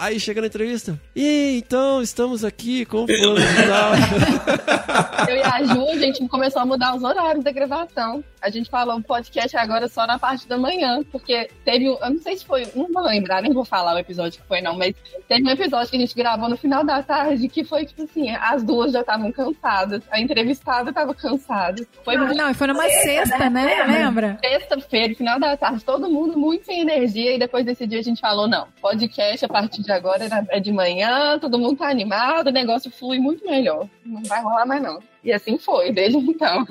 Aí 0.00 0.18
chega 0.20 0.40
na 0.40 0.46
entrevista. 0.46 0.98
E 1.14 1.58
então, 1.58 2.00
estamos 2.02 2.44
aqui 2.44 2.84
com 2.84 3.04
o 3.04 3.06
fulano 3.06 3.40
de 3.40 3.66
tal. 3.66 3.92
Eu 5.28 5.36
e 5.36 5.42
a 5.42 5.64
Ju, 5.64 5.88
a 5.90 5.96
gente 5.98 6.26
começou 6.28 6.62
a 6.62 6.66
mudar 6.66 6.94
os 6.94 7.02
horários 7.02 7.42
da 7.44 7.50
gravação. 7.50 8.22
A 8.40 8.48
gente 8.50 8.70
falou 8.70 8.96
o 8.96 9.02
podcast 9.02 9.56
agora 9.56 9.88
só 9.88 10.06
na 10.06 10.18
parte 10.18 10.46
da 10.46 10.56
manhã, 10.56 11.00
porque 11.10 11.48
teve, 11.64 11.88
um- 11.90 11.98
eu 12.00 12.10
não 12.10 12.20
sei 12.20 12.36
se 12.36 12.44
foi, 12.44 12.64
não 12.76 12.86
vou 12.92 13.02
lembrar, 13.02 13.42
nem 13.42 13.52
vou 13.52 13.64
falar 13.64 13.94
o 13.94 13.98
episódio 13.98 14.40
que 14.40 14.46
foi 14.46 14.60
não, 14.60 14.76
mas 14.76 14.94
teve 15.26 15.42
um 15.42 15.50
episódio 15.50 15.90
que 15.90 15.96
a 15.96 16.00
gente 16.00 16.14
gravou 16.14 16.48
no 16.48 16.56
final 16.56 16.84
da 16.84 17.02
tarde 17.02 17.48
que 17.48 17.64
foi 17.64 17.84
tipo 17.86 18.04
assim, 18.04 18.30
as 18.30 18.62
duas 18.62 18.92
já 18.92 19.00
estavam 19.00 19.32
cansadas, 19.32 20.00
a 20.12 20.20
entrevistada 20.20 20.90
estava 20.90 21.12
cansada. 21.12 21.84
Foi 22.04 22.14
Ah, 22.14 22.34
não, 22.34 22.50
e 22.50 22.54
foi 22.54 22.66
numa 22.68 22.88
sexta, 22.88 23.50
né? 23.50 23.84
Lembra? 23.88 24.38
Sexta-feira, 24.40 25.14
final 25.16 25.40
da 25.40 25.56
tarde, 25.56 25.84
todo 25.84 26.08
mundo 26.08 26.38
muito 26.38 26.66
sem 26.66 26.80
energia, 26.80 27.34
e 27.34 27.38
depois 27.38 27.64
desse 27.64 27.84
dia 27.86 27.98
a 27.98 28.02
gente 28.02 28.20
falou: 28.28 28.48
não, 28.48 28.66
podcast 28.80 29.44
a 29.44 29.48
partir 29.48 29.82
de 29.82 29.92
agora 29.92 30.24
é- 30.24 30.56
é 30.56 30.60
de 30.60 30.72
manhã, 30.72 31.38
todo 31.38 31.58
mundo 31.58 31.76
tá 31.76 31.88
animado, 31.88 32.48
o 32.48 32.52
negócio 32.52 32.90
flui 32.90 33.18
muito 33.20 33.44
melhor. 33.46 33.88
Não 34.04 34.22
vai 34.24 34.42
rolar 34.42 34.66
mais 34.66 34.82
não. 34.82 34.98
E 35.22 35.32
assim 35.32 35.58
foi, 35.58 35.92
desde 35.92 36.18
então. 36.18 36.66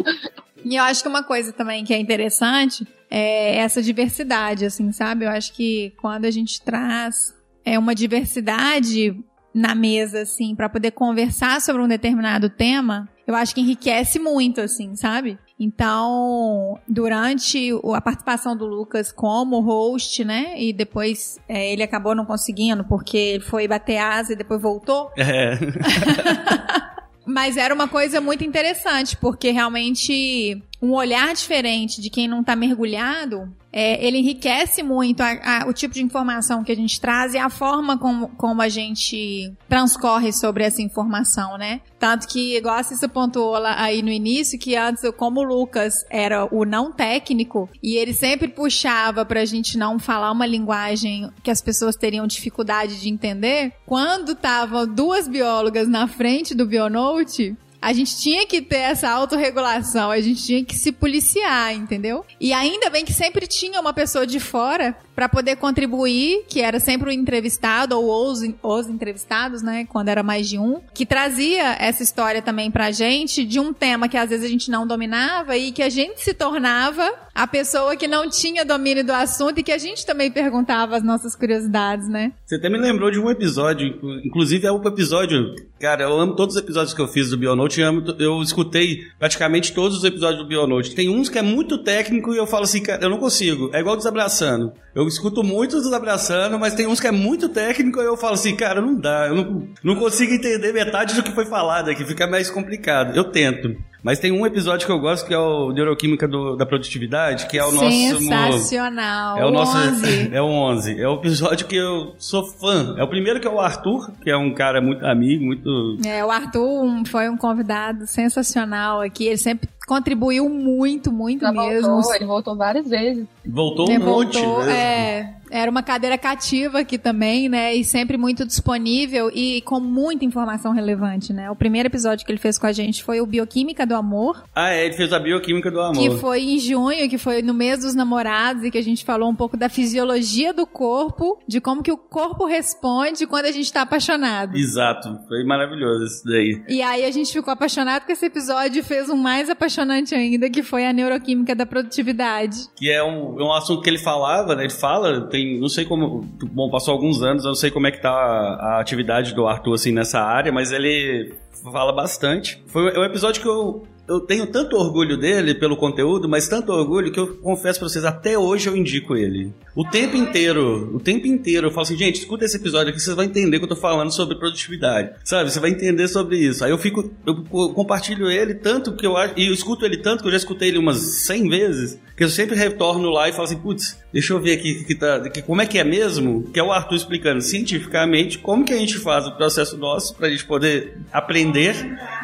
E 0.64 0.76
eu 0.76 0.84
acho 0.84 1.02
que 1.04 1.08
uma 1.10 1.24
coisa 1.24 1.54
também 1.54 1.86
que 1.86 1.94
é 1.94 1.98
interessante 1.98 2.86
é 3.10 3.58
essa 3.58 3.82
diversidade, 3.82 4.66
assim, 4.66 4.92
sabe? 4.92 5.26
Eu 5.26 5.30
acho 5.30 5.54
que 5.54 5.94
quando 6.02 6.26
a 6.26 6.32
gente 6.32 6.62
traz 6.62 7.34
é 7.64 7.78
uma 7.80 7.96
diversidade 7.96 9.16
na 9.54 9.74
mesa, 9.74 10.22
assim, 10.22 10.54
para 10.56 10.68
poder 10.68 10.92
conversar 10.92 11.62
sobre 11.62 11.82
um 11.82 11.88
determinado 11.88 12.50
tema, 12.50 13.08
eu 13.26 13.34
acho 13.34 13.56
que 13.56 13.62
enriquece 13.62 14.20
muito, 14.20 14.60
assim, 14.60 14.96
sabe? 14.96 15.38
Então, 15.60 16.78
durante 16.88 17.72
a 17.94 18.02
participação 18.02 18.58
do 18.58 18.66
Lucas 18.66 19.12
como 19.12 19.62
host, 19.62 20.24
né? 20.26 20.62
E 20.62 20.74
depois 20.74 21.40
é, 21.48 21.72
ele 21.72 21.82
acabou 21.82 22.14
não 22.14 22.26
conseguindo 22.26 22.84
porque 22.84 23.18
ele 23.18 23.44
foi 23.44 23.68
bater 23.68 23.98
asa 23.98 24.34
e 24.34 24.36
depois 24.36 24.62
voltou. 24.62 25.12
É. 25.18 25.58
Mas 27.26 27.58
era 27.58 27.74
uma 27.74 27.88
coisa 27.88 28.22
muito 28.22 28.44
interessante, 28.44 29.18
porque 29.18 29.50
realmente 29.50 30.62
um 30.82 30.92
olhar 30.94 31.34
diferente 31.34 32.02
de 32.02 32.10
quem 32.10 32.28
não 32.28 32.44
tá 32.44 32.56
mergulhado, 32.56 33.52
é, 33.72 34.06
ele 34.06 34.20
enriquece 34.20 34.82
muito 34.84 35.22
a- 35.22 35.64
a- 35.64 35.66
o 35.68 35.74
tipo 35.74 35.94
de 35.94 36.02
informação 36.02 36.64
que 36.64 36.72
a 36.72 36.76
gente 36.76 37.00
traz 37.02 37.34
e 37.34 37.38
a 37.38 37.50
forma 37.50 37.98
como, 37.98 38.30
como 38.38 38.62
a 38.62 38.70
gente 38.70 39.52
transcorre 39.68 40.32
sobre 40.32 40.64
essa 40.64 40.82
informação, 40.82 41.58
né? 41.58 41.82
Tanto 42.00 42.28
que, 42.28 42.56
igual 42.56 42.76
a 42.78 42.84
Cissa 42.84 43.10
pontuou 43.10 43.58
lá 43.58 43.82
aí 43.82 44.02
no 44.02 44.10
início, 44.12 44.58
que 44.60 44.76
antes, 44.76 45.04
como 45.18 45.42
o 45.42 45.44
Lucas 45.44 46.06
era 46.10 46.46
o 46.54 46.64
não 46.64 46.92
técnico, 46.92 47.70
e 47.84 47.96
ele 47.96 48.14
sempre 48.14 48.48
puxava 48.48 49.26
pra 49.26 49.44
gente 49.44 49.78
não 49.78 50.00
falar 50.00 50.32
uma 50.32 50.46
linguagem 50.46 51.30
que 51.44 51.52
as 51.52 51.62
pessoas 51.62 51.96
teriam 51.96 52.28
dificuldade 52.28 53.02
de 53.02 53.10
entender, 53.10 53.74
quando 53.86 54.32
estavam 54.34 54.88
duas 54.88 55.28
biólogas 55.28 55.88
na 55.88 56.08
frente 56.08 56.56
do 56.56 56.66
Bionote, 56.66 57.56
a 57.86 57.94
gente 57.94 58.18
tinha 58.18 58.48
que 58.48 58.64
ter 58.64 58.78
essa 58.78 59.08
autorregulação, 59.08 60.10
a 60.10 60.20
gente 60.20 60.44
tinha 60.44 60.66
que 60.66 60.76
se 60.76 60.92
policiar, 60.92 61.72
entendeu? 61.72 62.26
E 62.42 62.52
ainda 62.52 62.90
bem 62.90 63.06
que 63.06 63.14
sempre 63.14 63.46
tinha 63.46 63.80
uma 63.80 63.94
pessoa 63.94 64.26
de 64.26 64.40
fora 64.40 64.98
para 65.16 65.30
poder 65.30 65.56
contribuir, 65.56 66.44
que 66.50 66.60
era 66.62 66.80
sempre 66.80 67.10
o 67.10 67.14
entrevistado 67.14 67.98
ou 68.00 68.32
os, 68.32 68.40
os 68.62 68.88
entrevistados, 68.88 69.62
né, 69.62 69.86
quando 69.90 70.10
era 70.10 70.22
mais 70.22 70.50
de 70.50 70.60
um, 70.60 70.82
que 70.94 71.06
trazia 71.06 71.76
essa 71.80 72.04
história 72.04 72.42
também 72.42 72.70
pra 72.70 72.92
gente 72.92 73.46
de 73.46 73.60
um 73.60 73.72
tema 73.74 74.10
que 74.10 74.18
às 74.18 74.30
vezes 74.30 74.46
a 74.46 74.50
gente 74.50 74.70
não 74.70 74.86
dominava 74.86 75.56
e 75.58 75.72
que 75.72 75.82
a 75.82 75.90
gente 75.90 76.22
se 76.22 76.34
tornava 76.34 77.10
a 77.34 77.48
pessoa 77.48 77.96
que 77.96 78.08
não 78.08 78.30
tinha 78.30 78.64
domínio 78.66 79.04
do 79.06 79.12
assunto 79.12 79.60
e 79.60 79.64
que 79.64 79.72
a 79.72 79.78
gente 79.78 80.06
também 80.06 80.32
perguntava 80.32 80.96
as 80.96 81.04
nossas 81.04 81.36
curiosidades, 81.36 82.08
né? 82.08 82.32
Você 82.46 82.56
até 82.56 82.70
me 82.70 82.78
lembrou 82.78 83.12
de 83.12 83.20
um 83.20 83.30
episódio, 83.30 83.88
inclu- 83.88 84.20
inclusive 84.26 84.66
é 84.66 84.72
um 84.72 84.82
episódio. 84.86 85.54
Cara, 85.80 86.04
eu 86.04 86.18
amo 86.20 86.36
todos 86.36 86.56
os 86.56 86.62
episódios 86.62 86.94
que 86.94 87.02
eu 87.02 87.08
fiz 87.08 87.30
do 87.30 87.38
Bionote, 87.38 87.82
eu, 87.82 88.04
eu 88.20 88.42
escutei 88.42 89.00
praticamente 89.20 89.74
todos 89.74 89.98
os 89.98 90.04
episódios 90.06 90.42
do 90.42 90.48
Bionote. 90.48 90.96
Tem 90.96 91.10
uns 91.10 91.28
que 91.28 91.38
é 91.38 91.42
muito 91.42 91.78
técnico 91.84 92.34
e 92.34 92.38
eu 92.38 92.48
falo 92.48 92.64
assim, 92.64 92.82
cara, 92.82 93.04
eu 93.04 93.10
não 93.10 93.18
consigo. 93.18 93.70
É 93.74 93.80
igual 93.82 93.98
desabraçando. 93.98 94.72
Eu 94.96 95.05
escuto 95.08 95.44
muitos 95.44 95.84
desabraçando, 95.84 96.58
mas 96.60 96.74
tem 96.74 96.88
uns 96.88 97.00
que 97.00 97.08
é 97.08 97.12
muito 97.12 97.50
técnico 97.50 98.00
e 98.02 98.06
eu 98.06 98.18
falo 98.18 98.34
assim, 98.34 98.56
cara, 98.56 98.82
não 98.82 98.96
dá, 98.96 99.28
eu 99.28 99.36
não, 99.36 99.68
não 99.84 99.96
consigo 99.96 100.34
entender 100.34 100.74
metade 100.74 101.14
do 101.16 101.24
que 101.24 101.32
foi 101.32 101.46
falado 101.46 101.90
aqui, 101.90 102.04
fica 102.06 102.28
mais 102.28 102.50
complicado. 102.50 103.16
Eu 103.16 103.26
tento. 103.26 103.76
Mas 104.04 104.20
tem 104.20 104.32
um 104.32 104.46
episódio 104.46 104.86
que 104.86 104.92
eu 104.92 105.00
gosto 105.00 105.26
que 105.28 105.34
é 105.34 105.38
o 105.40 105.72
Neuroquímica 105.72 106.28
do- 106.28 106.56
da 106.56 106.64
Produtividade, 106.64 107.48
que 107.48 107.58
é 107.58 107.66
o 107.66 107.72
nosso. 107.72 107.90
Sensacional. 107.90 109.38
É 109.40 109.46
o 109.46 109.50
nosso. 109.50 109.76
11. 109.76 110.30
É 110.32 110.42
o 110.42 110.46
11. 110.46 111.02
É 111.02 111.08
o 111.08 111.16
episódio 111.16 111.66
que 111.66 111.76
eu 111.76 112.14
sou 112.20 112.46
fã. 112.46 112.94
É 113.00 113.04
o 113.04 113.08
primeiro 113.08 113.40
que 113.40 113.48
é 113.48 113.50
o 113.50 113.60
Arthur, 113.60 114.12
que 114.22 114.30
é 114.30 114.38
um 114.38 114.54
cara 114.54 114.80
muito 114.80 115.04
amigo, 115.04 115.44
muito. 115.46 115.98
É, 116.06 116.24
o 116.24 116.30
Arthur 116.30 116.86
foi 117.08 117.28
um 117.30 117.36
convidado 117.38 118.06
sensacional 118.06 119.02
aqui. 119.02 119.26
Ele 119.26 119.38
sempre 119.38 119.68
contribuiu 119.86 120.50
muito, 120.50 121.12
muito 121.12 121.42
Já 121.42 121.52
mesmo. 121.52 121.90
voltou, 121.92 122.16
ele 122.16 122.26
voltou 122.26 122.56
várias 122.56 122.88
vezes. 122.88 123.26
Voltou 123.46 123.88
Né, 123.88 123.98
um 124.00 124.04
monte. 124.06 124.40
voltou, 124.40 124.66
né? 124.66 124.74
é, 124.74 125.34
era 125.52 125.70
uma 125.70 125.84
cadeira 125.84 126.18
cativa 126.18 126.80
aqui 126.80 126.98
também, 126.98 127.48
né? 127.48 127.76
E 127.76 127.84
sempre 127.84 128.18
muito 128.18 128.44
disponível 128.46 129.30
e 129.34 129.62
com 129.62 129.80
muita 129.80 130.26
informação 130.26 130.72
relevante, 130.74 131.32
né? 131.32 131.50
O 131.52 131.56
primeiro 131.56 131.88
episódio 131.88 132.26
que 132.26 132.32
ele 132.32 132.40
fez 132.40 132.58
com 132.58 132.66
a 132.66 132.72
gente 132.72 133.04
foi 133.04 133.22
o 133.22 133.26
Bioquímica 133.26 133.86
do 133.86 133.94
Amor, 133.96 134.44
Ah, 134.56 134.72
é, 134.72 134.86
ele 134.86 134.96
fez 134.96 135.14
a 135.14 135.20
bioquímica 135.20 135.70
do 135.70 135.80
amor. 135.80 136.02
que 136.02 136.10
foi 136.18 136.42
em 136.42 136.58
junho, 136.60 137.08
que 137.08 137.18
foi 137.20 137.42
no 137.44 137.54
mês 137.54 137.82
dos 137.82 137.94
namorados, 137.94 138.64
e 138.64 138.72
que 138.72 138.78
a 138.78 138.84
gente 138.84 139.06
falou 139.06 139.30
um 139.30 139.36
pouco 139.36 139.56
da 139.56 139.70
fisiologia 139.70 140.52
do 140.52 140.66
corpo, 140.66 141.38
de 141.48 141.62
como 141.62 141.84
que 141.84 141.92
o 141.92 141.98
corpo 141.98 142.46
responde 142.46 143.28
quando 143.28 143.46
a 143.46 143.52
gente 143.52 143.72
tá 143.72 143.82
apaixonado. 143.84 144.56
Exato. 144.58 145.20
Foi 145.28 145.44
maravilhoso 145.46 146.06
isso 146.06 146.24
daí. 146.26 146.64
E 146.68 146.82
aí 146.82 147.06
a 147.06 147.12
gente 147.12 147.32
ficou 147.32 147.54
apaixonado 147.54 148.06
com 148.06 148.12
esse 148.12 148.26
episódio 148.26 148.80
e 148.80 148.84
fez 148.84 149.10
um 149.10 149.16
mais 149.16 149.50
apaixonante 149.76 150.16
ainda, 150.16 150.50
que 150.50 150.64
foi 150.64 150.86
a 150.86 150.94
neuroquímica 150.94 151.54
da 151.54 151.66
produtividade. 151.66 152.58
Que 152.76 152.90
é 152.90 153.04
um, 153.04 153.40
é 153.40 153.44
um 153.44 153.54
assunto 153.54 153.82
que 153.82 153.90
ele 153.90 153.98
falava, 153.98 154.56
né? 154.56 154.64
Ele 154.64 154.74
fala, 154.74 155.28
tem, 155.28 155.60
não 155.60 155.70
sei 155.70 155.86
como. 155.86 156.22
Bom, 156.52 156.70
passou 156.70 156.94
alguns 156.94 157.22
anos, 157.22 157.44
eu 157.44 157.50
não 157.50 157.56
sei 157.56 157.70
como 157.70 157.88
é 157.88 157.92
que 157.92 158.02
tá 158.02 158.12
a, 158.12 158.76
a 158.76 158.80
atividade 158.80 159.36
do 159.36 159.46
Arthur 159.46 159.74
assim 159.74 159.92
nessa 159.92 160.22
área, 160.22 160.52
mas 160.52 160.72
ele 160.72 161.34
fala 161.64 161.92
bastante. 161.92 162.64
Foi 162.68 162.98
um 162.98 163.04
episódio 163.04 163.42
que 163.42 163.48
eu. 163.48 163.86
Eu 164.08 164.20
tenho 164.20 164.46
tanto 164.46 164.76
orgulho 164.76 165.18
dele 165.18 165.56
pelo 165.56 165.76
conteúdo, 165.76 166.30
mas 166.30 166.48
tanto 166.48 166.72
orgulho 166.72 167.12
que 167.12 167.20
eu 167.20 167.38
confesso 167.38 167.80
pra 167.80 167.90
vocês, 167.90 168.06
até 168.06 168.38
hoje 168.38 168.70
eu 168.70 168.78
indico 168.78 169.16
ele. 169.16 169.52
O 169.76 169.84
tempo 169.84 170.16
inteiro, 170.16 170.96
o 170.96 171.00
tempo 171.02 171.28
inteiro 171.28 171.68
eu 171.68 171.72
falo 171.72 171.82
assim, 171.82 171.98
gente, 171.98 172.20
escuta 172.20 172.46
esse 172.46 172.56
episódio 172.56 172.92
aqui, 172.92 173.00
vocês 173.00 173.14
vão 173.14 173.26
entender 173.26 173.58
que 173.60 173.66
eu 173.66 173.70
tô 173.70 173.76
falando 173.76 174.10
sobre 174.10 174.38
produtividade. 174.38 175.12
Sabe? 175.22 175.52
Você 175.52 175.60
vai 175.60 175.70
entender 175.70 176.08
sobre 176.08 176.38
isso. 176.38 176.64
Aí 176.64 176.72
eu 176.72 176.78
fico, 176.78 177.12
eu 177.26 177.44
compartilho 177.74 178.32
ele 178.32 178.54
tanto 178.54 178.96
que 178.96 179.06
eu 179.06 179.18
acho, 179.18 179.34
e 179.36 179.48
eu 179.48 179.54
escuto 179.54 179.86
ele 179.86 179.98
tanto 179.98 180.22
que 180.22 180.28
eu 180.28 180.32
já 180.32 180.38
escutei 180.38 180.70
ele 180.70 180.78
umas 180.78 180.98
100 181.26 181.50
vezes, 181.50 182.00
que 182.16 182.24
eu 182.24 182.30
sempre 182.30 182.56
retorno 182.56 183.10
lá 183.10 183.28
e 183.28 183.34
falo 183.34 183.44
assim, 183.44 183.58
putz, 183.58 184.02
deixa 184.14 184.32
eu 184.32 184.40
ver 184.40 184.54
aqui 184.54 184.86
que 184.86 184.96
tá, 184.96 185.30
que, 185.30 185.42
como 185.42 185.62
é 185.62 185.66
que 185.66 185.78
é 185.78 185.84
mesmo, 185.84 186.50
que 186.54 186.60
é 186.60 186.64
o 186.64 186.72
Arthur 186.72 186.96
explicando 186.96 187.42
cientificamente 187.42 188.38
como 188.38 188.64
que 188.64 188.72
a 188.72 188.78
gente 188.78 188.98
faz 188.98 189.28
o 189.28 189.36
processo 189.36 189.76
nosso 189.78 190.16
pra 190.16 190.30
gente 190.30 190.46
poder 190.46 190.98
aprender 191.12 191.76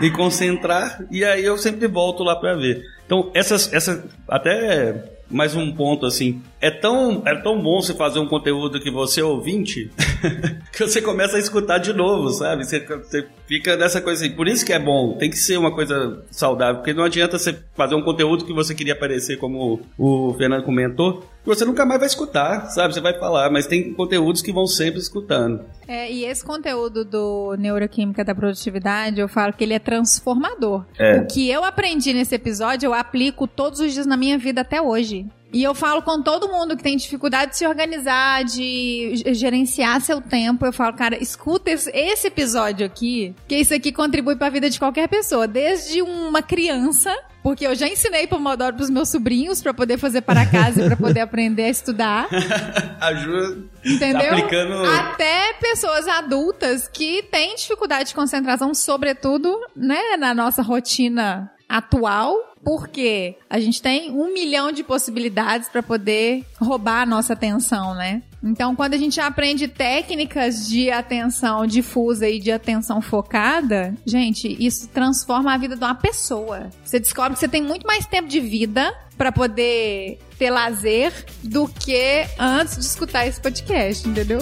e 0.02 0.10
concentrar, 0.10 1.06
e 1.12 1.26
aí 1.26 1.44
eu 1.44 1.58
sempre 1.58 1.86
volto 1.88 2.24
lá 2.24 2.34
pra 2.38 2.56
ver. 2.56 2.82
Então, 3.06 3.30
essas, 3.34 3.74
essa, 3.74 4.06
até 4.26 5.04
mais 5.30 5.54
um 5.54 5.70
ponto 5.74 6.06
assim, 6.06 6.42
é 6.62 6.70
tão, 6.70 7.24
é 7.26 7.36
tão 7.36 7.60
bom 7.60 7.82
você 7.82 7.94
fazer 7.94 8.20
um 8.20 8.28
conteúdo 8.28 8.80
que 8.80 8.92
você 8.92 9.22
ouvinte 9.22 9.92
que 10.72 10.86
você 10.86 11.02
começa 11.02 11.36
a 11.36 11.40
escutar 11.40 11.80
de 11.80 11.92
novo, 11.92 12.30
sabe? 12.30 12.64
Você, 12.64 12.80
você 12.80 13.28
fica 13.48 13.76
nessa 13.76 14.00
coisa 14.00 14.24
assim. 14.24 14.36
Por 14.36 14.48
isso 14.48 14.64
que 14.64 14.72
é 14.72 14.80
bom, 14.80 15.18
tem 15.18 15.30
que 15.30 15.38
ser 15.38 15.58
uma 15.58 15.74
coisa 15.74 16.24
saudável, 16.30 16.76
porque 16.76 16.94
não 16.94 17.04
adianta 17.04 17.40
você 17.40 17.58
fazer 17.76 17.96
um 17.96 18.04
conteúdo 18.04 18.46
que 18.46 18.54
você 18.54 18.76
queria 18.76 18.94
aparecer, 18.94 19.38
como 19.38 19.82
o 19.98 20.36
Fernando 20.38 20.64
comentou, 20.64 21.22
que 21.44 21.48
você 21.48 21.66
nunca 21.66 21.84
mais 21.84 22.00
vai 22.00 22.08
escutar, 22.08 22.70
sabe? 22.70 22.94
Você 22.94 23.02
vai 23.02 23.18
falar, 23.18 23.50
mas 23.50 23.66
tem 23.66 23.94
conteúdos 23.94 24.44
que 24.44 24.54
vão 24.54 24.68
sempre 24.68 25.00
escutando. 25.00 25.66
É, 25.88 26.12
e 26.12 26.26
esse 26.26 26.46
conteúdo 26.46 27.04
do 27.04 27.56
Neuroquímica 27.58 28.24
da 28.24 28.36
Produtividade, 28.36 29.20
eu 29.20 29.28
falo 29.28 29.52
que 29.52 29.64
ele 29.64 29.74
é 29.74 29.80
transformador. 29.80 30.86
É. 31.00 31.18
O 31.18 31.28
que 31.28 31.50
eu 31.50 31.64
aprendi 31.64 32.14
nesse 32.14 32.36
episódio, 32.36 32.88
eu 32.88 32.94
aplico 32.94 33.48
todos 33.48 33.80
os 33.80 33.94
dias 33.94 34.06
na 34.06 34.16
minha 34.16 34.38
vida 34.38 34.62
até 34.62 34.80
hoje. 34.80 35.26
E 35.54 35.64
eu 35.64 35.76
falo 35.76 36.02
com 36.02 36.22
todo 36.22 36.48
mundo 36.48 36.78
que 36.78 36.84
tem 36.84 36.96
dificuldade 36.96 37.52
de 37.52 37.58
se 37.58 37.68
organizar, 37.68 38.44
de 38.44 39.22
gerenciar 39.34 40.00
seu 40.00 40.22
tempo. 40.22 40.66
Eu 40.66 40.72
falo, 40.72 40.94
cara, 40.96 41.22
escuta 41.22 41.72
esse, 41.72 41.92
esse 41.94 42.28
episódio 42.28 42.86
aqui, 42.86 43.36
que 43.48 43.58
isso 43.58 43.74
aqui 43.74 43.92
contribui 43.92 44.36
para 44.38 44.48
a 44.48 44.52
vida 44.52 44.70
de 44.70 44.80
qualquer 44.80 45.10
pessoa, 45.10 45.48
desde 45.48 46.02
uma 46.02 46.42
criança. 46.42 47.14
Porque 47.44 47.66
eu 47.66 47.74
já 47.74 47.88
ensinei 47.88 48.28
Pomodoro 48.28 48.76
pros 48.76 48.90
meus 48.90 49.10
sobrinhos 49.10 49.64
para 49.64 49.74
poder 49.74 49.98
fazer 49.98 50.22
para 50.22 50.46
casa 50.46 50.84
e 50.84 50.86
para 50.86 50.96
poder 50.96 51.22
aprender 51.22 51.64
a 51.64 51.70
estudar. 51.70 52.28
Ajuda. 53.02 53.64
Entendeu? 53.84 54.30
Tá 54.30 54.38
aplicando. 54.38 54.86
Até 54.86 55.54
pessoas 55.54 56.08
adultas 56.08 56.88
que 56.88 57.24
têm 57.24 57.56
dificuldade 57.56 58.10
de 58.10 58.16
concentração, 58.16 58.76
sobretudo, 58.76 59.60
né, 59.76 60.18
na 60.20 60.36
nossa 60.36 60.62
rotina 60.62 61.52
atual, 61.68 62.51
porque 62.64 63.36
a 63.50 63.60
gente 63.60 63.82
tem 63.82 64.12
um 64.12 64.34
milhão 64.34 64.72
de 64.72 64.84
possibilidades 64.84 65.70
para 65.70 65.82
poder 65.82 66.46
roubar 66.60 67.02
a 67.02 67.06
nossa 67.06 67.34
atenção, 67.34 67.94
né? 67.94 68.22
Então, 68.44 68.76
quando 68.76 68.96
a 68.96 68.98
gente 68.98 69.20
aprende 69.20 69.68
técnicas 69.68 70.68
de 70.68 70.90
atenção 70.90 71.66
difusa 71.68 72.28
e 72.28 72.40
de 72.40 72.52
atenção 72.52 73.02
focada, 73.02 73.94
gente, 74.06 74.56
isso 74.60 74.88
transforma 74.88 75.54
a 75.54 75.58
vida 75.58 75.76
de 75.76 75.84
uma 75.84 75.94
pessoa. 75.94 76.70
Você 76.84 77.00
descobre 77.00 77.34
que 77.34 77.40
você 77.40 77.48
tem 77.48 77.62
muito 77.62 77.86
mais 77.86 78.06
tempo 78.08 78.28
de 78.28 78.40
vida 78.40 78.94
para 79.16 79.32
poder 79.32 80.18
ter 80.40 80.50
lazer 80.50 81.14
do 81.44 81.68
que 81.68 82.26
antes 82.40 82.78
de 82.78 82.86
escutar 82.86 83.28
esse 83.28 83.40
podcast, 83.40 84.08
entendeu? 84.08 84.40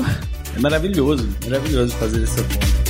É 0.56 0.60
maravilhoso, 0.60 1.30
maravilhoso 1.44 1.94
fazer 1.98 2.24
essa 2.24 2.42
forma. 2.44 2.89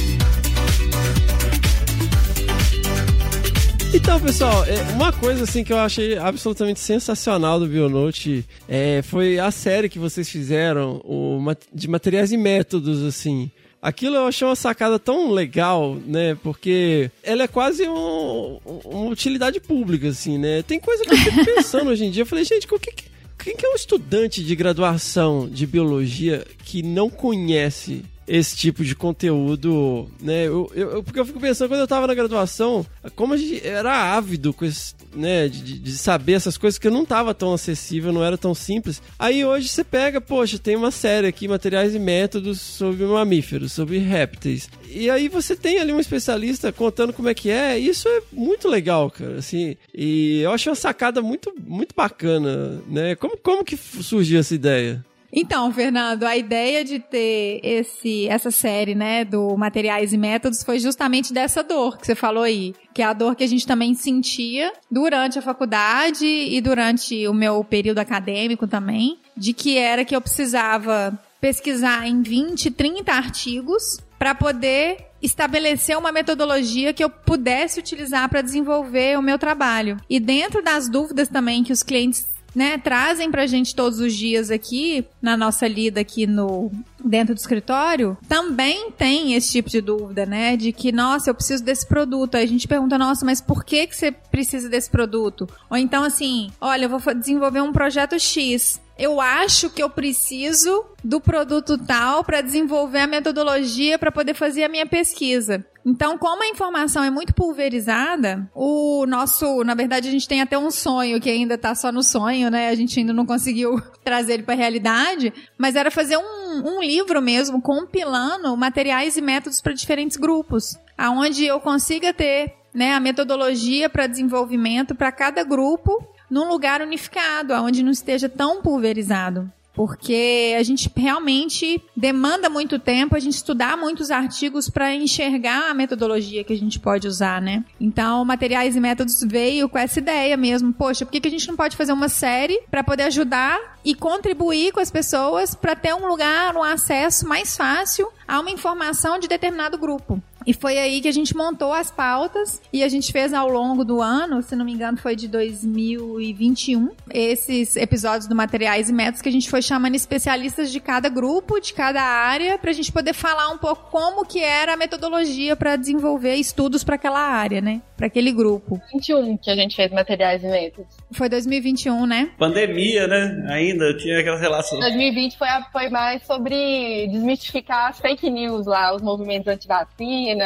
Então, 4.10 4.20
pessoal, 4.22 4.66
é, 4.66 4.82
uma 4.94 5.14
coisa 5.14 5.44
assim 5.44 5.64
que 5.64 5.72
eu 5.72 5.78
achei 5.78 6.18
absolutamente 6.18 6.80
sensacional 6.80 7.60
do 7.60 7.68
Bionote 7.68 8.44
é, 8.68 9.04
foi 9.04 9.38
a 9.38 9.52
série 9.52 9.88
que 9.88 10.00
vocês 10.00 10.28
fizeram 10.28 11.00
o, 11.06 11.40
de 11.72 11.88
materiais 11.88 12.32
e 12.32 12.38
métodos, 12.38 13.04
assim. 13.04 13.52
Aquilo 13.80 14.16
eu 14.16 14.26
achei 14.26 14.48
uma 14.48 14.56
sacada 14.56 14.98
tão 14.98 15.30
legal, 15.32 15.96
né? 16.08 16.36
Porque 16.42 17.12
ela 17.22 17.44
é 17.44 17.48
quase 17.48 17.88
um- 17.88 18.58
uma 18.84 19.12
utilidade 19.12 19.60
pública, 19.60 20.08
assim, 20.10 20.40
né? 20.40 20.64
Tem 20.64 20.80
coisa 20.80 21.04
que 21.06 21.14
eu 21.14 21.18
fico 21.20 21.46
pensando 21.46 21.92
hoje 21.92 22.04
em 22.06 22.10
dia. 22.10 22.24
Eu 22.24 22.28
falei, 22.28 22.44
gente, 22.44 22.66
o 22.66 22.80
que- 22.80 23.04
quem 23.38 23.56
que 23.56 23.64
é 23.64 23.70
um 23.70 23.76
estudante 23.76 24.44
de 24.44 24.56
graduação 24.56 25.48
de 25.48 25.68
biologia 25.68 26.44
que 26.66 26.82
não 26.82 27.12
conhece 27.12 28.04
esse 28.30 28.56
tipo 28.56 28.84
de 28.86 28.96
conteúdo, 28.96 30.08
né? 30.22 30.46
Eu, 30.48 30.72
eu- 30.76 31.04
porque 31.04 31.20
eu 31.20 31.26
fico 31.26 31.40
pensando, 31.40 31.70
quando 31.70 31.82
eu 31.82 31.88
tava 31.88 32.06
na 32.06 32.14
graduação, 32.14 32.86
como 33.16 33.34
a 33.34 33.38
gente 33.38 33.66
era 33.66 34.14
ávido 34.16 34.54
com 34.54 34.64
esse, 34.66 34.94
né, 35.16 35.48
de, 35.48 35.80
de- 35.80 35.92
saber 35.98 36.34
essas 36.34 36.58
coisas 36.58 36.78
que 36.78 36.88
eu 36.88 36.92
não 36.92 37.06
tava 37.06 37.34
tão 37.34 37.54
acessível, 37.54 38.14
não 38.14 38.24
era 38.24 38.38
tão 38.38 38.54
simples. 38.54 39.02
Aí 39.18 39.44
hoje 39.44 39.68
você 39.68 39.84
pega, 39.84 40.22
poxa, 40.22 40.60
tem 40.60 40.76
uma 40.76 40.92
série 40.92 41.28
aqui, 41.28 41.48
materiais 41.48 41.96
e 41.96 42.00
métodos 42.00 42.62
sobre 42.62 43.04
mamíferos, 43.06 43.72
sobre 43.74 43.98
répteis. 43.98 44.70
E 44.88 45.10
aí 45.10 45.28
você 45.28 45.56
tem 45.56 45.80
ali 45.80 45.92
um 45.92 46.00
especialista 46.00 46.72
contando 46.72 47.12
como 47.14 47.30
é 47.30 47.34
que 47.34 47.50
é, 47.50 47.80
isso 47.80 48.08
é 48.08 48.22
muito 48.32 48.68
legal, 48.68 49.10
cara, 49.10 49.38
assim. 49.40 49.76
E 49.94 50.42
eu 50.42 50.52
acho 50.52 50.70
uma 50.70 50.76
sacada 50.76 51.22
muito, 51.22 51.52
muito 51.66 51.96
bacana, 51.96 52.82
né? 52.88 53.16
Como, 53.16 53.38
como 53.38 53.64
que 53.66 53.76
surgiu 53.78 54.40
essa 54.40 54.54
ideia? 54.54 55.04
Então, 55.32 55.72
Fernando, 55.72 56.24
a 56.24 56.36
ideia 56.36 56.84
de 56.84 57.00
ter 57.00 57.60
esse, 57.64 58.28
essa 58.28 58.52
série, 58.52 58.96
né, 58.96 59.24
do 59.24 59.56
materiais 59.56 60.12
e 60.14 60.18
métodos 60.18 60.64
foi 60.64 60.80
justamente 60.80 61.32
dessa 61.32 61.64
dor 61.64 61.98
que 61.98 62.06
você 62.06 62.16
falou 62.16 62.44
aí, 62.44 62.74
que 62.94 63.02
é 63.02 63.06
a 63.06 63.14
dor 63.14 63.36
que 63.36 63.44
a 63.44 63.48
gente 63.48 63.66
também 63.66 63.94
sentia 63.94 64.74
durante 64.90 65.38
a 65.38 65.42
faculdade 65.42 66.26
e 66.26 66.60
durante 66.62 67.28
o 67.28 67.34
meu 67.34 67.64
período 67.64 68.00
acadêmico 68.00 68.68
também, 68.68 69.20
de 69.38 69.54
que 69.54 69.78
era 69.78 70.04
que 70.04 70.16
eu 70.16 70.22
precisava 70.22 71.18
pesquisar 71.40 72.08
em 72.08 72.22
20, 72.22 72.72
30 72.72 73.12
artigos 73.12 74.00
para 74.18 74.36
poder 74.36 75.10
estabelecer 75.22 75.98
uma 75.98 76.12
metodologia 76.12 76.94
que 76.94 77.04
eu 77.04 77.10
pudesse 77.10 77.80
utilizar 77.80 78.28
para 78.30 78.42
desenvolver 78.42 79.18
o 79.18 79.22
meu 79.22 79.38
trabalho. 79.38 79.98
E 80.10 80.20
dentro 80.20 80.62
das 80.62 80.90
dúvidas 80.90 81.28
também 81.28 81.64
que 81.64 81.74
os 81.74 81.84
clientes 81.84 82.26
né, 82.56 82.78
trazem 82.78 83.32
pra 83.32 83.48
gente 83.48 83.76
todos 83.76 84.00
os 84.00 84.14
dias 84.14 84.50
aqui, 84.52 85.06
na 85.22 85.38
nossa 85.38 85.68
lida 85.68 86.02
aqui 86.02 86.26
no 86.26 86.72
dentro 87.04 87.34
do 87.34 87.38
escritório, 87.38 88.18
também 88.28 88.92
tem 88.92 89.34
esse 89.34 89.52
tipo 89.52 89.70
de 89.70 89.80
dúvida, 89.82 90.26
né, 90.26 90.58
de 90.58 90.72
que, 90.72 90.92
nossa, 90.92 91.30
eu 91.30 91.36
preciso 91.36 91.64
desse 91.64 91.88
produto. 91.88 92.36
Aí 92.36 92.44
a 92.44 92.48
gente 92.48 92.68
pergunta, 92.68 92.98
nossa, 92.98 93.26
mas 93.26 93.40
por 93.40 93.64
que 93.64 93.88
que 93.88 93.96
você 93.96 94.12
precisa 94.12 94.70
desse 94.70 94.90
produto? 94.90 95.48
Ou 95.70 95.78
então 95.78 96.04
assim, 96.04 96.52
olha, 96.60 96.86
eu 96.86 96.90
vou 96.90 97.00
desenvolver 97.14 97.62
um 97.62 97.72
projeto 97.72 98.20
X. 98.20 98.80
Eu 99.00 99.22
acho 99.22 99.70
que 99.70 99.82
eu 99.82 99.90
preciso 99.90 100.86
do 101.02 101.22
produto 101.22 101.78
tal 101.78 102.22
para 102.22 102.42
desenvolver 102.42 103.00
a 103.00 103.08
metodologia 103.08 103.98
para 103.98 104.12
poder 104.12 104.34
fazer 104.34 104.66
a 104.66 104.70
minha 104.70 104.86
pesquisa. 104.86 105.66
Então, 105.86 106.18
como 106.18 106.44
a 106.44 106.50
informação 106.50 107.02
é 107.02 107.10
muito 107.10 107.34
pulverizada, 107.34 108.52
o 108.54 109.06
nosso, 109.08 109.64
na 109.64 109.74
verdade, 109.74 110.10
a 110.10 110.12
gente 110.12 110.28
tem 110.28 110.42
até 110.42 110.58
um 110.58 110.70
sonho 110.70 111.22
que 111.22 111.30
ainda 111.30 111.58
tá 111.58 111.74
só 111.74 111.94
no 111.94 112.04
sonho, 112.04 112.52
né? 112.52 112.68
A 112.68 112.76
gente 112.76 113.00
ainda 113.00 113.14
não 113.14 113.26
conseguiu 113.26 113.82
trazer 114.04 114.34
ele 114.34 114.44
para 114.44 114.56
realidade, 114.56 115.34
mas 115.58 115.78
era 115.78 115.90
fazer 115.90 116.18
um, 116.18 116.76
um 116.76 116.82
livro 116.82 117.22
mesmo 117.22 117.62
compilando 117.62 118.56
materiais 118.58 119.16
e 119.16 119.22
métodos 119.22 119.62
para 119.62 119.72
diferentes 119.72 120.18
grupos, 120.18 120.78
aonde 120.98 121.46
eu 121.46 121.62
consiga 121.62 122.14
ter, 122.14 122.54
né, 122.74 122.94
a 122.94 123.00
metodologia 123.00 123.90
para 123.90 124.08
desenvolvimento 124.08 124.94
para 124.94 125.10
cada 125.10 125.42
grupo 125.44 126.06
num 126.30 126.48
lugar 126.48 126.82
unificado, 126.82 127.54
aonde 127.54 127.84
não 127.84 127.92
esteja 127.92 128.30
tão 128.30 128.62
pulverizado. 128.62 129.52
Porque 129.80 130.56
a 130.60 130.64
gente 130.64 130.92
realmente 130.94 131.82
demanda 131.96 132.50
muito 132.50 132.78
tempo 132.78 133.16
a 133.16 133.20
gente 133.20 133.36
estudar 133.36 133.78
muitos 133.78 134.12
artigos 134.12 134.70
para 134.70 134.94
enxergar 134.94 135.70
a 135.70 135.74
metodologia 135.74 136.44
que 136.44 136.52
a 136.52 136.58
gente 136.58 136.78
pode 136.80 137.08
usar, 137.08 137.42
né? 137.42 137.64
Então, 137.80 138.26
materiais 138.26 138.76
e 138.76 138.80
métodos 138.82 139.22
veio 139.24 139.70
com 139.70 139.78
essa 139.78 140.00
ideia 140.00 140.36
mesmo. 140.36 140.74
Poxa, 140.74 141.06
por 141.06 141.12
que, 141.12 141.22
que 141.22 141.28
a 141.30 141.32
gente 141.32 141.48
não 141.48 141.56
pode 141.56 141.78
fazer 141.78 141.94
uma 141.94 142.10
série 142.10 142.60
para 142.70 142.84
poder 142.84 143.04
ajudar 143.04 143.58
e 143.86 143.96
contribuir 143.96 144.74
com 144.74 144.82
as 144.82 144.92
pessoas 144.92 145.56
para 145.56 145.78
ter 145.78 145.94
um 145.94 146.08
lugar, 146.08 146.58
um 146.58 146.64
acesso 146.64 147.26
mais 147.26 147.56
fácil 147.56 148.12
a 148.28 148.40
uma 148.40 148.52
informação 148.52 149.18
de 149.18 149.30
determinado 149.30 149.78
grupo? 149.78 150.22
E 150.50 150.54
foi 150.54 150.80
aí 150.80 151.00
que 151.00 151.08
a 151.08 151.12
gente 151.12 151.38
montou 151.38 151.72
as 151.72 151.92
pautas 151.92 152.60
e 152.74 152.84
a 152.84 152.88
gente 152.90 153.12
fez 153.12 153.36
ao 153.36 153.48
longo 153.48 153.86
do 153.86 154.02
ano, 154.02 154.42
se 154.42 154.56
não 154.56 154.66
me 154.66 154.74
engano, 154.74 154.98
foi 154.98 155.16
de 155.16 155.28
2021, 155.28 156.90
esses 157.14 157.76
episódios 157.76 158.28
do 158.28 158.34
Materiais 158.36 158.90
e 158.90 158.94
Métodos 158.94 159.22
que 159.22 159.30
a 159.30 159.32
gente 159.32 159.48
foi 159.48 159.62
chamando 159.62 159.94
especialistas 159.94 160.72
de 160.72 160.80
cada 160.80 161.08
grupo, 161.08 161.60
de 161.60 161.72
cada 161.72 162.02
área, 162.02 162.58
pra 162.58 162.74
gente 162.74 162.92
poder 162.92 163.14
falar 163.14 163.50
um 163.50 163.60
pouco 163.60 163.92
como 163.92 164.26
que 164.26 164.40
era 164.42 164.74
a 164.74 164.78
metodologia 164.78 165.56
para 165.56 165.76
desenvolver 165.76 166.34
estudos 166.36 166.84
para 166.84 166.96
aquela 166.96 167.20
área, 167.22 167.62
né? 167.62 167.80
Para 167.96 168.08
aquele 168.08 168.32
grupo. 168.32 168.82
21 168.92 169.38
que 169.38 169.52
a 169.52 169.56
gente 169.56 169.76
fez 169.76 169.92
materiais 169.92 170.44
e 170.44 170.48
métodos. 170.48 170.88
Foi 171.12 171.30
2021, 171.30 172.08
né? 172.08 172.32
Pandemia, 172.40 173.06
né? 173.08 173.46
Ainda 173.50 173.96
tinha 173.98 174.20
aquela 174.20 174.40
relação. 174.40 174.80
2020 174.80 175.38
foi, 175.38 175.48
a- 175.48 175.68
foi 175.72 175.90
mais 175.90 176.26
sobre 176.26 177.08
desmistificar 177.12 177.90
as 177.90 178.00
fake 178.00 178.30
news 178.32 178.66
lá, 178.66 178.96
os 178.96 179.02
movimentos 179.04 179.48
anti-vacina, 179.48 180.39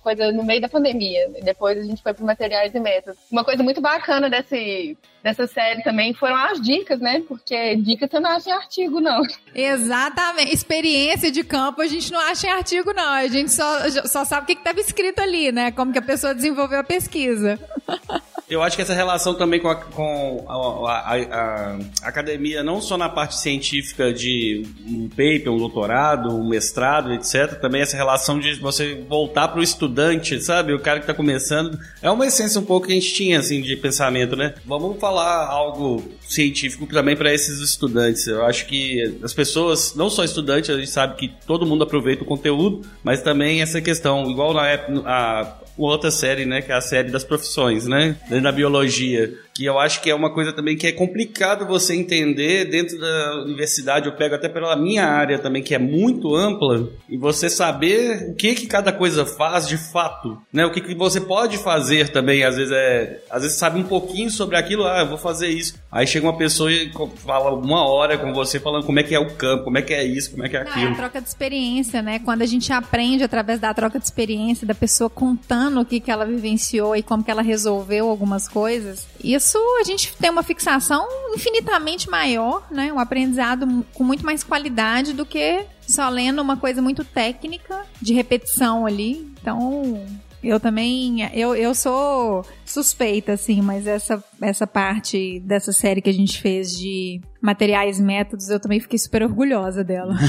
coisa 0.00 0.32
no 0.32 0.44
meio 0.44 0.60
da 0.60 0.68
pandemia. 0.68 1.30
Depois 1.42 1.78
a 1.78 1.82
gente 1.82 2.02
foi 2.02 2.12
para 2.14 2.24
materiais 2.24 2.74
e 2.74 2.80
métodos. 2.80 3.20
Uma 3.30 3.44
coisa 3.44 3.62
muito 3.62 3.80
bacana 3.80 4.28
desse, 4.28 4.96
dessa 5.22 5.46
série 5.46 5.82
também 5.82 6.14
foram 6.14 6.36
as 6.36 6.60
dicas, 6.60 7.00
né? 7.00 7.22
Porque 7.26 7.76
dicas 7.76 8.10
você 8.10 8.20
não 8.20 8.30
acha 8.30 8.50
em 8.50 8.52
artigo, 8.52 9.00
não. 9.00 9.22
Exatamente. 9.54 10.54
Experiência 10.54 11.30
de 11.30 11.44
campo 11.44 11.80
a 11.80 11.86
gente 11.86 12.12
não 12.12 12.20
acha 12.20 12.46
em 12.46 12.50
artigo, 12.50 12.92
não. 12.92 13.10
A 13.10 13.28
gente 13.28 13.50
só, 13.50 13.78
só 14.06 14.24
sabe 14.24 14.44
o 14.44 14.46
que 14.46 14.52
estava 14.52 14.80
escrito 14.80 15.20
ali, 15.20 15.52
né? 15.52 15.70
Como 15.72 15.92
que 15.92 15.98
a 15.98 16.02
pessoa 16.02 16.34
desenvolveu 16.34 16.80
a 16.80 16.84
pesquisa. 16.84 17.58
Eu 18.52 18.62
acho 18.62 18.76
que 18.76 18.82
essa 18.82 18.94
relação 18.94 19.34
também 19.34 19.58
com 19.60 19.68
a, 19.68 19.74
com 19.76 20.44
a, 20.46 20.54
a- 20.92 21.16
a- 21.16 21.78
academia, 22.02 22.62
não 22.62 22.80
só 22.80 22.96
na 22.98 23.08
parte 23.08 23.38
científica 23.38 24.12
de 24.12 24.62
um 24.86 25.08
paper, 25.08 25.50
um 25.50 25.56
doutorado, 25.58 26.28
um 26.28 26.46
mestrado, 26.48 27.12
etc., 27.12 27.58
também 27.60 27.80
essa 27.80 27.96
relação 27.96 28.38
de 28.38 28.54
você 28.60 29.04
voltar 29.08 29.48
para 29.48 29.60
o 29.60 29.62
estudante, 29.62 30.40
sabe? 30.40 30.72
O 30.74 30.80
cara 30.80 30.98
que 30.98 31.04
está 31.04 31.14
começando. 31.14 31.78
É 32.02 32.10
uma 32.10 32.26
essência 32.26 32.60
um 32.60 32.64
pouco 32.64 32.86
que 32.86 32.92
a 32.92 32.94
gente 32.96 33.14
tinha, 33.14 33.38
assim, 33.38 33.62
de 33.62 33.76
pensamento, 33.76 34.36
né? 34.36 34.54
Vamos 34.66 34.98
falar 35.00 35.46
algo 35.46 36.02
científico 36.20 36.86
também 36.86 37.16
para 37.16 37.32
esses 37.32 37.60
estudantes. 37.60 38.26
Eu 38.26 38.44
acho 38.44 38.66
que 38.66 39.18
as 39.22 39.32
pessoas, 39.32 39.94
não 39.94 40.10
só 40.10 40.24
estudantes, 40.24 40.70
a 40.70 40.76
gente 40.78 40.90
sabe 40.90 41.16
que 41.16 41.32
todo 41.46 41.64
mundo 41.66 41.84
aproveita 41.84 42.22
o 42.22 42.26
conteúdo, 42.26 42.82
mas 43.02 43.22
também 43.22 43.62
essa 43.62 43.80
questão, 43.80 44.30
igual 44.30 44.52
na 44.52 44.66
época, 44.66 45.56
outra 45.76 46.10
série, 46.10 46.44
né, 46.44 46.60
que 46.60 46.70
é 46.70 46.74
a 46.74 46.80
série 46.80 47.10
das 47.10 47.24
profissões, 47.24 47.86
né, 47.86 48.16
da 48.42 48.52
biologia, 48.52 49.32
que 49.54 49.64
eu 49.64 49.78
acho 49.78 50.00
que 50.00 50.10
é 50.10 50.14
uma 50.14 50.32
coisa 50.32 50.52
também 50.52 50.76
que 50.76 50.86
é 50.86 50.92
complicado 50.92 51.66
você 51.66 51.94
entender 51.94 52.64
dentro 52.64 52.98
da 52.98 53.42
universidade, 53.42 54.06
eu 54.06 54.16
pego 54.16 54.34
até 54.34 54.48
pela 54.48 54.74
minha 54.76 55.04
área 55.04 55.38
também, 55.38 55.62
que 55.62 55.74
é 55.74 55.78
muito 55.78 56.34
ampla, 56.34 56.88
e 57.08 57.16
você 57.16 57.50
saber 57.50 58.30
o 58.30 58.34
que 58.34 58.54
que 58.54 58.66
cada 58.66 58.92
coisa 58.92 59.26
faz 59.26 59.68
de 59.68 59.76
fato, 59.76 60.40
né, 60.52 60.64
o 60.64 60.72
que 60.72 60.80
que 60.80 60.94
você 60.94 61.20
pode 61.20 61.58
fazer 61.58 62.08
também, 62.08 62.44
às 62.44 62.56
vezes 62.56 62.72
é, 62.72 63.22
às 63.30 63.42
vezes 63.42 63.58
sabe 63.58 63.78
um 63.78 63.84
pouquinho 63.84 64.30
sobre 64.30 64.56
aquilo, 64.56 64.86
ah, 64.86 65.00
eu 65.00 65.08
vou 65.08 65.18
fazer 65.18 65.48
isso, 65.48 65.74
aí 65.90 66.06
chega 66.06 66.26
uma 66.26 66.36
pessoa 66.36 66.72
e 66.72 66.90
fala 67.24 67.52
uma 67.54 67.86
hora 67.86 68.16
com 68.16 68.32
você 68.32 68.58
falando 68.58 68.84
como 68.84 68.98
é 68.98 69.02
que 69.02 69.14
é 69.14 69.20
o 69.20 69.34
campo, 69.34 69.64
como 69.64 69.78
é 69.78 69.82
que 69.82 69.92
é 69.92 70.04
isso, 70.04 70.30
como 70.30 70.44
é 70.44 70.48
que 70.48 70.56
é 70.56 70.64
Não, 70.64 70.70
é 70.70 70.72
aquilo. 70.72 70.92
a 70.92 70.96
troca 70.96 71.20
de 71.20 71.28
experiência, 71.28 72.02
né? 72.02 72.18
Quando 72.18 72.42
a 72.42 72.46
gente 72.46 72.72
aprende 72.72 73.22
através 73.22 73.60
da 73.60 73.72
troca 73.74 73.98
de 73.98 74.04
experiência, 74.04 74.66
da 74.66 74.74
pessoa 74.74 75.10
contando 75.10 75.80
o 75.80 75.84
que, 75.84 76.00
que 76.00 76.10
ela 76.10 76.24
vivenciou 76.24 76.96
e 76.96 77.02
como 77.02 77.22
que 77.22 77.30
ela 77.30 77.42
resolveu 77.42 78.08
algumas 78.08 78.48
coisas, 78.48 79.06
isso 79.22 79.41
a 79.80 79.84
gente 79.84 80.14
tem 80.16 80.30
uma 80.30 80.42
fixação 80.42 81.06
infinitamente 81.34 82.08
maior, 82.08 82.66
né? 82.70 82.92
Um 82.92 82.98
aprendizado 82.98 83.84
com 83.92 84.04
muito 84.04 84.24
mais 84.24 84.42
qualidade 84.42 85.12
do 85.12 85.26
que 85.26 85.64
só 85.86 86.08
lendo 86.08 86.40
uma 86.40 86.56
coisa 86.56 86.80
muito 86.80 87.04
técnica, 87.04 87.84
de 88.00 88.12
repetição 88.12 88.86
ali. 88.86 89.32
Então, 89.40 90.06
eu 90.42 90.58
também, 90.58 91.28
eu, 91.32 91.54
eu 91.54 91.74
sou 91.74 92.44
suspeita, 92.64 93.32
assim, 93.32 93.60
mas 93.62 93.86
essa, 93.86 94.22
essa 94.40 94.66
parte 94.66 95.40
dessa 95.40 95.72
série 95.72 96.02
que 96.02 96.10
a 96.10 96.14
gente 96.14 96.40
fez 96.40 96.70
de 96.70 97.20
materiais 97.40 98.00
métodos, 98.00 98.48
eu 98.48 98.60
também 98.60 98.80
fiquei 98.80 98.98
super 98.98 99.22
orgulhosa 99.22 99.84
dela. 99.84 100.14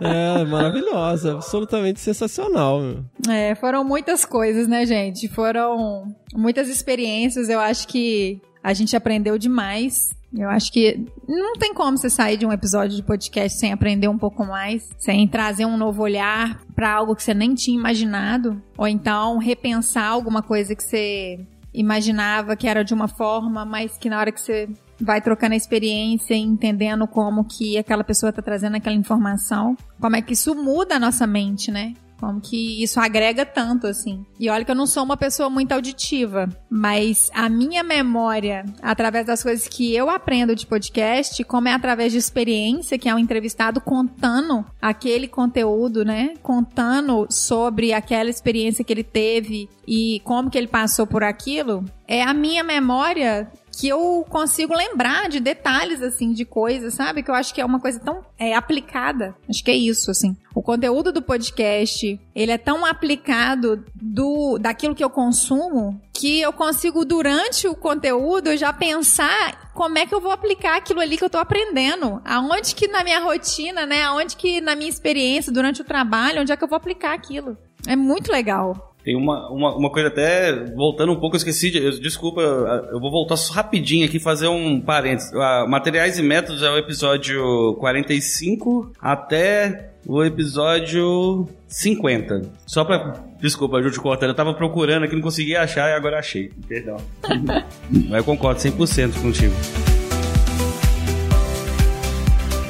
É, 0.00 0.44
maravilhosa, 0.44 1.32
absolutamente 1.32 2.00
sensacional. 2.00 2.80
meu. 2.80 3.04
É, 3.28 3.54
foram 3.54 3.82
muitas 3.82 4.24
coisas, 4.24 4.68
né, 4.68 4.86
gente? 4.86 5.28
Foram 5.28 6.14
muitas 6.34 6.68
experiências, 6.68 7.48
eu 7.48 7.58
acho 7.58 7.88
que 7.88 8.40
a 8.62 8.72
gente 8.72 8.96
aprendeu 8.96 9.38
demais. 9.38 10.10
Eu 10.36 10.50
acho 10.50 10.70
que 10.70 11.06
não 11.26 11.54
tem 11.54 11.72
como 11.72 11.96
você 11.96 12.10
sair 12.10 12.36
de 12.36 12.44
um 12.44 12.52
episódio 12.52 12.94
de 12.94 13.02
podcast 13.02 13.58
sem 13.58 13.72
aprender 13.72 14.08
um 14.08 14.18
pouco 14.18 14.44
mais, 14.44 14.90
sem 14.98 15.26
trazer 15.26 15.64
um 15.64 15.76
novo 15.76 16.02
olhar 16.02 16.60
para 16.74 16.92
algo 16.92 17.16
que 17.16 17.22
você 17.22 17.32
nem 17.32 17.54
tinha 17.54 17.78
imaginado, 17.78 18.62
ou 18.76 18.86
então 18.86 19.38
repensar 19.38 20.06
alguma 20.06 20.42
coisa 20.42 20.74
que 20.74 20.82
você 20.82 21.40
imaginava 21.72 22.56
que 22.56 22.66
era 22.66 22.84
de 22.84 22.92
uma 22.92 23.08
forma, 23.08 23.64
mas 23.64 23.96
que 23.96 24.10
na 24.10 24.18
hora 24.18 24.32
que 24.32 24.40
você 24.40 24.68
vai 25.00 25.20
trocando 25.20 25.54
a 25.54 25.56
experiência 25.56 26.34
e 26.34 26.40
entendendo 26.40 27.06
como 27.06 27.44
que 27.44 27.78
aquela 27.78 28.02
pessoa 28.02 28.32
tá 28.32 28.42
trazendo 28.42 28.76
aquela 28.76 28.96
informação, 28.96 29.76
como 30.00 30.16
é 30.16 30.22
que 30.22 30.32
isso 30.32 30.54
muda 30.54 30.96
a 30.96 31.00
nossa 31.00 31.26
mente, 31.26 31.70
né? 31.70 31.94
Como 32.18 32.40
que 32.40 32.82
isso 32.82 32.98
agrega 32.98 33.46
tanto, 33.46 33.86
assim. 33.86 34.24
E 34.38 34.50
olha 34.50 34.64
que 34.64 34.70
eu 34.70 34.74
não 34.74 34.86
sou 34.86 35.04
uma 35.04 35.16
pessoa 35.16 35.48
muito 35.48 35.72
auditiva, 35.72 36.48
mas 36.68 37.30
a 37.32 37.48
minha 37.48 37.82
memória, 37.82 38.64
através 38.82 39.26
das 39.26 39.42
coisas 39.42 39.68
que 39.68 39.94
eu 39.94 40.10
aprendo 40.10 40.54
de 40.54 40.66
podcast, 40.66 41.42
como 41.44 41.68
é 41.68 41.72
através 41.72 42.12
de 42.12 42.18
experiência, 42.18 42.98
que 42.98 43.08
é 43.08 43.14
um 43.14 43.18
entrevistado 43.18 43.80
contando 43.80 44.64
aquele 44.82 45.28
conteúdo, 45.28 46.04
né? 46.04 46.34
Contando 46.42 47.26
sobre 47.30 47.92
aquela 47.92 48.30
experiência 48.30 48.84
que 48.84 48.92
ele 48.92 49.04
teve 49.04 49.68
e 49.86 50.20
como 50.24 50.50
que 50.50 50.58
ele 50.58 50.66
passou 50.66 51.06
por 51.06 51.22
aquilo, 51.22 51.84
é 52.06 52.22
a 52.22 52.34
minha 52.34 52.64
memória 52.64 53.50
que 53.78 53.86
eu 53.88 54.26
consigo 54.28 54.74
lembrar 54.74 55.28
de 55.28 55.38
detalhes, 55.38 56.02
assim, 56.02 56.32
de 56.32 56.44
coisas, 56.44 56.94
sabe? 56.94 57.22
Que 57.22 57.30
eu 57.30 57.34
acho 57.34 57.54
que 57.54 57.60
é 57.60 57.64
uma 57.64 57.78
coisa 57.78 58.00
tão 58.00 58.24
é, 58.36 58.52
aplicada. 58.52 59.36
Acho 59.48 59.62
que 59.62 59.70
é 59.70 59.76
isso, 59.76 60.10
assim. 60.10 60.36
O 60.52 60.60
conteúdo 60.60 61.12
do 61.12 61.22
podcast, 61.22 62.20
ele 62.34 62.50
é 62.50 62.58
tão 62.58 62.84
aplicado 62.84 63.84
do 63.94 64.58
daquilo 64.58 64.96
que 64.96 65.04
eu 65.04 65.10
consumo 65.10 66.00
que 66.12 66.40
eu 66.40 66.52
consigo, 66.52 67.04
durante 67.04 67.68
o 67.68 67.76
conteúdo, 67.76 68.56
já 68.56 68.72
pensar 68.72 69.70
como 69.72 69.98
é 69.98 70.04
que 70.04 70.12
eu 70.12 70.20
vou 70.20 70.32
aplicar 70.32 70.76
aquilo 70.76 70.98
ali 70.98 71.16
que 71.16 71.22
eu 71.22 71.30
tô 71.30 71.38
aprendendo. 71.38 72.20
Aonde 72.24 72.74
que 72.74 72.88
na 72.88 73.04
minha 73.04 73.20
rotina, 73.20 73.86
né? 73.86 74.02
Aonde 74.02 74.34
que 74.34 74.60
na 74.60 74.74
minha 74.74 74.90
experiência, 74.90 75.52
durante 75.52 75.80
o 75.80 75.84
trabalho, 75.84 76.40
onde 76.40 76.50
é 76.50 76.56
que 76.56 76.64
eu 76.64 76.68
vou 76.68 76.76
aplicar 76.76 77.14
aquilo. 77.14 77.56
É 77.86 77.94
muito 77.94 78.32
legal. 78.32 78.87
Tem 79.08 79.16
uma, 79.16 79.50
uma, 79.50 79.74
uma 79.74 79.90
coisa 79.90 80.08
até, 80.08 80.52
voltando 80.74 81.12
um 81.12 81.16
pouco, 81.16 81.34
eu 81.34 81.38
esqueci, 81.38 81.70
de, 81.70 81.78
eu- 81.82 81.98
desculpa, 81.98 82.42
eu 82.42 82.66
eu 82.92 83.00
vou 83.00 83.10
voltar 83.10 83.38
só 83.38 83.54
rapidinho 83.54 84.04
aqui 84.04 84.18
fazer 84.18 84.48
um 84.48 84.78
parênteses. 84.82 85.32
Ah, 85.32 85.64
Materiais 85.66 86.18
e 86.18 86.22
Métodos 86.22 86.62
é 86.62 86.68
o 86.70 86.76
episódio 86.76 87.74
45 87.80 88.92
até 89.00 89.92
o 90.06 90.22
episódio 90.22 91.48
50. 91.66 92.42
Só 92.66 92.84
pra, 92.84 93.14
desculpa, 93.40 93.80
Júlio 93.80 93.98
cortando, 94.02 94.28
eu 94.28 94.36
tava 94.36 94.52
procurando 94.52 95.04
aqui, 95.04 95.14
não 95.14 95.22
conseguia 95.22 95.62
achar 95.62 95.88
e 95.88 95.94
agora 95.94 96.18
achei, 96.18 96.50
perdão. 96.68 96.98
Mas 97.88 98.18
eu 98.18 98.24
concordo 98.24 98.60
100% 98.60 99.22
contigo. 99.22 99.54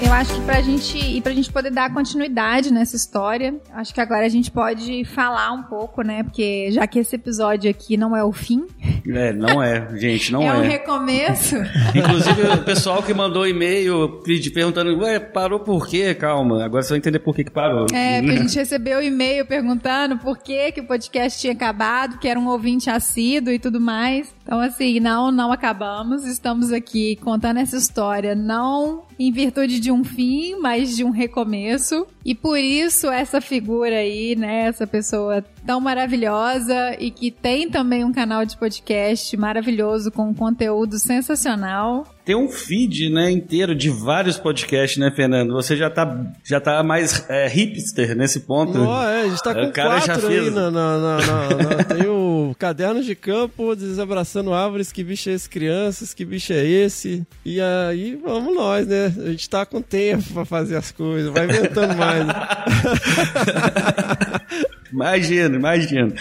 Eu 0.01 0.13
acho 0.13 0.33
que 0.35 0.41
pra 0.43 0.61
gente 0.63 0.97
e 0.97 1.21
pra 1.21 1.33
gente 1.33 1.53
poder 1.53 1.71
dar 1.71 1.93
continuidade 1.93 2.73
nessa 2.73 2.95
história, 2.95 3.55
acho 3.73 3.93
que 3.93 4.01
agora 4.01 4.25
a 4.25 4.29
gente 4.29 4.51
pode 4.51 5.05
falar 5.05 5.53
um 5.53 5.65
pouco, 5.65 6.03
né? 6.03 6.23
Porque 6.23 6.71
já 6.71 6.87
que 6.87 7.01
esse 7.01 7.17
episódio 7.17 7.69
aqui 7.69 7.97
não 7.97 8.17
é 8.17 8.23
o 8.23 8.33
fim, 8.33 8.65
É, 9.07 9.33
não 9.33 9.63
é, 9.63 9.89
gente, 9.97 10.31
não 10.33 10.43
é, 10.43 10.47
é. 10.47 10.53
um 10.55 10.61
recomeço. 10.63 11.57
Inclusive, 11.95 12.43
o 12.43 12.65
pessoal 12.65 13.03
que 13.03 13.13
mandou 13.13 13.47
e-mail 13.47 14.23
perguntando, 14.55 14.97
ué, 14.99 15.19
parou 15.19 15.61
por 15.61 15.87
quê? 15.87 16.15
Calma, 16.15 16.65
agora 16.65 16.83
você 16.83 16.91
vai 16.91 16.99
entender 16.99 17.19
por 17.19 17.35
que 17.35 17.45
que 17.45 17.51
parou. 17.51 17.87
É, 17.93 18.21
porque 18.23 18.37
a 18.37 18.41
gente 18.43 18.55
recebeu 18.55 19.03
e-mail 19.03 19.47
perguntando 19.47 20.17
por 20.19 20.39
que, 20.39 20.71
que 20.73 20.81
o 20.81 20.87
podcast 20.87 21.41
tinha 21.41 21.53
acabado, 21.53 22.19
que 22.19 22.29
era 22.29 22.39
um 22.39 22.47
ouvinte 22.47 22.89
assíduo 22.89 23.53
e 23.53 23.59
tudo 23.59 23.81
mais. 23.81 24.33
Então, 24.45 24.61
assim, 24.61 25.01
não, 25.01 25.33
não 25.33 25.51
acabamos. 25.51 26.25
Estamos 26.25 26.73
aqui 26.73 27.17
contando 27.17 27.59
essa 27.59 27.77
história, 27.77 28.35
não 28.35 29.08
em 29.19 29.33
virtude 29.33 29.81
de 29.81 29.91
um 29.91 30.05
fim, 30.05 30.57
mas 30.57 30.97
de 30.97 31.05
um 31.05 31.11
recomeço. 31.11 32.07
E 32.25 32.35
por 32.35 32.59
isso, 32.59 33.09
essa 33.09 33.41
figura 33.41 33.97
aí, 33.97 34.37
né, 34.37 34.67
essa 34.67 34.87
pessoa 34.87 35.45
tão 35.69 35.83
maravilhosa 35.83 36.97
e 36.99 37.11
que 37.11 37.31
tem 37.31 37.69
também 37.69 38.03
um 38.03 38.11
canal 38.11 38.43
de 38.47 38.57
podcast 38.57 39.37
maravilhoso 39.37 40.11
com 40.11 40.31
um 40.31 40.33
conteúdo 40.33 40.99
sensacional. 40.99 42.07
Tem 42.25 42.35
um 42.35 42.49
feed, 42.49 43.11
né, 43.11 43.31
inteiro 43.31 43.75
de 43.75 43.91
vários 43.91 44.39
podcasts, 44.39 44.99
né, 44.99 45.11
Fernando? 45.15 45.53
Você 45.53 45.77
já 45.77 45.91
tá, 45.91 46.25
já 46.43 46.59
tá 46.59 46.83
mais 46.83 47.27
é, 47.29 47.47
hipster 47.49 48.17
nesse 48.17 48.41
ponto. 48.41 48.81
Ó, 48.83 49.03
é, 49.05 49.23
a 49.23 49.29
gente 49.29 49.43
tá 49.43 49.51
O 49.51 49.55
com 49.67 49.73
cara 49.73 49.99
já 50.01 50.15
quatro 50.15 50.29
fez. 50.29 50.45
aí 50.45 50.51
na, 50.51 50.71
na- 50.71 50.99
na- 50.99 51.17
na- 51.19 51.85
Tem 51.85 52.07
o 52.07 52.55
Cadernos 52.59 53.05
de 53.05 53.15
Campo, 53.15 53.77
Desabraçando 53.77 54.55
Árvores, 54.55 54.91
que 54.91 55.05
bicho 55.05 55.29
é 55.29 55.35
esse, 55.35 55.51
crianças, 55.51 56.15
que 56.15 56.25
bicho 56.25 56.53
é 56.55 56.65
esse? 56.65 57.27
E 57.45 57.61
aí, 57.61 58.17
vamos 58.23 58.55
nós, 58.55 58.87
né? 58.87 59.13
A 59.19 59.31
gente 59.31 59.49
tá 59.51 59.67
com 59.67 59.83
tempo 59.83 60.25
pra 60.33 60.47
fazer 60.47 60.77
as 60.77 60.91
coisas, 60.91 61.31
vai 61.31 61.45
inventando 61.45 61.95
mais. 61.95 62.27
né? 62.27 62.35
Imagina, 64.93 65.57
imagina. 65.57 66.15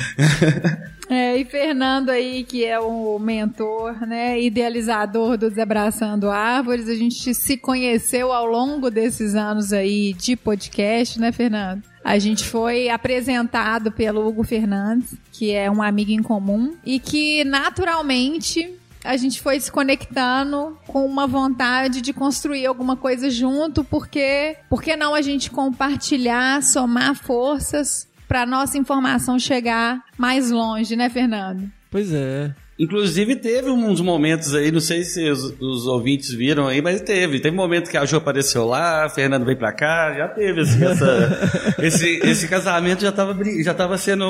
É, 1.09 1.37
e 1.37 1.45
Fernando 1.45 2.09
aí, 2.09 2.43
que 2.43 2.65
é 2.65 2.77
o 2.79 3.17
mentor, 3.17 4.05
né, 4.05 4.41
idealizador 4.41 5.37
do 5.37 5.49
Desabraçando 5.49 6.29
Árvores, 6.29 6.89
a 6.89 6.95
gente 6.95 7.33
se 7.33 7.55
conheceu 7.55 8.33
ao 8.33 8.45
longo 8.45 8.91
desses 8.91 9.33
anos 9.33 9.71
aí 9.71 10.13
de 10.13 10.35
podcast, 10.35 11.17
né, 11.17 11.31
Fernando? 11.31 11.81
A 12.03 12.19
gente 12.19 12.43
foi 12.43 12.89
apresentado 12.89 13.89
pelo 13.89 14.27
Hugo 14.27 14.43
Fernandes, 14.43 15.15
que 15.31 15.53
é 15.53 15.71
um 15.71 15.81
amigo 15.81 16.11
em 16.11 16.21
comum, 16.21 16.75
e 16.85 16.99
que 16.99 17.43
naturalmente 17.45 18.69
a 19.03 19.15
gente 19.15 19.41
foi 19.41 19.57
se 19.61 19.71
conectando 19.71 20.77
com 20.87 21.05
uma 21.05 21.25
vontade 21.25 22.01
de 22.01 22.11
construir 22.11 22.65
alguma 22.65 22.97
coisa 22.97 23.29
junto, 23.29 23.81
porque 23.81 24.57
por 24.69 24.81
que 24.81 24.97
não 24.97 25.15
a 25.15 25.21
gente 25.21 25.49
compartilhar, 25.49 26.61
somar 26.61 27.15
forças 27.15 28.07
para 28.27 28.45
nossa 28.45 28.77
informação 28.77 29.39
chegar 29.39 30.03
mais 30.17 30.51
longe, 30.51 30.95
né, 30.95 31.09
Fernando? 31.09 31.71
Pois 31.89 32.13
é. 32.13 32.53
Inclusive 32.79 33.35
teve 33.37 33.69
uns 33.69 33.99
momentos 34.01 34.53
aí, 34.53 34.71
não 34.71 34.79
sei 34.79 35.03
se 35.03 35.29
os, 35.29 35.53
os 35.59 35.87
ouvintes 35.87 36.31
viram 36.33 36.67
aí, 36.67 36.81
mas 36.81 37.01
teve. 37.01 37.39
Teve 37.39 37.55
momento 37.55 37.89
que 37.89 37.97
a 37.97 38.05
Jo 38.05 38.17
apareceu 38.17 38.65
lá, 38.65 39.05
a 39.05 39.09
Fernando 39.09 39.45
veio 39.45 39.57
pra 39.57 39.71
cá, 39.73 40.13
já 40.15 40.27
teve 40.27 40.61
assim, 40.61 40.85
essa, 40.85 41.75
esse, 41.81 42.19
esse 42.23 42.47
casamento 42.47 43.01
já 43.01 43.11
tava, 43.11 43.35
já 43.63 43.73
tava 43.73 43.97
sendo... 43.97 44.25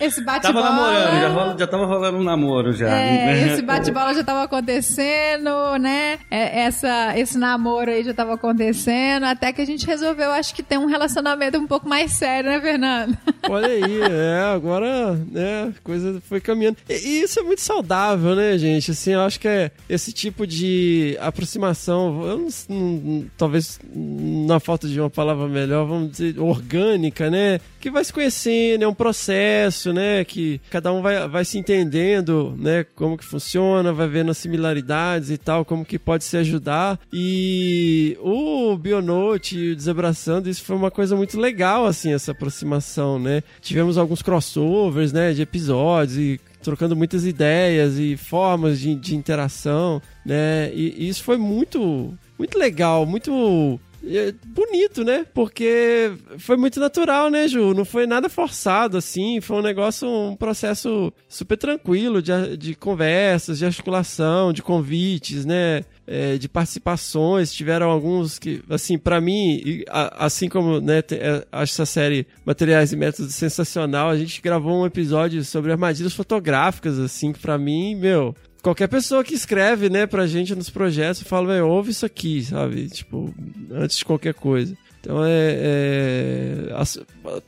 Esse 0.00 0.22
Tava 0.24 0.60
namorando, 0.62 0.94
já, 1.04 1.10
bate-bola. 1.10 1.28
rola- 1.44 1.56
já 1.58 1.66
tava 1.66 1.86
rolando 1.86 2.18
um 2.18 2.22
namoro 2.22 2.72
já. 2.72 2.88
É, 2.88 3.46
esse 3.52 3.62
bate-bola 3.62 4.14
já 4.14 4.22
tava 4.24 4.42
acontecendo, 4.44 5.78
né? 5.80 6.18
É, 6.30 6.60
Essa, 6.64 7.18
esse 7.18 7.38
namoro 7.38 7.90
aí 7.90 8.02
já 8.04 8.12
tava 8.14 8.34
acontecendo, 8.34 9.24
até 9.24 9.52
que 9.52 9.60
a 9.62 9.64
gente 9.66 9.86
resolveu, 9.86 10.30
acho 10.32 10.54
que 10.54 10.62
ter 10.62 10.78
um 10.78 10.86
relacionamento 10.86 11.58
um 11.58 11.66
pouco 11.66 11.88
mais 11.88 12.12
sério, 12.12 12.50
né, 12.50 12.60
Fernando? 12.60 13.16
Olha 13.48 13.68
aí, 13.68 14.00
é, 14.02 14.52
agora, 14.54 15.14
né, 15.30 15.72
a 15.76 15.82
coisa 15.82 16.20
foi 16.28 16.40
caminhando. 16.40 16.76
E, 16.88 16.92
e 16.94 17.22
isso 17.22 17.40
é 17.40 17.42
muito 17.42 17.60
saudável, 17.70 18.34
né, 18.34 18.58
gente? 18.58 18.90
Assim, 18.90 19.12
eu 19.12 19.20
acho 19.20 19.38
que 19.38 19.46
é 19.46 19.70
esse 19.88 20.12
tipo 20.12 20.44
de 20.46 21.16
aproximação, 21.20 22.26
eu 22.26 22.38
não, 22.38 22.48
não- 22.76 23.24
talvez 23.36 23.78
na 23.94 24.58
falta 24.58 24.88
de 24.88 24.98
uma 25.00 25.08
palavra 25.08 25.46
melhor, 25.46 25.86
vamos 25.86 26.10
dizer, 26.10 26.38
orgânica, 26.40 27.30
né? 27.30 27.60
Que 27.80 27.90
vai 27.90 28.04
se 28.04 28.12
conhecendo, 28.12 28.82
é 28.84 28.88
um 28.88 28.94
processo, 28.94 29.92
né? 29.92 30.24
Que 30.24 30.60
cada 30.68 30.92
um 30.92 31.00
vai, 31.00 31.28
vai 31.28 31.44
se 31.44 31.58
entendendo, 31.58 32.54
né? 32.58 32.84
Como 32.96 33.16
que 33.16 33.24
funciona, 33.24 33.92
vai 33.92 34.08
vendo 34.08 34.30
as 34.32 34.38
similaridades 34.38 35.30
e 35.30 35.38
tal, 35.38 35.64
como 35.64 35.84
que 35.84 35.98
pode 35.98 36.24
se 36.24 36.36
ajudar. 36.36 36.98
E 37.12 38.18
o 38.20 38.76
Bionote 38.76 39.70
o 39.70 39.76
Desabraçando, 39.76 40.48
isso 40.50 40.64
foi 40.64 40.74
uma 40.76 40.90
coisa 40.90 41.14
muito 41.14 41.38
legal, 41.38 41.86
assim, 41.86 42.12
essa 42.12 42.32
aproximação, 42.32 43.18
né? 43.18 43.42
Tivemos 43.60 43.96
alguns 43.96 44.22
crossovers, 44.22 45.12
né? 45.12 45.32
De 45.32 45.42
episódios 45.42 46.18
e 46.18 46.40
trocando 46.62 46.96
muitas 46.96 47.24
ideias 47.24 47.98
e 47.98 48.16
formas 48.16 48.78
de, 48.78 48.94
de 48.94 49.16
interação, 49.16 50.00
né? 50.24 50.72
E, 50.74 51.04
e 51.04 51.08
isso 51.08 51.22
foi 51.22 51.36
muito, 51.36 52.16
muito 52.38 52.58
legal, 52.58 53.06
muito 53.06 53.80
é, 54.06 54.32
bonito, 54.44 55.04
né? 55.04 55.26
Porque 55.34 56.12
foi 56.38 56.56
muito 56.56 56.80
natural, 56.80 57.30
né, 57.30 57.46
Ju? 57.46 57.74
Não 57.74 57.84
foi 57.84 58.06
nada 58.06 58.28
forçado, 58.28 58.96
assim. 58.96 59.40
Foi 59.40 59.58
um 59.58 59.62
negócio, 59.62 60.08
um 60.08 60.36
processo 60.36 61.12
super 61.28 61.56
tranquilo 61.56 62.22
de, 62.22 62.56
de 62.56 62.74
conversas, 62.74 63.58
de 63.58 63.66
articulação, 63.66 64.52
de 64.52 64.62
convites, 64.62 65.44
né? 65.44 65.84
É, 66.06 66.38
de 66.38 66.48
participações. 66.48 67.52
Tiveram 67.52 67.90
alguns 67.90 68.38
que, 68.38 68.62
assim, 68.68 68.98
pra 68.98 69.20
mim, 69.20 69.84
assim 69.88 70.48
como, 70.48 70.80
né, 70.80 70.98
é, 71.12 71.46
acho 71.52 71.72
essa 71.72 71.86
série 71.86 72.26
Materiais 72.44 72.92
e 72.92 72.96
Métodos 72.96 73.34
sensacional, 73.34 74.08
a 74.10 74.16
gente 74.16 74.42
gravou 74.42 74.82
um 74.82 74.86
episódio 74.86 75.44
sobre 75.44 75.70
armadilhas 75.70 76.12
fotográficas, 76.12 76.98
assim, 76.98 77.32
que 77.32 77.38
pra 77.38 77.56
mim, 77.56 77.94
meu, 77.94 78.34
qualquer 78.62 78.88
pessoa 78.88 79.24
que 79.24 79.34
escreve, 79.34 79.88
né, 79.88 80.06
pra 80.06 80.26
gente 80.26 80.54
nos 80.54 80.70
projetos, 80.70 81.22
fala, 81.22 81.54
velho, 81.54 81.68
ouve 81.68 81.90
isso 81.90 82.06
aqui, 82.06 82.42
sabe? 82.42 82.88
Tipo, 82.88 83.32
antes 83.70 83.98
de 83.98 84.04
qualquer 84.04 84.34
coisa. 84.34 84.76
Então 85.00 85.24
é, 85.24 86.70
é 86.70 86.74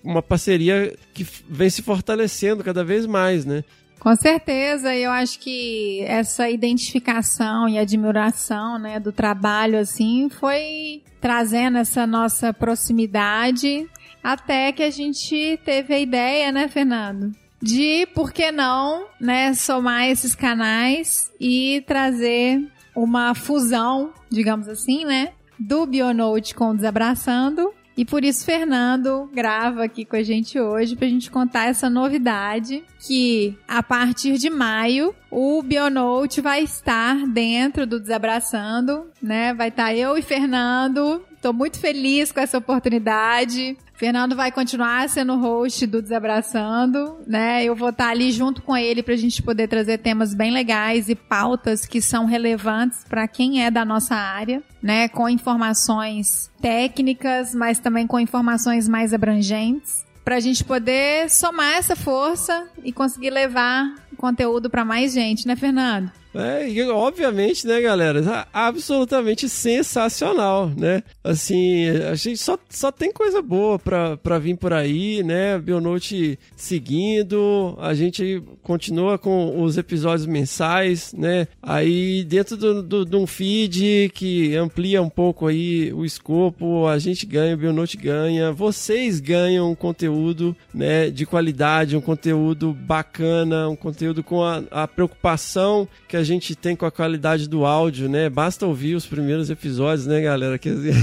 uma 0.03 0.23
parceria 0.23 0.97
que 1.13 1.27
vem 1.49 1.69
se 1.69 1.83
fortalecendo 1.83 2.65
cada 2.65 2.83
vez 2.83 3.05
mais, 3.07 3.45
né? 3.45 3.63
Com 4.01 4.17
certeza, 4.17 4.93
eu 4.97 5.13
acho 5.13 5.39
que 5.39 6.03
essa 6.09 6.51
identificação 6.51 7.69
e 7.69 7.79
admiração, 7.79 8.77
né, 8.77 8.99
do 8.99 9.13
trabalho 9.13 9.79
assim, 9.79 10.29
foi 10.29 11.03
trazendo 11.21 11.79
essa 11.79 12.05
nossa 12.05 12.53
proximidade 12.53 13.89
até 14.25 14.73
que 14.73 14.83
a 14.83 14.91
gente 14.91 15.57
teve 15.65 15.95
a 15.95 16.01
ideia, 16.01 16.51
né, 16.51 16.67
Fernando? 16.69 17.33
De 17.63 18.07
por 18.13 18.33
que 18.33 18.51
não, 18.51 19.07
né, 19.21 19.55
somar 19.55 20.09
esses 20.09 20.35
canais 20.35 21.31
e 21.39 21.85
trazer 21.87 22.61
uma 22.95 23.35
fusão, 23.35 24.13
digamos 24.29 24.69
assim, 24.69 25.05
né, 25.05 25.33
do 25.59 25.87
Bionote 25.87 26.55
com 26.55 26.71
o 26.71 26.75
Desabraçando. 26.75 27.73
E 27.97 28.05
por 28.05 28.25
isso 28.25 28.45
Fernando 28.45 29.31
grava 29.35 29.85
aqui 29.85 30.05
com 30.05 30.17
a 30.17 30.23
gente 30.23 30.59
hoje 30.59 30.97
pra 30.97 31.07
gente 31.07 31.31
contar 31.31 31.67
essa 31.67 31.91
novidade 31.91 32.83
que 32.99 33.57
a 33.69 33.83
partir 33.83 34.39
de 34.39 34.49
maio 34.49 35.15
o 35.31 35.63
Bionote 35.63 36.41
vai 36.41 36.63
estar 36.63 37.27
dentro 37.27 37.87
do 37.87 38.01
Desabraçando, 38.01 39.11
né? 39.21 39.53
Vai 39.53 39.69
estar 39.69 39.95
eu 39.95 40.17
e 40.17 40.23
Fernando. 40.23 41.23
Tô 41.43 41.53
muito 41.53 41.79
feliz 41.79 42.33
com 42.33 42.41
essa 42.41 42.57
oportunidade. 42.57 43.77
Fernando 44.03 44.35
vai 44.35 44.51
continuar 44.51 45.09
sendo 45.09 45.37
host 45.37 45.87
do 45.87 46.03
Desabraçando, 46.03 47.21
né? 47.25 47.65
Eu 47.65 47.77
vou 47.77 47.91
estar 47.91 48.09
ali 48.09 48.33
junto 48.33 48.61
com 48.61 48.77
ele 48.77 49.01
pra 49.01 49.15
gente 49.15 49.41
poder 49.41 49.69
trazer 49.69 49.99
temas 49.99 50.35
bem 50.35 50.51
legais 50.51 51.09
e 51.09 51.15
pautas 51.15 51.87
que 51.87 52.03
são 52.03 52.25
relevantes 52.25 53.05
para 53.09 53.29
quem 53.29 53.65
é 53.65 53.71
da 53.71 53.85
nossa 53.85 54.17
área, 54.17 54.61
né? 54.83 55.07
Com 55.07 55.29
informações 55.29 56.51
técnicas, 56.61 57.55
mas 57.55 57.79
também 57.79 58.05
com 58.05 58.19
informações 58.19 58.89
mais 58.89 59.15
abrangentes, 59.15 60.05
pra 60.25 60.41
gente 60.41 60.65
poder 60.65 61.31
somar 61.31 61.77
essa 61.77 61.95
força 61.95 62.67
e 62.83 62.93
conseguir 62.93 63.31
levar 63.31 63.95
conteúdo 64.17 64.69
pra 64.69 64.85
mais 64.85 65.13
gente, 65.13 65.47
né, 65.47 65.55
Fernando? 65.55 66.11
É, 66.35 66.69
e 66.69 66.83
obviamente, 66.89 67.67
né, 67.67 67.81
galera? 67.81 68.47
Absolutamente 68.53 69.49
sensacional, 69.49 70.71
né? 70.77 71.03
Assim, 71.23 71.89
a 71.89 72.15
gente 72.15 72.39
só, 72.39 72.59
só 72.71 72.91
tem 72.91 73.13
coisa 73.13 73.43
boa 73.43 73.79
pra, 73.79 74.17
pra 74.17 74.39
vir 74.39 74.57
por 74.57 74.73
aí, 74.73 75.23
né? 75.23 75.59
Bionote 75.59 76.39
seguindo, 76.57 77.77
a 77.81 77.93
gente 77.95 78.43
continua 78.63 79.19
com 79.19 79.63
os 79.63 79.77
episódios 79.77 80.27
mensais, 80.27 81.13
né? 81.13 81.47
Aí 81.63 82.25
dentro 82.25 82.57
do, 82.57 82.83
do, 82.83 83.05
de 83.05 83.17
um 83.17 83.27
feed 83.27 84.11
que 84.15 84.57
amplia 84.57 85.03
um 85.03 85.11
pouco 85.11 85.47
aí 85.47 85.93
o 85.93 86.05
escopo, 86.05 86.87
a 86.87 86.99
gente 86.99 87.27
ganha, 87.27 87.55
o 87.55 87.59
Bionote 87.59 87.97
ganha, 87.97 88.53
vocês 88.53 89.21
ganham 89.21 89.71
um 89.71 89.75
conteúdo, 89.75 90.57
né, 90.73 91.11
de 91.11 91.27
qualidade, 91.27 91.97
um 91.97 92.01
conteúdo 92.01 92.73
bacana, 92.73 93.69
um 93.69 93.77
conteúdo 93.77 94.23
com 94.23 94.43
a, 94.43 94.63
a 94.71 94.89
preocupação 94.89 95.87
que 96.09 96.17
a 96.17 96.22
gente 96.25 96.55
tem 96.55 96.77
com 96.77 96.87
a 96.87 96.91
qualidade 96.91 97.49
do 97.49 97.65
áudio, 97.65 98.09
né? 98.09 98.29
Basta 98.29 98.67
ouvir 98.67 98.95
os 98.95 99.07
primeiros 99.07 99.51
episódios, 99.51 100.07
né, 100.07 100.21
galera? 100.21 100.59
Quer 100.59 100.75
dizer, 100.75 100.95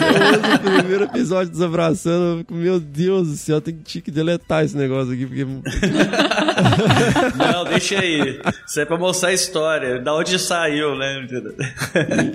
eu 0.00 0.08
ouço 0.26 0.56
o 0.56 0.80
primeiro 0.80 1.04
episódio 1.04 1.52
desabraçando, 1.52 2.24
eu 2.24 2.38
fico, 2.38 2.54
meu 2.54 2.80
Deus 2.80 3.28
do 3.28 3.36
céu, 3.36 3.60
tem 3.60 3.76
que 3.76 4.10
deletar 4.10 4.64
esse 4.64 4.76
negócio 4.76 5.12
aqui, 5.12 5.26
porque 5.26 5.46
Não, 7.36 7.64
deixa 7.64 7.98
aí. 8.00 8.40
Isso 8.66 8.80
é 8.80 8.84
pra 8.84 8.96
mostrar 8.96 9.28
a 9.30 9.32
história, 9.32 10.00
da 10.00 10.14
onde 10.14 10.38
saiu, 10.38 10.96
né? 10.96 11.26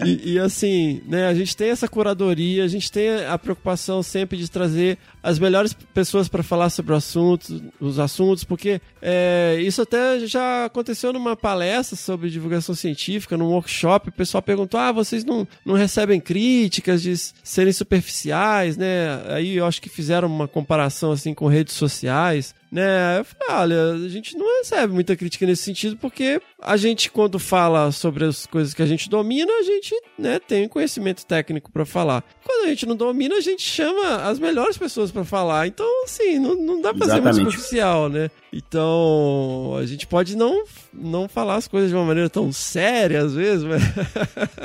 e, 0.05 0.33
e, 0.33 0.39
assim, 0.39 1.01
né, 1.07 1.27
a 1.27 1.33
gente 1.33 1.55
tem 1.55 1.69
essa 1.69 1.87
curadoria, 1.87 2.63
a 2.63 2.67
gente 2.67 2.91
tem 2.91 3.25
a 3.25 3.37
preocupação 3.37 4.03
sempre 4.03 4.37
de 4.37 4.49
trazer 4.49 4.97
as 5.23 5.37
melhores 5.39 5.73
pessoas 5.93 6.27
para 6.27 6.43
falar 6.43 6.69
sobre 6.69 6.93
o 6.93 6.95
assunto, 6.95 7.61
os 7.79 7.99
assuntos, 7.99 8.43
porque 8.43 8.81
é, 9.01 9.57
isso 9.61 9.81
até 9.81 10.19
já 10.25 10.65
aconteceu 10.65 11.10
numa 11.11 11.35
palestra 11.35 11.95
sobre 11.95 12.29
divulgação 12.29 12.75
científica, 12.75 13.37
num 13.37 13.47
workshop, 13.47 14.09
o 14.09 14.11
pessoal 14.11 14.41
perguntou: 14.41 14.79
ah, 14.79 14.91
vocês 14.91 15.23
não, 15.23 15.47
não 15.65 15.75
recebem 15.75 16.19
críticas 16.19 17.01
de 17.01 17.15
serem 17.43 17.73
superficiais, 17.73 18.77
né? 18.77 19.21
Aí 19.27 19.57
eu 19.57 19.65
acho 19.65 19.81
que 19.81 19.89
fizeram 19.89 20.27
uma 20.27 20.47
comparação 20.47 21.11
assim 21.11 21.33
com 21.33 21.47
redes 21.47 21.73
sociais 21.73 22.53
né? 22.71 23.19
Eu 23.19 23.25
falei, 23.25 23.49
olha, 23.49 24.05
a 24.05 24.07
gente 24.07 24.37
não 24.37 24.59
recebe 24.59 24.93
muita 24.93 25.15
crítica 25.15 25.45
nesse 25.45 25.63
sentido, 25.63 25.97
porque 25.97 26.41
a 26.61 26.77
gente, 26.77 27.11
quando 27.11 27.37
fala 27.37 27.91
sobre 27.91 28.23
as 28.23 28.45
coisas 28.45 28.73
que 28.73 28.81
a 28.81 28.85
gente 28.85 29.09
domina, 29.09 29.51
a 29.51 29.63
gente, 29.63 29.93
né, 30.17 30.39
tem 30.39 30.67
conhecimento 30.69 31.25
técnico 31.25 31.69
para 31.71 31.85
falar. 31.85 32.23
Quando 32.45 32.65
a 32.65 32.69
gente 32.69 32.85
não 32.85 32.95
domina, 32.95 33.35
a 33.35 33.41
gente 33.41 33.61
chama 33.61 34.23
as 34.23 34.39
melhores 34.39 34.77
pessoas 34.77 35.11
para 35.11 35.25
falar. 35.25 35.67
Então, 35.67 36.03
assim, 36.05 36.39
não, 36.39 36.55
não 36.55 36.81
dá 36.81 36.93
pra 36.93 37.07
ser 37.07 37.13
muito 37.13 37.27
Exatamente. 37.27 37.51
superficial, 37.51 38.09
né? 38.09 38.31
Então, 38.53 39.75
a 39.77 39.85
gente 39.85 40.07
pode 40.07 40.35
não, 40.35 40.63
não 40.93 41.27
falar 41.27 41.55
as 41.55 41.67
coisas 41.67 41.89
de 41.89 41.95
uma 41.95 42.05
maneira 42.05 42.29
tão 42.29 42.51
séria, 42.51 43.21
às 43.21 43.33
vezes, 43.33 43.63
mas... 43.63 43.81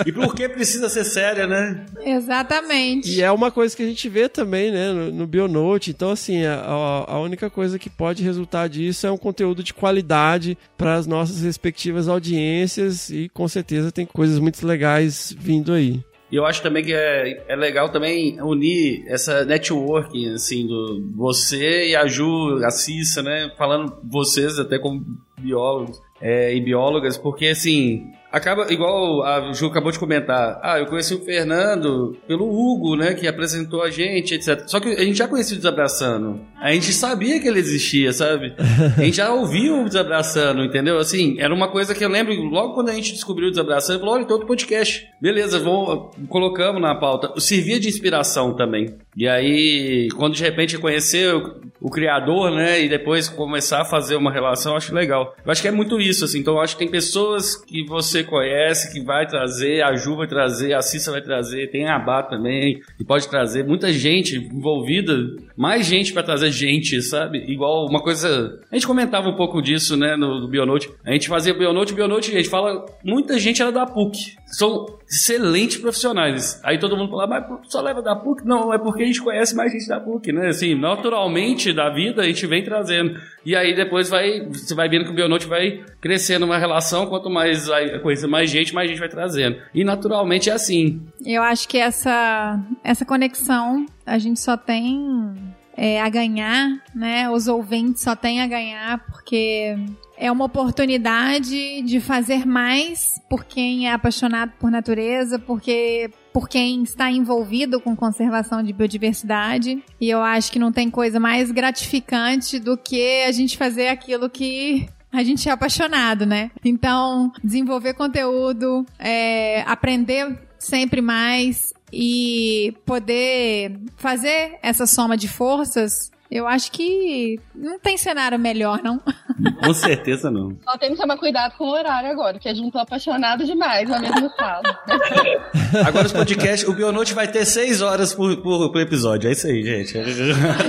E 0.05 0.13
por 0.13 0.35
que 0.35 0.49
precisa 0.49 0.89
ser 0.89 1.05
séria, 1.05 1.47
né? 1.47 1.87
Exatamente. 2.05 3.11
E 3.11 3.23
é 3.23 3.31
uma 3.31 3.51
coisa 3.51 3.77
que 3.77 3.83
a 3.83 3.87
gente 3.87 4.09
vê 4.09 4.29
também, 4.29 4.71
né, 4.71 4.93
no, 4.93 5.13
no 5.13 5.27
Bionote. 5.27 5.91
Então, 5.91 6.11
assim, 6.11 6.45
a, 6.45 7.05
a 7.07 7.21
única 7.21 7.49
coisa 7.49 7.79
que 7.79 7.89
pode 7.97 8.23
resultar 8.23 8.69
disso 8.69 9.07
é 9.07 9.11
um 9.11 9.17
conteúdo 9.17 9.63
de 9.63 9.73
qualidade 9.73 10.57
para 10.77 10.95
as 10.95 11.07
nossas 11.07 11.43
respectivas 11.43 12.09
audiências 12.09 13.11
e 13.11 13.29
com 13.29 13.49
certeza 13.49 13.93
tem 13.93 14.07
coisas 14.07 14.39
muito 14.39 14.65
legais 14.67 15.35
vindo 15.39 15.73
aí. 15.73 16.03
E 16.31 16.35
eu 16.35 16.45
acho 16.45 16.61
também 16.61 16.85
que 16.85 16.93
é, 16.93 17.45
é 17.47 17.55
legal 17.55 17.89
também 17.91 18.41
unir 18.43 19.05
essa 19.07 19.45
networking, 19.45 20.35
assim, 20.35 20.67
do 20.67 21.09
você 21.15 21.91
e 21.91 21.97
a 21.97 22.07
Ju, 22.07 22.65
a 22.65 22.71
Cissa, 22.71 23.23
né? 23.23 23.53
Falando 23.57 23.97
vocês 24.03 24.59
até 24.59 24.77
como 24.77 25.05
biólogos 25.39 26.01
é, 26.21 26.53
e 26.53 26.61
biólogas, 26.61 27.17
porque 27.17 27.47
assim, 27.47 28.11
acaba, 28.31 28.73
igual 28.73 29.25
a 29.25 29.53
Ju 29.53 29.67
acabou 29.67 29.91
de 29.91 29.99
comentar, 29.99 30.61
ah, 30.63 30.79
eu 30.79 30.87
conheci 30.87 31.15
o 31.15 31.25
Fernando 31.25 32.17
pelo 32.27 32.49
Hugo, 32.49 32.97
né, 32.97 33.15
que 33.15 33.27
apresentou 33.27 33.83
a 33.83 33.91
gente, 33.91 34.35
etc. 34.35 34.65
Só 34.67 34.81
que 34.81 34.89
a 34.89 35.05
gente 35.05 35.17
já 35.17 35.29
conhecia 35.29 35.55
o 35.55 35.59
Desabraçando. 35.59 36.41
A 36.61 36.73
gente 36.73 36.93
sabia 36.93 37.41
que 37.41 37.49
ele 37.49 37.59
existia, 37.59 38.13
sabe? 38.13 38.55
A 38.97 39.03
gente 39.03 39.17
já 39.17 39.33
ouviu 39.33 39.83
o 39.83 39.85
Desabraçando, 39.85 40.63
entendeu? 40.63 40.99
Assim, 40.99 41.37
era 41.39 41.55
uma 41.55 41.69
coisa 41.69 41.95
que 41.95 42.05
eu 42.05 42.09
lembro, 42.09 42.35
logo 42.35 42.75
quando 42.75 42.91
a 42.91 42.95
gente 42.95 43.13
descobriu 43.13 43.49
o 43.49 43.51
Desabraçando, 43.51 44.01
falou, 44.01 44.15
olha, 44.15 44.25
tem 44.25 44.33
outro 44.33 44.49
podcast. 44.49 45.07
Beleza, 45.21 45.59
vamos, 45.59 46.11
colocamos 46.29 46.81
na 46.81 46.95
pauta. 46.95 47.39
Servia 47.41 47.81
de 47.81 47.89
inspiração 47.89 48.55
também. 48.55 48.97
E 49.17 49.27
aí, 49.27 50.09
quando 50.17 50.35
de 50.35 50.43
repente 50.43 50.79
conhecer 50.79 51.35
o, 51.35 51.61
o 51.81 51.91
criador, 51.91 52.51
né, 52.51 52.83
e 52.83 52.89
depois 52.89 53.29
começar 53.29 53.81
a 53.81 53.85
fazer 53.85 54.17
uma 54.17 54.31
relação, 54.33 54.77
acho 54.77 54.95
legal. 54.95 55.35
Eu 55.45 55.51
acho 55.51 55.63
que 55.63 55.69
é 55.69 55.73
muito 55.73 56.01
isso, 56.01 56.25
assim. 56.25 56.41
Então, 56.41 56.55
eu 56.55 56.61
acho 56.61 56.75
que 56.75 56.81
tem 56.81 56.91
pessoas 56.91 57.57
que 57.57 57.85
você 57.87 58.16
conhece, 58.25 58.93
que 58.93 59.01
vai 59.01 59.27
trazer, 59.27 59.83
a 59.83 59.95
Ju 59.95 60.17
vai 60.17 60.27
trazer, 60.27 60.75
a 60.75 60.83
Cissa 60.83 61.11
vai 61.11 61.21
trazer, 61.21 61.71
tem 61.71 61.87
a 61.87 61.97
Abá 61.97 62.23
também, 62.23 62.81
que 62.97 63.05
pode 63.05 63.29
trazer 63.29 63.65
muita 63.65 63.93
gente 63.93 64.37
envolvida, 64.37 65.15
mais 65.57 65.87
gente 65.87 66.13
para 66.13 66.23
trazer 66.23 66.51
gente, 66.51 67.01
sabe? 67.03 67.39
Igual 67.51 67.87
uma 67.87 68.03
coisa. 68.03 68.61
A 68.71 68.75
gente 68.75 68.87
comentava 68.87 69.29
um 69.29 69.37
pouco 69.37 69.61
disso, 69.61 69.97
né, 69.97 70.17
no, 70.17 70.41
no 70.41 70.49
Bionote. 70.49 70.91
A 71.05 71.13
gente 71.13 71.29
fazia 71.29 71.55
Bionote, 71.55 71.95
Bionote, 71.95 72.33
a 72.33 72.37
gente 72.37 72.49
fala, 72.49 72.85
muita 73.05 73.39
gente 73.39 73.63
era 73.63 73.73
da 73.73 73.87
PUC. 73.87 74.37
São 74.47 74.87
excelentes 75.09 75.77
profissionais. 75.77 76.61
Aí 76.65 76.79
todo 76.79 76.97
mundo 76.97 77.11
fala, 77.11 77.27
mas 77.27 77.45
só 77.71 77.81
leva 77.81 78.03
da 78.03 78.17
PUC? 78.17 78.45
Não, 78.45 78.73
é 78.73 78.79
porque 78.79 79.03
a 79.03 79.07
gente 79.07 79.23
conhece 79.23 79.55
mais 79.55 79.73
gente 79.73 79.89
da 79.89 80.01
PUC, 80.01 80.33
né? 80.33 80.49
Assim, 80.49 80.75
naturalmente 80.75 81.73
da 81.73 81.91
vida 81.91 82.23
a 82.23 82.27
gente 82.27 82.47
vem 82.47 82.63
trazendo. 82.63 83.19
E 83.45 83.55
aí 83.55 83.75
depois 83.75 84.09
vai, 84.09 84.41
você 84.47 84.75
vai 84.75 84.89
vendo 84.89 85.05
que 85.05 85.11
o 85.11 85.15
Bionote 85.15 85.47
vai 85.47 85.85
crescendo 86.01 86.45
uma 86.45 86.59
relação, 86.59 87.07
quanto 87.07 87.31
mais 87.31 87.69
conhecer 88.07 88.27
mais 88.27 88.51
gente, 88.51 88.75
mais 88.75 88.89
gente 88.89 88.99
vai 88.99 89.09
trazendo. 89.09 89.59
E 89.75 89.85
naturalmente 89.85 90.49
é 90.49 90.53
assim. 90.53 91.03
Eu 91.25 91.43
acho 91.43 91.69
que 91.69 91.79
essa, 91.79 92.61
essa 92.83 93.05
conexão 93.05 93.87
a 94.05 94.19
gente 94.19 94.41
só 94.41 94.57
tem 94.57 95.35
é, 95.77 96.01
a 96.01 96.09
ganhar, 96.09 96.81
né? 96.95 97.29
Os 97.29 97.49
ouvintes 97.49 98.03
só 98.03 98.17
têm 98.17 98.41
a 98.41 98.47
ganhar 98.47 99.05
porque 99.07 99.77
é 100.17 100.33
uma 100.33 100.47
oportunidade 100.47 101.83
de 101.83 102.01
fazer 102.01 102.47
mais 102.47 103.21
por 103.29 103.45
quem 103.45 103.87
é 103.89 103.93
apaixonado 103.93 104.53
por 104.59 104.71
natureza, 104.71 105.39
porque 105.39 106.11
por 106.33 106.49
quem 106.49 106.83
está 106.83 107.11
envolvido 107.11 107.81
com 107.81 107.95
conservação 107.95 108.63
de 108.63 108.73
biodiversidade. 108.73 109.83
E 110.01 110.09
eu 110.09 110.23
acho 110.23 110.51
que 110.51 110.59
não 110.59 110.73
tem 110.73 110.91
coisa 110.91 111.21
mais 111.21 111.51
gratificante 111.51 112.59
do 112.59 112.77
que 112.77 113.25
a 113.25 113.33
gente 113.33 113.59
fazer 113.59 113.89
aquilo 113.89 114.31
que 114.31 114.89
a 115.17 115.25
gente 115.25 115.49
é 115.49 115.53
apaixonado, 115.53 116.27
né? 116.27 116.51
Então, 116.65 117.33
desenvolver 117.43 117.95
conteúdo, 117.95 118.85
é, 118.99 119.63
aprender 119.63 120.39
sempre 120.59 121.01
mais 121.01 121.73
e 121.93 122.75
poder 122.85 123.79
fazer 123.97 124.59
essa 124.63 124.87
soma 124.87 125.17
de 125.17 125.29
forças 125.29 126.11
eu 126.31 126.47
acho 126.47 126.73
que 126.73 127.39
não 127.55 127.79
tem 127.79 127.97
cenário 127.97 128.39
melhor, 128.39 128.83
não. 128.83 129.01
Com 129.63 129.75
certeza 129.75 130.31
não. 130.31 130.57
Só 130.65 130.77
tem 130.79 130.91
que 130.91 130.97
tomar 130.97 131.17
cuidado 131.17 131.57
com 131.57 131.65
o 131.65 131.73
horário 131.73 132.11
agora, 132.11 132.35
porque 132.35 132.49
a 132.49 132.55
gente 132.55 132.73
tá 132.73 132.83
apaixonado 132.83 133.45
demais 133.45 133.91
ao 133.91 134.01
mesmo 134.01 134.31
tempo. 134.31 135.87
Agora 135.87 136.07
os 136.07 136.13
podcasts, 136.13 136.69
o 136.69 136.73
Bionote 136.73 137.15
vai 137.15 137.29
ter 137.29 137.45
seis 137.45 137.81
horas 137.81 138.15
por, 138.15 138.37
por, 138.39 138.73
por, 138.73 138.81
episódio. 138.81 139.29
É 139.29 139.33
isso 139.33 139.47
aí, 139.47 139.63
gente. 139.63 139.97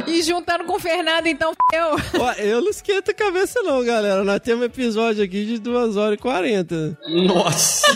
E 0.08 0.22
juntando 0.22 0.64
com 0.66 0.76
o 0.76 0.80
Fernando, 0.80 1.28
então, 1.28 1.54
eu. 1.74 2.22
Ó, 2.22 2.32
eu 2.34 2.62
não 2.62 2.70
esquento 2.70 3.12
a 3.12 3.14
cabeça, 3.14 3.62
não, 3.64 3.84
galera. 3.84 4.24
Nós 4.24 4.40
temos 4.40 4.62
um 4.62 4.66
episódio 4.66 5.24
aqui 5.24 5.46
de 5.46 5.60
duas 5.60 5.96
horas 5.96 6.16
e 6.16 6.22
quarenta. 6.22 6.98
Nossa! 7.08 7.88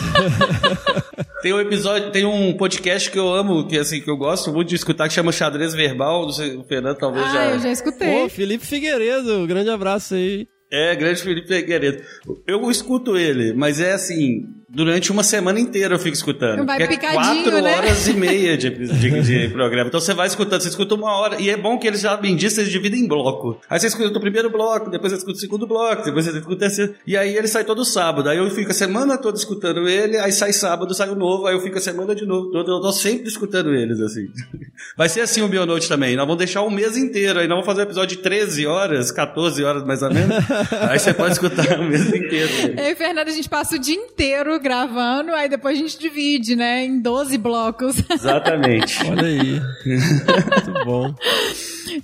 tem 1.42 1.52
um 1.52 1.60
episódio, 1.60 2.10
tem 2.10 2.24
um 2.24 2.56
podcast 2.56 3.10
que 3.10 3.18
eu 3.18 3.32
amo, 3.32 3.66
que 3.66 3.78
assim, 3.78 4.00
que 4.00 4.10
eu 4.10 4.16
gosto 4.16 4.52
muito 4.52 4.68
de 4.68 4.76
escutar, 4.76 5.08
que 5.08 5.14
chama 5.14 5.32
Xadrez 5.32 5.74
Verbal. 5.74 6.22
Não 6.22 6.32
sei, 6.32 6.56
o 6.56 6.64
Fernando 6.64 6.96
talvez 6.96 7.26
ah, 7.26 7.32
já. 7.32 7.51
Eu 7.54 7.60
já 7.60 7.70
escutei. 7.72 8.22
Pô, 8.22 8.28
Felipe 8.28 8.66
Figueiredo, 8.66 9.46
grande 9.46 9.70
abraço 9.70 10.14
aí. 10.14 10.46
É, 10.70 10.94
grande 10.96 11.22
Felipe 11.22 11.48
Figueiredo. 11.48 12.02
Eu 12.46 12.70
escuto 12.70 13.16
ele, 13.16 13.52
mas 13.52 13.80
é 13.80 13.92
assim, 13.92 14.44
durante 14.74 15.12
uma 15.12 15.22
semana 15.22 15.60
inteira 15.60 15.94
eu 15.94 15.98
fico 15.98 16.16
escutando. 16.16 16.64
Vai 16.64 16.82
é 16.82 16.96
quatro 16.96 17.60
né? 17.60 17.76
horas 17.76 18.08
e 18.08 18.14
meia 18.14 18.56
de, 18.56 18.70
de, 18.88 19.22
de, 19.22 19.48
programa. 19.50 19.88
Então 19.88 20.00
você 20.00 20.14
vai 20.14 20.26
escutando, 20.26 20.62
você 20.62 20.70
escuta 20.70 20.94
uma 20.94 21.12
hora. 21.12 21.40
E 21.40 21.50
é 21.50 21.56
bom 21.56 21.78
que 21.78 21.86
eles 21.86 22.00
já 22.00 22.16
bem 22.16 22.34
disso, 22.34 22.60
eles 22.60 22.72
dividem 22.72 23.00
em 23.00 23.06
bloco. 23.06 23.60
Aí 23.68 23.78
você 23.78 23.88
escuta 23.88 24.16
o 24.16 24.20
primeiro 24.20 24.50
bloco, 24.50 24.90
depois 24.90 25.12
você 25.12 25.18
escuta 25.18 25.36
o 25.36 25.40
segundo 25.40 25.66
bloco, 25.66 26.02
depois 26.02 26.24
você 26.24 26.38
escuta 26.38 26.54
o 26.54 26.58
terceiro. 26.58 26.94
E 27.06 27.16
aí 27.16 27.36
ele 27.36 27.46
sai 27.46 27.64
todo 27.64 27.84
sábado. 27.84 28.28
Aí 28.28 28.38
eu 28.38 28.50
fico 28.50 28.70
a 28.70 28.74
semana 28.74 29.18
toda 29.18 29.36
escutando 29.36 29.86
ele, 29.86 30.16
aí 30.18 30.32
sai 30.32 30.52
sábado, 30.52 30.94
sai 30.94 31.10
o 31.10 31.14
novo, 31.14 31.46
aí 31.46 31.54
eu 31.54 31.60
fico 31.60 31.76
a 31.76 31.80
semana 31.80 32.14
de 32.14 32.24
novo. 32.24 32.50
Eu 32.56 32.64
tô 32.64 32.92
sempre 32.92 33.28
escutando 33.28 33.74
eles, 33.74 34.00
assim. 34.00 34.28
Vai 34.96 35.08
ser 35.08 35.20
assim 35.20 35.42
o 35.42 35.48
Bionote 35.48 35.88
também. 35.88 36.16
Nós 36.16 36.26
vamos 36.26 36.38
deixar 36.38 36.62
um 36.62 36.70
mês 36.70 36.96
inteiro. 36.96 37.38
Aí 37.38 37.46
nós 37.46 37.56
vamos 37.56 37.66
fazer 37.66 37.80
um 37.80 37.84
episódio 37.84 38.16
de 38.16 38.22
13 38.22 38.66
horas, 38.66 39.12
14 39.12 39.62
horas 39.62 39.84
mais 39.84 40.02
ou 40.02 40.12
menos. 40.12 40.36
aí 40.88 40.98
você 40.98 41.12
pode 41.12 41.32
escutar 41.32 41.78
o 41.78 41.84
mês 41.84 42.06
inteiro. 42.08 42.74
Eu 42.78 42.90
e 42.90 42.94
Fernanda, 42.94 43.30
a 43.30 43.34
gente 43.34 43.48
passa 43.48 43.76
o 43.76 43.78
dia 43.78 43.94
inteiro 43.94 44.61
gravando 44.62 45.32
aí 45.34 45.48
depois 45.48 45.76
a 45.76 45.80
gente 45.80 45.98
divide, 45.98 46.56
né, 46.56 46.84
em 46.84 47.00
12 47.00 47.36
blocos. 47.36 47.96
Exatamente. 48.10 49.04
Olha 49.04 49.26
aí. 49.26 49.60
Muito 49.84 50.84
bom. 50.84 51.14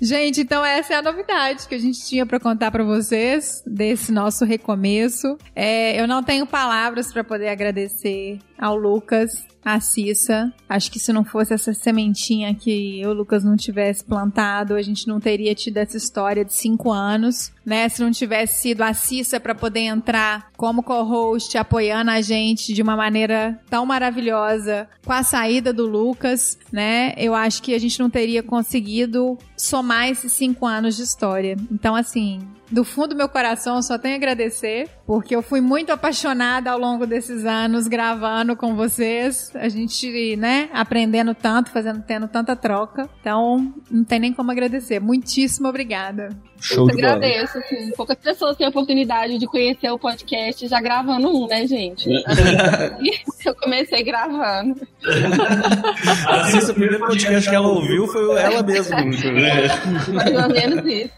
Gente, 0.00 0.42
então 0.42 0.64
essa 0.64 0.94
é 0.94 0.96
a 0.96 1.02
novidade 1.02 1.66
que 1.66 1.74
a 1.74 1.78
gente 1.78 2.04
tinha 2.06 2.26
para 2.26 2.38
contar 2.38 2.70
para 2.70 2.84
vocês 2.84 3.62
desse 3.66 4.12
nosso 4.12 4.44
recomeço. 4.44 5.38
É, 5.54 5.98
eu 6.00 6.06
não 6.06 6.22
tenho 6.22 6.46
palavras 6.46 7.12
para 7.12 7.24
poder 7.24 7.48
agradecer 7.48 8.38
ao 8.58 8.76
Lucas 8.76 9.46
a 9.64 9.80
Cissa. 9.80 10.52
Acho 10.68 10.90
que 10.90 10.98
se 10.98 11.12
não 11.12 11.24
fosse 11.24 11.52
essa 11.52 11.72
sementinha 11.74 12.54
que 12.54 13.02
o 13.06 13.12
Lucas 13.12 13.44
não 13.44 13.56
tivesse 13.56 14.04
plantado, 14.04 14.74
a 14.74 14.82
gente 14.82 15.06
não 15.06 15.20
teria 15.20 15.54
tido 15.54 15.76
essa 15.76 15.96
história 15.96 16.44
de 16.44 16.54
cinco 16.54 16.90
anos, 16.90 17.52
né? 17.64 17.88
Se 17.88 18.02
não 18.02 18.10
tivesse 18.10 18.62
sido 18.62 18.82
a 18.82 18.94
Cissa 18.94 19.38
para 19.38 19.54
poder 19.54 19.80
entrar 19.80 20.47
como 20.58 20.82
co-host, 20.82 21.56
apoiando 21.56 22.10
a 22.10 22.20
gente 22.20 22.74
de 22.74 22.82
uma 22.82 22.96
maneira 22.96 23.60
tão 23.70 23.86
maravilhosa 23.86 24.88
com 25.06 25.12
a 25.12 25.22
saída 25.22 25.72
do 25.72 25.86
Lucas, 25.86 26.58
né? 26.72 27.14
Eu 27.16 27.32
acho 27.32 27.62
que 27.62 27.72
a 27.72 27.78
gente 27.78 28.00
não 28.00 28.10
teria 28.10 28.42
conseguido 28.42 29.38
somar 29.58 30.08
esses 30.08 30.32
cinco 30.32 30.64
anos 30.64 30.96
de 30.96 31.02
história. 31.02 31.56
Então, 31.70 31.94
assim, 31.94 32.40
do 32.70 32.84
fundo 32.84 33.08
do 33.08 33.16
meu 33.16 33.28
coração, 33.28 33.76
eu 33.76 33.82
só 33.82 33.98
tenho 33.98 34.14
a 34.14 34.16
agradecer, 34.16 34.88
porque 35.06 35.34
eu 35.34 35.42
fui 35.42 35.60
muito 35.60 35.90
apaixonada 35.90 36.70
ao 36.70 36.78
longo 36.78 37.06
desses 37.06 37.44
anos 37.44 37.88
gravando 37.88 38.54
com 38.54 38.74
vocês. 38.74 39.50
A 39.54 39.68
gente, 39.68 40.36
né, 40.36 40.68
aprendendo 40.72 41.34
tanto, 41.34 41.70
fazendo, 41.70 42.02
tendo 42.02 42.28
tanta 42.28 42.54
troca. 42.54 43.08
Então, 43.20 43.72
não 43.90 44.04
tem 44.04 44.20
nem 44.20 44.32
como 44.32 44.50
agradecer. 44.50 45.00
Muitíssimo 45.00 45.68
obrigada. 45.68 46.28
Show 46.60 46.88
eu 46.88 46.96
de 46.96 47.04
agradeço, 47.04 47.58
assim. 47.58 47.90
Poucas 47.96 48.16
pessoas 48.18 48.56
têm 48.56 48.66
a 48.66 48.70
oportunidade 48.70 49.38
de 49.38 49.46
conhecer 49.46 49.90
o 49.90 49.98
podcast 49.98 50.66
já 50.66 50.80
gravando 50.80 51.28
um, 51.28 51.46
né, 51.46 51.66
gente? 51.66 52.08
eu 53.46 53.54
comecei 53.54 54.02
gravando. 54.02 54.80
Assim, 56.28 56.58
o 56.58 56.74
primeiro 56.74 56.98
podcast 57.06 57.48
que 57.48 57.54
ela 57.54 57.68
ouviu 57.68 58.06
foi 58.08 58.36
ela 58.36 58.62
mesma. 58.62 58.96
Mais 60.12 60.44
ou 60.44 60.48
menos 60.48 60.86
isso. 60.86 61.14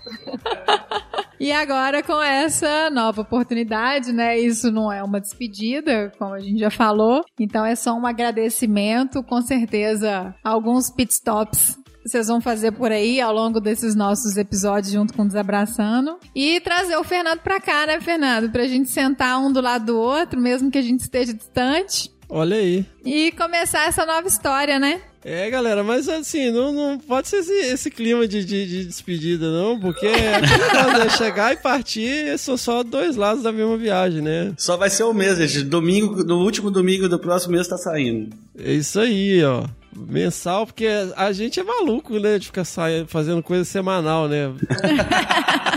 E 1.39 1.51
agora, 1.53 2.03
com 2.03 2.21
essa 2.21 2.91
nova 2.91 3.23
oportunidade, 3.23 4.13
né? 4.13 4.39
Isso 4.39 4.71
não 4.71 4.93
é 4.93 5.03
uma 5.03 5.21
despedida, 5.21 6.13
como 6.19 6.35
a 6.35 6.41
gente 6.41 6.59
já 6.59 6.71
falou. 6.71 7.25
Então 7.39 7.65
é 7.65 7.75
só 7.75 7.95
um 7.95 8.07
agradecimento. 8.07 9.23
Com 9.23 9.41
certeza, 9.41 10.35
alguns 10.45 10.91
pitstops 10.91 11.79
vocês 12.05 12.29
vão 12.29 12.41
fazer 12.41 12.73
por 12.73 12.91
aí 12.91 13.21
ao 13.21 13.33
longo 13.33 13.61
desses 13.61 13.95
nossos 13.95 14.37
episódios 14.37 14.93
junto 14.93 15.13
com 15.13 15.27
Desabraçando. 15.27 16.19
E 16.35 16.59
trazer 16.61 16.97
o 16.97 17.05
Fernando 17.05 17.41
pra 17.41 17.61
cá, 17.61 17.87
né, 17.87 18.01
Fernando? 18.01 18.51
Pra 18.51 18.67
gente 18.67 18.89
sentar 18.89 19.39
um 19.39 19.53
do 19.53 19.61
lado 19.61 19.87
do 19.87 19.99
outro, 19.99 20.41
mesmo 20.41 20.71
que 20.71 20.79
a 20.79 20.83
gente 20.83 21.01
esteja 21.01 21.35
distante. 21.35 22.11
Olha 22.29 22.57
aí. 22.57 22.87
E 23.05 23.33
começar 23.33 23.87
essa 23.87 24.07
nova 24.07 24.27
história, 24.27 24.79
né? 24.79 25.01
É, 25.23 25.51
galera, 25.51 25.85
mas 25.85 26.09
assim, 26.09 26.51
não, 26.51 26.73
não 26.73 26.99
pode 26.99 27.29
ser 27.29 27.39
esse, 27.39 27.53
esse 27.53 27.91
clima 27.91 28.27
de, 28.27 28.43
de, 28.43 28.67
de, 28.67 28.85
despedida, 28.87 29.51
não, 29.51 29.79
porque 29.79 30.07
é 30.07 30.41
chegar 31.17 31.53
e 31.53 31.57
partir 31.57 32.39
são 32.39 32.57
só 32.57 32.83
dois 32.83 33.17
lados 33.17 33.43
da 33.43 33.53
mesma 33.53 33.77
viagem, 33.77 34.23
né? 34.23 34.55
Só 34.57 34.79
vai 34.79 34.89
ser 34.89 35.05
o 35.05 35.13
mês, 35.13 35.37
gente. 35.37 35.63
Domingo, 35.63 36.25
no 36.25 36.39
último 36.43 36.71
domingo 36.71 37.07
do 37.07 37.19
próximo 37.19 37.53
mês 37.53 37.69
tá 37.69 37.77
saindo. 37.77 38.35
É 38.59 38.73
isso 38.73 38.99
aí, 38.99 39.45
ó. 39.45 39.65
Mensal, 39.95 40.67
porque 40.67 40.87
a 41.17 41.33
gente 41.33 41.59
é 41.59 41.63
maluco, 41.63 42.19
né? 42.19 42.39
De 42.39 42.47
ficar 42.47 42.65
sa- 42.65 42.85
fazendo 43.07 43.43
coisa 43.43 43.65
semanal, 43.65 44.29
né? 44.29 44.49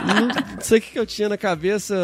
não 0.05 0.61
sei 0.61 0.79
o 0.79 0.81
que 0.81 0.99
eu 0.99 1.05
tinha 1.05 1.29
na 1.29 1.37
cabeça 1.37 1.95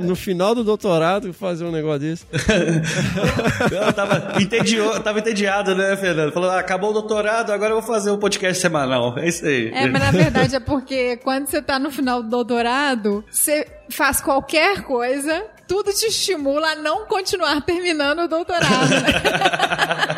no, 0.00 0.08
no 0.08 0.16
final 0.16 0.54
do 0.54 0.64
doutorado 0.64 1.32
fazer 1.32 1.64
um 1.64 1.70
negócio 1.70 2.00
desse. 2.00 2.26
Eu 3.70 3.92
tava, 3.92 4.40
entedio, 4.40 5.00
tava 5.00 5.18
entediado, 5.18 5.74
né, 5.74 5.96
Fernando? 5.96 6.32
Falou, 6.32 6.50
ah, 6.50 6.58
acabou 6.58 6.90
o 6.90 6.92
doutorado, 6.92 7.52
agora 7.52 7.72
eu 7.72 7.80
vou 7.80 7.86
fazer 7.94 8.10
um 8.10 8.18
podcast 8.18 8.60
semanal. 8.60 9.18
É 9.18 9.28
isso 9.28 9.44
aí. 9.44 9.70
É, 9.72 9.86
mas 9.88 10.02
na 10.02 10.10
verdade 10.10 10.56
é 10.56 10.60
porque 10.60 11.16
quando 11.18 11.46
você 11.46 11.60
tá 11.60 11.78
no 11.78 11.90
final 11.90 12.22
do 12.22 12.28
doutorado, 12.28 13.24
você 13.30 13.66
faz 13.90 14.20
qualquer 14.20 14.82
coisa, 14.82 15.44
tudo 15.66 15.92
te 15.92 16.06
estimula 16.06 16.68
a 16.72 16.74
não 16.76 17.06
continuar 17.06 17.60
terminando 17.62 18.20
o 18.20 18.28
doutorado, 18.28 18.90
né? 18.90 19.12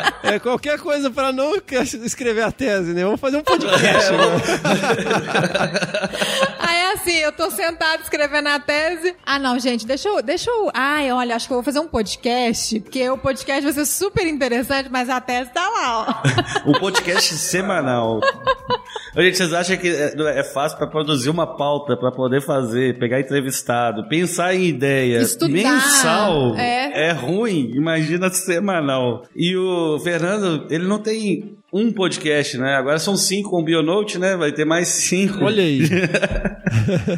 É 0.23 0.39
qualquer 0.39 0.79
coisa 0.79 1.09
pra 1.09 1.31
não 1.31 1.53
escrever 2.03 2.43
a 2.43 2.51
tese, 2.51 2.93
né? 2.93 3.03
Vamos 3.03 3.19
fazer 3.19 3.37
um 3.37 3.43
podcast. 3.43 4.11
né? 4.11 4.17
Aí 6.59 6.75
é 6.77 6.91
assim, 6.93 7.17
eu 7.17 7.31
tô 7.31 7.49
sentado 7.49 8.03
escrevendo 8.03 8.47
a 8.47 8.59
tese. 8.59 9.15
Ah, 9.25 9.39
não, 9.39 9.57
gente, 9.59 9.85
deixa 9.85 10.07
eu. 10.07 10.21
Deixa 10.21 10.49
eu. 10.49 10.69
Ai, 10.73 11.11
olha, 11.11 11.35
acho 11.35 11.47
que 11.47 11.53
eu 11.53 11.57
vou 11.57 11.63
fazer 11.63 11.79
um 11.79 11.87
podcast, 11.87 12.79
porque 12.81 13.09
o 13.09 13.17
podcast 13.17 13.63
vai 13.63 13.73
ser 13.73 13.85
super 13.85 14.27
interessante, 14.27 14.89
mas 14.89 15.09
a 15.09 15.19
tese 15.19 15.51
tá 15.51 15.67
lá, 15.67 16.23
ó. 16.65 16.69
Um 16.69 16.73
podcast 16.73 17.33
semanal. 17.35 18.21
Gente, 19.15 19.37
vocês 19.37 19.53
acham 19.53 19.77
que 19.77 19.87
é, 19.89 20.39
é 20.39 20.43
fácil 20.43 20.77
pra 20.77 20.87
produzir 20.87 21.29
uma 21.29 21.45
pauta, 21.45 21.97
pra 21.97 22.11
poder 22.11 22.41
fazer, 22.41 22.97
pegar 22.97 23.19
entrevistado, 23.19 24.07
pensar 24.07 24.55
em 24.55 24.67
ideia 24.67 25.19
Estudar, 25.19 25.51
mensal? 25.51 26.55
é. 26.55 27.11
ruim, 27.11 27.71
imagina 27.75 28.29
semanal. 28.29 29.23
E 29.35 29.55
o 29.55 29.99
Fernando, 29.99 30.65
ele 30.69 30.87
não 30.87 30.99
tem 30.99 31.57
um 31.73 31.91
podcast, 31.91 32.57
né? 32.57 32.75
Agora 32.75 32.99
são 32.99 33.15
cinco 33.17 33.49
com 33.49 33.61
o 33.61 33.63
Bionote, 33.63 34.17
né? 34.17 34.35
Vai 34.35 34.51
ter 34.51 34.65
mais 34.65 34.87
cinco. 34.87 35.43
Olha 35.45 35.63
aí. 35.63 35.81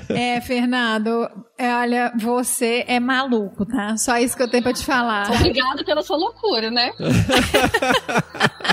É, 0.10 0.42
Fernando, 0.42 1.30
é, 1.58 1.74
olha, 1.76 2.12
você 2.20 2.84
é 2.88 3.00
maluco, 3.00 3.66
tá? 3.66 3.96
Só 3.98 4.18
isso 4.18 4.36
que 4.36 4.42
eu 4.42 4.50
tenho 4.50 4.64
pra 4.64 4.74
te 4.74 4.84
falar. 4.84 5.30
Obrigada 5.32 5.84
pela 5.86 6.02
sua 6.02 6.18
loucura, 6.18 6.72
né? 6.72 6.92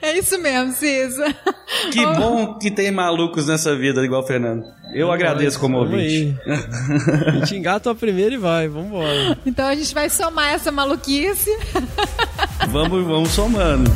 É 0.00 0.16
isso 0.16 0.38
mesmo, 0.38 0.72
Cisa. 0.72 1.34
Que 1.92 2.04
bom 2.06 2.58
que 2.58 2.70
tem 2.70 2.90
malucos 2.90 3.46
nessa 3.46 3.74
vida, 3.76 4.04
igual 4.04 4.22
o 4.22 4.26
Fernando. 4.26 4.64
Eu 4.94 5.10
agradeço 5.10 5.58
como 5.58 5.78
ouvinte. 5.78 6.36
A 7.26 7.30
gente 7.32 7.56
engata 7.56 7.90
a 7.90 7.94
primeira 7.94 8.34
e 8.34 8.38
vai, 8.38 8.68
vambora. 8.68 9.36
Então 9.44 9.66
a 9.66 9.74
gente 9.74 9.92
vai 9.92 10.08
somar 10.08 10.54
essa 10.54 10.70
maluquice. 10.70 11.50
Vamos, 12.68 13.04
vamos 13.04 13.30
somando. 13.30 13.90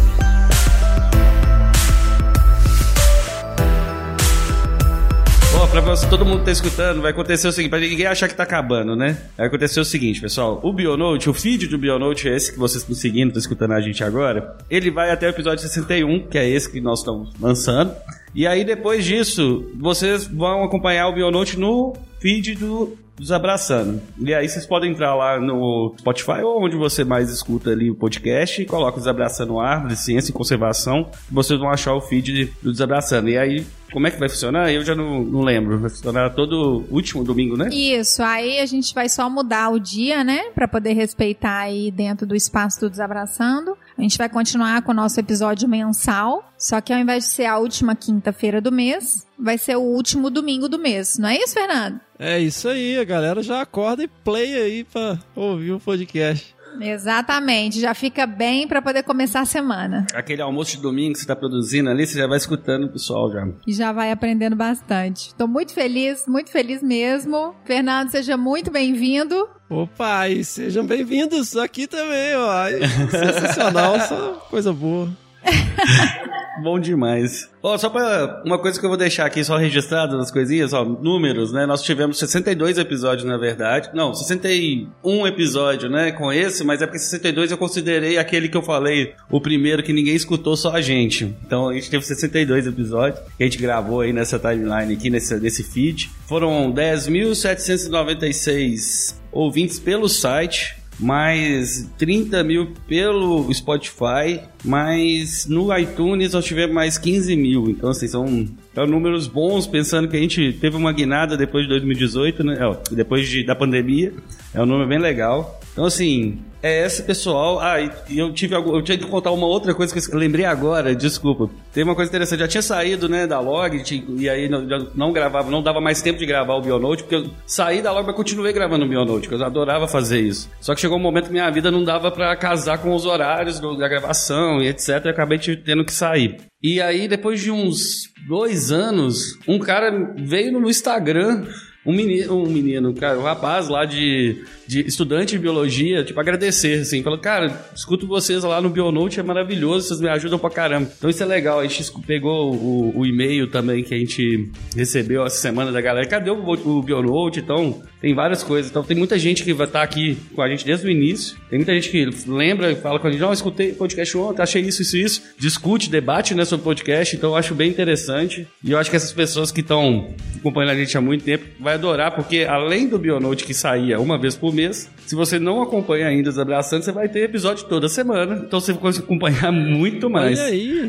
Ó, 5.61 5.67
pra 5.67 5.83
você, 5.83 6.09
todo 6.09 6.25
mundo 6.25 6.43
tá 6.43 6.51
escutando, 6.51 7.03
vai 7.03 7.11
acontecer 7.11 7.47
o 7.47 7.53
seguinte, 7.53 7.69
pra 7.69 7.79
ninguém 7.79 8.07
achar 8.07 8.27
que 8.27 8.35
tá 8.35 8.45
acabando, 8.45 8.97
né? 8.97 9.19
Vai 9.37 9.47
acontecer 9.47 9.79
o 9.79 9.85
seguinte, 9.85 10.19
pessoal. 10.19 10.59
O 10.63 10.73
Bionote, 10.73 11.29
o 11.29 11.35
feed 11.35 11.67
do 11.67 11.77
Bionote 11.77 12.31
é 12.31 12.35
esse 12.35 12.51
que 12.51 12.59
vocês 12.59 12.83
estão 12.83 12.97
seguindo, 12.97 13.29
estão 13.29 13.41
escutando 13.41 13.73
a 13.73 13.81
gente 13.83 14.03
agora. 14.03 14.57
Ele 14.71 14.91
vai 14.91 15.11
até 15.11 15.27
o 15.27 15.29
episódio 15.29 15.61
61, 15.61 16.29
que 16.29 16.39
é 16.39 16.49
esse 16.49 16.73
que 16.73 16.81
nós 16.81 17.01
estamos 17.01 17.35
lançando. 17.39 17.95
E 18.35 18.47
aí, 18.47 18.65
depois 18.65 19.05
disso, 19.05 19.71
vocês 19.79 20.27
vão 20.27 20.65
acompanhar 20.65 21.09
o 21.09 21.15
Bionote 21.15 21.59
no 21.59 21.95
feed 22.21 22.55
do 22.55 22.97
Desabraçando. 23.21 24.01
E 24.19 24.33
aí 24.33 24.49
vocês 24.49 24.65
podem 24.65 24.93
entrar 24.93 25.15
lá 25.15 25.39
no 25.39 25.95
Spotify 25.99 26.41
ou 26.43 26.65
onde 26.65 26.75
você 26.75 27.05
mais 27.05 27.31
escuta 27.31 27.71
ali 27.71 27.91
o 27.91 27.95
podcast 27.95 28.63
e 28.63 28.65
coloca 28.65 28.97
o 28.97 29.01
Desabraçando 29.01 29.61
Árvore, 29.61 29.95
Ciência 29.95 30.31
e 30.31 30.35
Conservação. 30.35 31.11
Vocês 31.31 31.61
vão 31.61 31.69
achar 31.69 31.95
o 31.95 32.01
feed 32.01 32.51
do 32.63 32.73
Desabraçando. 32.73 33.29
E 33.29 33.37
aí, 33.37 33.67
como 33.93 34.07
é 34.07 34.11
que 34.11 34.19
vai 34.19 34.29
funcionar? 34.29 34.73
Eu 34.73 34.83
já 34.83 34.95
não, 34.95 35.23
não 35.23 35.43
lembro. 35.43 35.79
Vai 35.79 35.91
funcionar 35.91 36.31
todo 36.31 36.87
último 36.91 37.23
domingo, 37.23 37.59
né? 37.59 37.69
Isso, 37.71 38.23
aí 38.23 38.59
a 38.59 38.67
gente 38.67 38.95
vai 38.95 39.09
só 39.09 39.29
mudar 39.29 39.69
o 39.69 39.79
dia, 39.79 40.25
né? 40.25 40.51
Pra 40.55 40.67
poder 40.67 40.95
respeitar 40.95 41.59
aí 41.59 41.91
dentro 41.91 42.27
do 42.27 42.35
espaço 42.35 42.81
do 42.81 42.89
Desabraçando. 42.89 43.77
A 43.99 44.03
gente 44.03 44.17
vai 44.17 44.31
continuar 44.31 44.81
com 44.81 44.93
o 44.93 44.95
nosso 44.95 45.21
episódio 45.21 45.69
mensal, 45.69 46.51
só 46.57 46.81
que 46.81 46.91
ao 46.91 46.99
invés 46.99 47.25
de 47.25 47.31
ser 47.31 47.45
a 47.45 47.59
última 47.59 47.95
quinta-feira 47.95 48.63
do 48.63 48.73
mês, 48.73 49.27
vai 49.39 49.59
ser 49.59 49.77
o 49.77 49.83
último 49.83 50.31
domingo 50.31 50.71
do 50.71 50.79
mês. 50.79 51.19
Não 51.19 51.29
é 51.29 51.37
isso, 51.37 51.53
Fernando? 51.53 52.01
É 52.23 52.39
isso 52.39 52.69
aí, 52.69 52.99
a 52.99 53.05
galera 53.05 53.43
já 53.43 53.63
acorda 53.63 54.05
e 54.05 54.09
play 54.09 54.55
aí 54.55 54.85
pra 54.85 55.19
ouvir 55.35 55.73
o 55.73 55.81
podcast. 55.81 56.55
Exatamente, 56.79 57.81
já 57.81 57.95
fica 57.95 58.27
bem 58.27 58.69
pra 58.69 58.83
poder 58.83 59.03
começar 59.03 59.41
a 59.41 59.47
semana. 59.47 60.07
Aquele 60.13 60.43
almoço 60.43 60.77
de 60.77 60.83
domingo 60.83 61.15
que 61.15 61.21
você 61.21 61.27
tá 61.27 61.35
produzindo 61.35 61.89
ali, 61.89 62.07
você 62.07 62.19
já 62.19 62.27
vai 62.27 62.37
escutando 62.37 62.85
o 62.85 62.93
pessoal 62.93 63.33
já. 63.33 63.49
E 63.67 63.73
já 63.73 63.91
vai 63.91 64.13
aprendendo 64.13 64.55
bastante. 64.55 65.35
Tô 65.35 65.49
muito 65.49 65.73
feliz, 65.73 66.27
muito 66.29 66.51
feliz 66.51 66.83
mesmo. 66.83 67.55
Fernando, 67.65 68.11
seja 68.11 68.37
muito 68.37 68.71
bem-vindo. 68.71 69.49
Opa, 69.71 70.29
e 70.29 70.45
sejam 70.45 70.85
bem-vindos 70.85 71.57
aqui 71.57 71.87
também, 71.87 72.37
ó. 72.37 72.51
Ai, 72.51 72.81
Sensacional, 73.11 73.99
só 74.07 74.33
coisa 74.51 74.75
boa. 74.75 75.09
Bom 76.63 76.79
demais. 76.79 77.49
Ó, 77.63 77.77
só 77.77 77.91
pra 77.91 78.43
uma 78.45 78.59
coisa 78.59 78.81
que 78.81 78.85
eu 78.85 78.89
vou 78.89 78.97
deixar 78.97 79.27
aqui 79.27 79.45
só 79.45 79.57
registrado 79.57 80.17
nas 80.17 80.31
coisinhas, 80.31 80.73
ó, 80.73 80.85
números, 80.85 81.53
né? 81.53 81.67
Nós 81.67 81.83
tivemos 81.83 82.19
62 82.19 82.79
episódios, 82.79 83.27
na 83.27 83.37
verdade. 83.37 83.91
Não, 83.95 84.15
61 84.15 85.27
episódio, 85.27 85.91
né, 85.91 86.13
com 86.13 86.33
esse, 86.33 86.65
mas 86.65 86.81
é 86.81 86.87
porque 86.87 86.99
62 86.99 87.51
eu 87.51 87.59
considerei 87.59 88.17
aquele 88.19 88.49
que 88.49 88.57
eu 88.57 88.63
falei, 88.63 89.13
o 89.31 89.41
primeiro 89.41 89.83
que 89.83 89.93
ninguém 89.93 90.15
escutou, 90.15 90.57
só 90.57 90.73
a 90.73 90.81
gente. 90.81 91.37
Então 91.45 91.69
a 91.69 91.75
gente 91.75 91.91
teve 91.91 92.05
62 92.05 92.67
episódios 92.67 93.21
que 93.37 93.43
a 93.43 93.47
gente 93.47 93.59
gravou 93.59 94.01
aí 94.01 94.13
nessa 94.13 94.39
timeline 94.39 94.95
aqui, 94.95 95.11
nesse, 95.11 95.39
nesse 95.39 95.63
feed. 95.63 96.11
Foram 96.27 96.73
10.796 96.73 99.21
ouvintes 99.33 99.79
pelo 99.79 100.09
site, 100.09 100.80
mais 101.01 101.91
30 101.99 102.45
mil 102.45 102.73
pelo 102.87 103.53
Spotify, 103.53 104.41
mas 104.65 105.47
no 105.47 105.77
iTunes 105.77 106.33
nós 106.33 106.45
tivemos 106.45 106.75
mais 106.75 106.99
15 106.99 107.35
mil. 107.37 107.71
Então, 107.71 107.91
assim, 107.91 108.07
são, 108.07 108.47
são 108.75 108.87
números 108.87 109.27
bons, 109.27 109.67
pensando 109.67 110.09
que 110.09 110.17
a 110.17 110.21
gente 110.21 110.53
teve 110.61 110.77
uma 110.77 110.93
guinada 110.93 111.37
depois 111.37 111.65
de 111.65 111.71
2018, 111.71 112.45
né? 112.45 112.59
Ó, 112.63 112.77
depois 112.93 113.29
de, 113.29 113.45
da 113.45 113.55
pandemia. 113.55 114.13
É 114.53 114.61
um 114.61 114.67
número 114.67 114.89
bem 114.89 114.99
legal. 114.99 115.60
Então, 115.73 115.85
assim, 115.85 116.39
é 116.63 116.85
esse 116.85 117.03
pessoal. 117.05 117.61
Ah, 117.61 117.81
e 118.09 118.19
eu 118.19 118.33
tive 118.33 118.55
algo, 118.55 118.77
eu 118.77 118.83
tinha 118.83 118.99
que 118.99 119.07
contar 119.07 119.31
uma 119.31 119.47
outra 119.47 119.73
coisa 119.73 119.95
que 119.95 120.15
eu 120.15 120.19
lembrei 120.19 120.45
agora, 120.45 120.95
desculpa. 120.95 121.49
Tem 121.73 121.85
uma 121.85 121.95
coisa 121.95 122.11
interessante, 122.11 122.41
já 122.41 122.49
tinha 122.49 122.63
saído, 122.63 123.09
né, 123.09 123.27
da 123.27 123.39
log, 123.41 123.83
ti- 123.83 124.05
e 124.19 124.29
aí 124.29 124.49
não, 124.49 124.67
não 124.95 125.13
gravava, 125.13 125.51
não 125.51 125.63
dava 125.63 125.81
mais 125.81 126.03
tempo 126.03 126.19
de 126.19 126.27
gravar 126.27 126.55
o 126.55 126.61
Bionote, 126.61 127.05
porque 127.05 127.15
eu 127.15 127.31
saí 127.47 127.81
da 127.81 127.93
log, 127.93 128.05
mas 128.07 128.17
continuei 128.17 128.53
gravando 128.53 128.85
o 128.85 128.89
Bionote, 128.89 129.29
porque 129.29 129.41
eu 129.43 129.47
adorava 129.47 129.87
fazer 129.87 130.21
isso. 130.21 130.51
Só 130.61 130.75
que 130.75 130.81
chegou 130.81 130.99
um 130.99 131.01
momento 131.01 131.27
que 131.27 131.33
minha 131.33 131.49
vida 131.51 131.71
não 131.71 131.85
dava 131.85 132.11
pra 132.11 132.35
casar 132.37 132.79
com 132.79 132.93
os 132.95 133.07
horários 133.07 133.61
do- 133.61 133.77
da 133.77 133.89
gravação 133.89 134.61
e 134.61 134.67
etc, 134.69 135.05
e 135.05 135.09
acabei 135.09 135.39
te- 135.39 135.57
tendo 135.57 135.85
que 135.85 135.93
sair. 135.93 136.37
E 136.63 136.81
aí, 136.81 137.07
depois 137.09 137.41
de 137.41 137.51
uns 137.51 138.11
dois 138.29 138.71
anos, 138.73 139.39
um 139.49 139.59
cara 139.59 140.13
veio 140.17 140.53
no 140.61 140.69
Instagram 140.69 141.45
um 141.87 141.95
menino, 141.95 142.37
um 142.43 142.47
menino, 142.47 142.93
cara, 142.93 143.19
um 143.19 143.23
rapaz 143.23 143.69
lá 143.69 143.87
de, 143.87 144.45
de 144.71 144.87
estudante 144.87 145.33
de 145.33 145.39
biologia, 145.41 146.05
tipo, 146.05 146.21
agradecer, 146.21 146.83
assim, 146.83 147.03
falou, 147.03 147.19
cara, 147.19 147.69
escuto 147.75 148.07
vocês 148.07 148.45
lá 148.45 148.61
no 148.61 148.71
Bionote, 148.71 149.19
é 149.19 149.23
maravilhoso, 149.23 149.89
vocês 149.89 150.01
me 150.01 150.09
ajudam 150.09 150.39
pra 150.39 150.49
caramba. 150.49 150.89
Então 150.97 151.11
isso 151.11 151.21
é 151.21 151.27
legal, 151.27 151.59
a 151.59 151.67
gente 151.67 151.91
pegou 152.07 152.55
o, 152.55 153.01
o 153.01 153.05
e-mail 153.05 153.49
também 153.49 153.83
que 153.83 153.93
a 153.93 153.99
gente 153.99 154.49
recebeu 154.77 155.27
essa 155.27 155.39
semana 155.39 155.73
da 155.73 155.81
galera, 155.81 156.07
cadê 156.07 156.31
o, 156.31 156.37
o 156.37 156.83
Bionote? 156.85 157.41
Então, 157.41 157.83
tem 158.01 158.15
várias 158.15 158.45
coisas, 158.45 158.71
então 158.71 158.85
tem 158.85 158.97
muita 158.97 159.19
gente 159.19 159.43
que 159.43 159.53
vai 159.53 159.67
estar 159.67 159.83
aqui 159.83 160.17
com 160.37 160.41
a 160.41 160.49
gente 160.49 160.65
desde 160.65 160.87
o 160.87 160.91
início, 160.91 161.37
tem 161.51 161.59
muita 161.59 161.75
gente 161.75 161.91
que 161.91 162.09
lembra 162.31 162.71
e 162.71 162.77
fala 162.77 163.01
com 163.01 163.09
a 163.09 163.11
gente, 163.11 163.21
não, 163.21 163.33
escutei 163.33 163.73
podcast 163.73 164.17
ontem, 164.19 164.41
achei 164.41 164.63
isso, 164.63 164.83
isso, 164.83 164.97
isso, 164.97 165.23
discute, 165.37 165.91
debate, 165.91 166.33
né, 166.33 166.45
sobre 166.45 166.63
podcast, 166.63 167.17
então 167.17 167.31
eu 167.31 167.37
acho 167.37 167.57
bem 167.57 167.69
interessante, 167.69 168.47
e 168.63 168.71
eu 168.71 168.79
acho 168.79 168.89
que 168.89 168.95
essas 168.95 169.13
pessoas 169.13 169.51
que 169.51 169.63
estão 169.63 170.15
acompanhando 170.37 170.71
a 170.71 170.77
gente 170.77 170.97
há 170.97 171.01
muito 171.01 171.25
tempo 171.25 171.45
vai 171.59 171.75
adorar, 171.75 172.15
porque 172.15 172.47
além 172.49 172.87
do 172.87 173.01
Bionote 173.01 173.43
que 173.43 173.53
saía 173.53 173.99
uma 173.99 174.17
vez 174.17 174.37
por 174.37 174.55
mês, 174.55 174.60
se 175.07 175.15
você 175.15 175.39
não 175.39 175.63
acompanha 175.63 176.07
ainda 176.07 176.31
os 176.31 176.39
Abraçantes, 176.39 176.85
você 176.85 176.93
vai 176.93 177.09
ter 177.09 177.25
episódio 177.25 177.67
toda 177.67 177.89
semana, 177.89 178.43
então 178.47 178.61
você 178.61 178.73
vai 178.73 178.81
conseguir 178.81 179.05
acompanhar 179.07 179.51
muito 179.53 180.09
mais. 180.09 180.39
Olha 180.39 180.49
aí. 180.49 180.89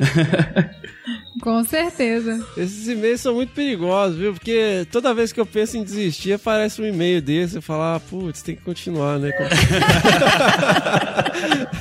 Com 1.41 1.63
certeza. 1.63 2.45
Esses 2.55 2.88
e-mails 2.88 3.22
são 3.22 3.34
muito 3.34 3.53
perigosos, 3.53 4.17
viu? 4.17 4.34
Porque 4.34 4.86
toda 4.91 5.13
vez 5.13 5.32
que 5.32 5.39
eu 5.39 5.45
penso 5.45 5.78
em 5.78 5.84
desistir, 5.84 6.34
aparece 6.34 6.82
um 6.82 6.86
e-mail 6.86 7.22
desse 7.22 7.57
e 7.57 7.61
falar, 7.61 7.95
ah, 7.95 7.99
putz, 7.99 8.43
tem 8.43 8.55
que 8.55 8.61
continuar, 8.61 9.17
né? 9.17 9.32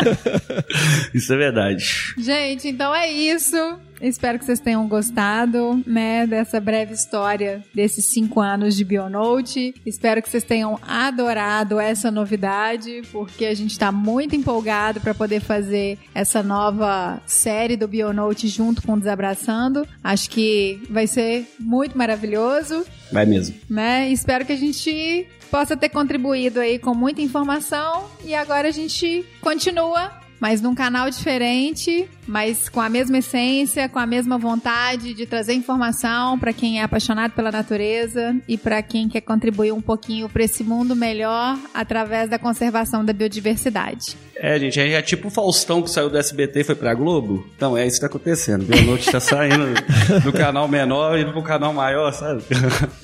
Isso 1.15 1.33
é 1.33 1.37
verdade. 1.37 2.15
Gente, 2.19 2.69
então 2.69 2.95
é 2.95 3.11
isso. 3.11 3.57
Espero 4.01 4.39
que 4.39 4.45
vocês 4.45 4.61
tenham 4.61 4.87
gostado, 4.89 5.83
né, 5.87 6.27
dessa 6.27 6.61
breve 6.61 6.95
história 6.95 7.63
desses 7.75 8.07
cinco 8.07 8.41
anos 8.41 8.77
de 8.77 8.85
Bionote. 8.85 9.75
Espero 9.85 10.23
que 10.23 10.29
vocês 10.29 10.45
tenham 10.45 10.79
adorado 10.87 11.79
essa 11.79 12.11
novidade, 12.11 13.03
porque 13.13 13.45
a 13.45 13.55
gente 13.55 13.73
está 13.73 13.93
muito 13.93 14.35
empolgado 14.35 15.01
para 15.01 15.15
poder 15.15 15.41
fazer 15.41 15.99
essa 16.15 16.43
nova 16.43 17.21
série 17.27 17.77
do 17.77 17.87
Bionote 17.87 18.49
junto 18.49 18.83
com 18.83 18.95
o 18.95 18.99
Desabraçando. 18.99 19.87
Acho 20.03 20.31
que 20.31 20.81
vai 20.89 21.07
ser 21.07 21.47
muito 21.59 21.97
maravilhoso. 21.97 22.85
Vai 23.13 23.27
mesmo. 23.27 23.57
Né? 23.69 24.11
Espero 24.11 24.45
que 24.45 24.53
a 24.53 24.57
gente 24.57 25.27
possa 25.51 25.77
ter 25.77 25.89
contribuído 25.89 26.61
aí 26.61 26.79
com 26.79 26.95
muita 26.95 27.21
informação 27.21 28.05
e 28.25 28.35
agora 28.35 28.69
a 28.69 28.73
gente 28.73 29.25
continua 29.41 30.21
mas 30.41 30.63
num 30.63 30.75
canal 30.75 31.11
diferente, 31.11 32.09
mas 32.27 32.69
com 32.69 32.81
a 32.81 32.89
mesma 32.89 33.19
essência, 33.19 33.89
com 33.89 33.99
a 33.99 34.07
mesma 34.07 34.39
vontade 34.39 35.13
de 35.13 35.27
trazer 35.27 35.53
informação 35.53 36.39
para 36.39 36.53
quem 36.53 36.81
é 36.81 36.83
apaixonado 36.83 37.33
pela 37.33 37.53
natureza 37.53 38.35
e 38.49 38.57
para 38.57 38.83
quem 38.83 39.09
quer 39.09 39.21
contribuir 39.21 39.73
um 39.73 39.81
pouquinho 39.81 40.29
para 40.29 40.43
esse 40.43 40.65
mundo 40.65 40.97
melhor 40.97 41.59
através 41.75 42.31
da 42.31 42.39
conservação 42.39 43.05
da 43.05 43.13
biodiversidade. 43.13 44.17
É, 44.35 44.59
gente, 44.59 44.81
é, 44.81 45.03
tipo 45.03 45.29
o 45.29 45.31
Faustão 45.31 45.83
que 45.83 45.91
saiu 45.91 46.09
do 46.09 46.17
SBT 46.17 46.61
e 46.61 46.65
foi 46.65 46.75
pra 46.75 46.95
Globo. 46.95 47.47
Então, 47.55 47.77
é 47.77 47.87
isso 47.87 47.97
que 47.97 48.01
tá 48.01 48.07
acontecendo. 48.07 48.65
Boa 48.65 48.81
Noite 48.81 49.13
tá 49.13 49.21
saindo 49.21 49.67
do 50.25 50.33
canal 50.33 50.67
menor 50.67 51.19
e 51.19 51.23
indo 51.23 51.33
pro 51.33 51.43
canal 51.43 51.75
maior, 51.75 52.11
sabe? 52.13 52.43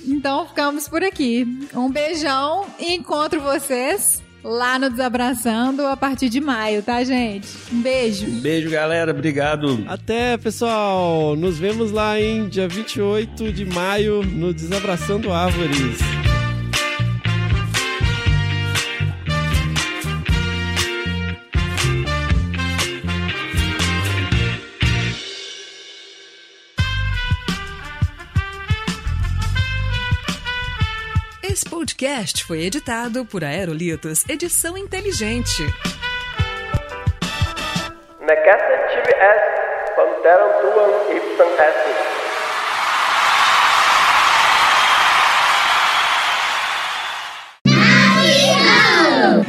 Então, 0.06 0.46
ficamos 0.46 0.88
por 0.88 1.04
aqui. 1.04 1.46
Um 1.74 1.90
beijão 1.90 2.64
e 2.80 2.94
encontro 2.94 3.38
vocês 3.42 4.24
lá 4.46 4.78
no 4.78 4.88
Desabraçando 4.88 5.84
a 5.86 5.96
partir 5.96 6.28
de 6.28 6.40
maio, 6.40 6.80
tá, 6.82 7.02
gente? 7.02 7.48
Um 7.72 7.82
beijo. 7.82 8.26
Um 8.26 8.40
beijo, 8.40 8.70
galera. 8.70 9.10
Obrigado. 9.10 9.84
Até, 9.88 10.36
pessoal. 10.36 11.34
Nos 11.34 11.58
vemos 11.58 11.90
lá 11.90 12.20
em 12.20 12.48
dia 12.48 12.68
28 12.68 13.52
de 13.52 13.64
maio 13.64 14.22
no 14.22 14.54
Desabraçando 14.54 15.32
Árvores. 15.32 16.35
Podcast 31.86 32.44
foi 32.44 32.64
editado 32.64 33.24
por 33.24 33.44
Aerolitos 33.44 34.28
Edição 34.28 34.76
Inteligente. 34.76 35.62
S. 39.12 39.44
Ipsam 41.14 41.46
estis. 41.46 42.05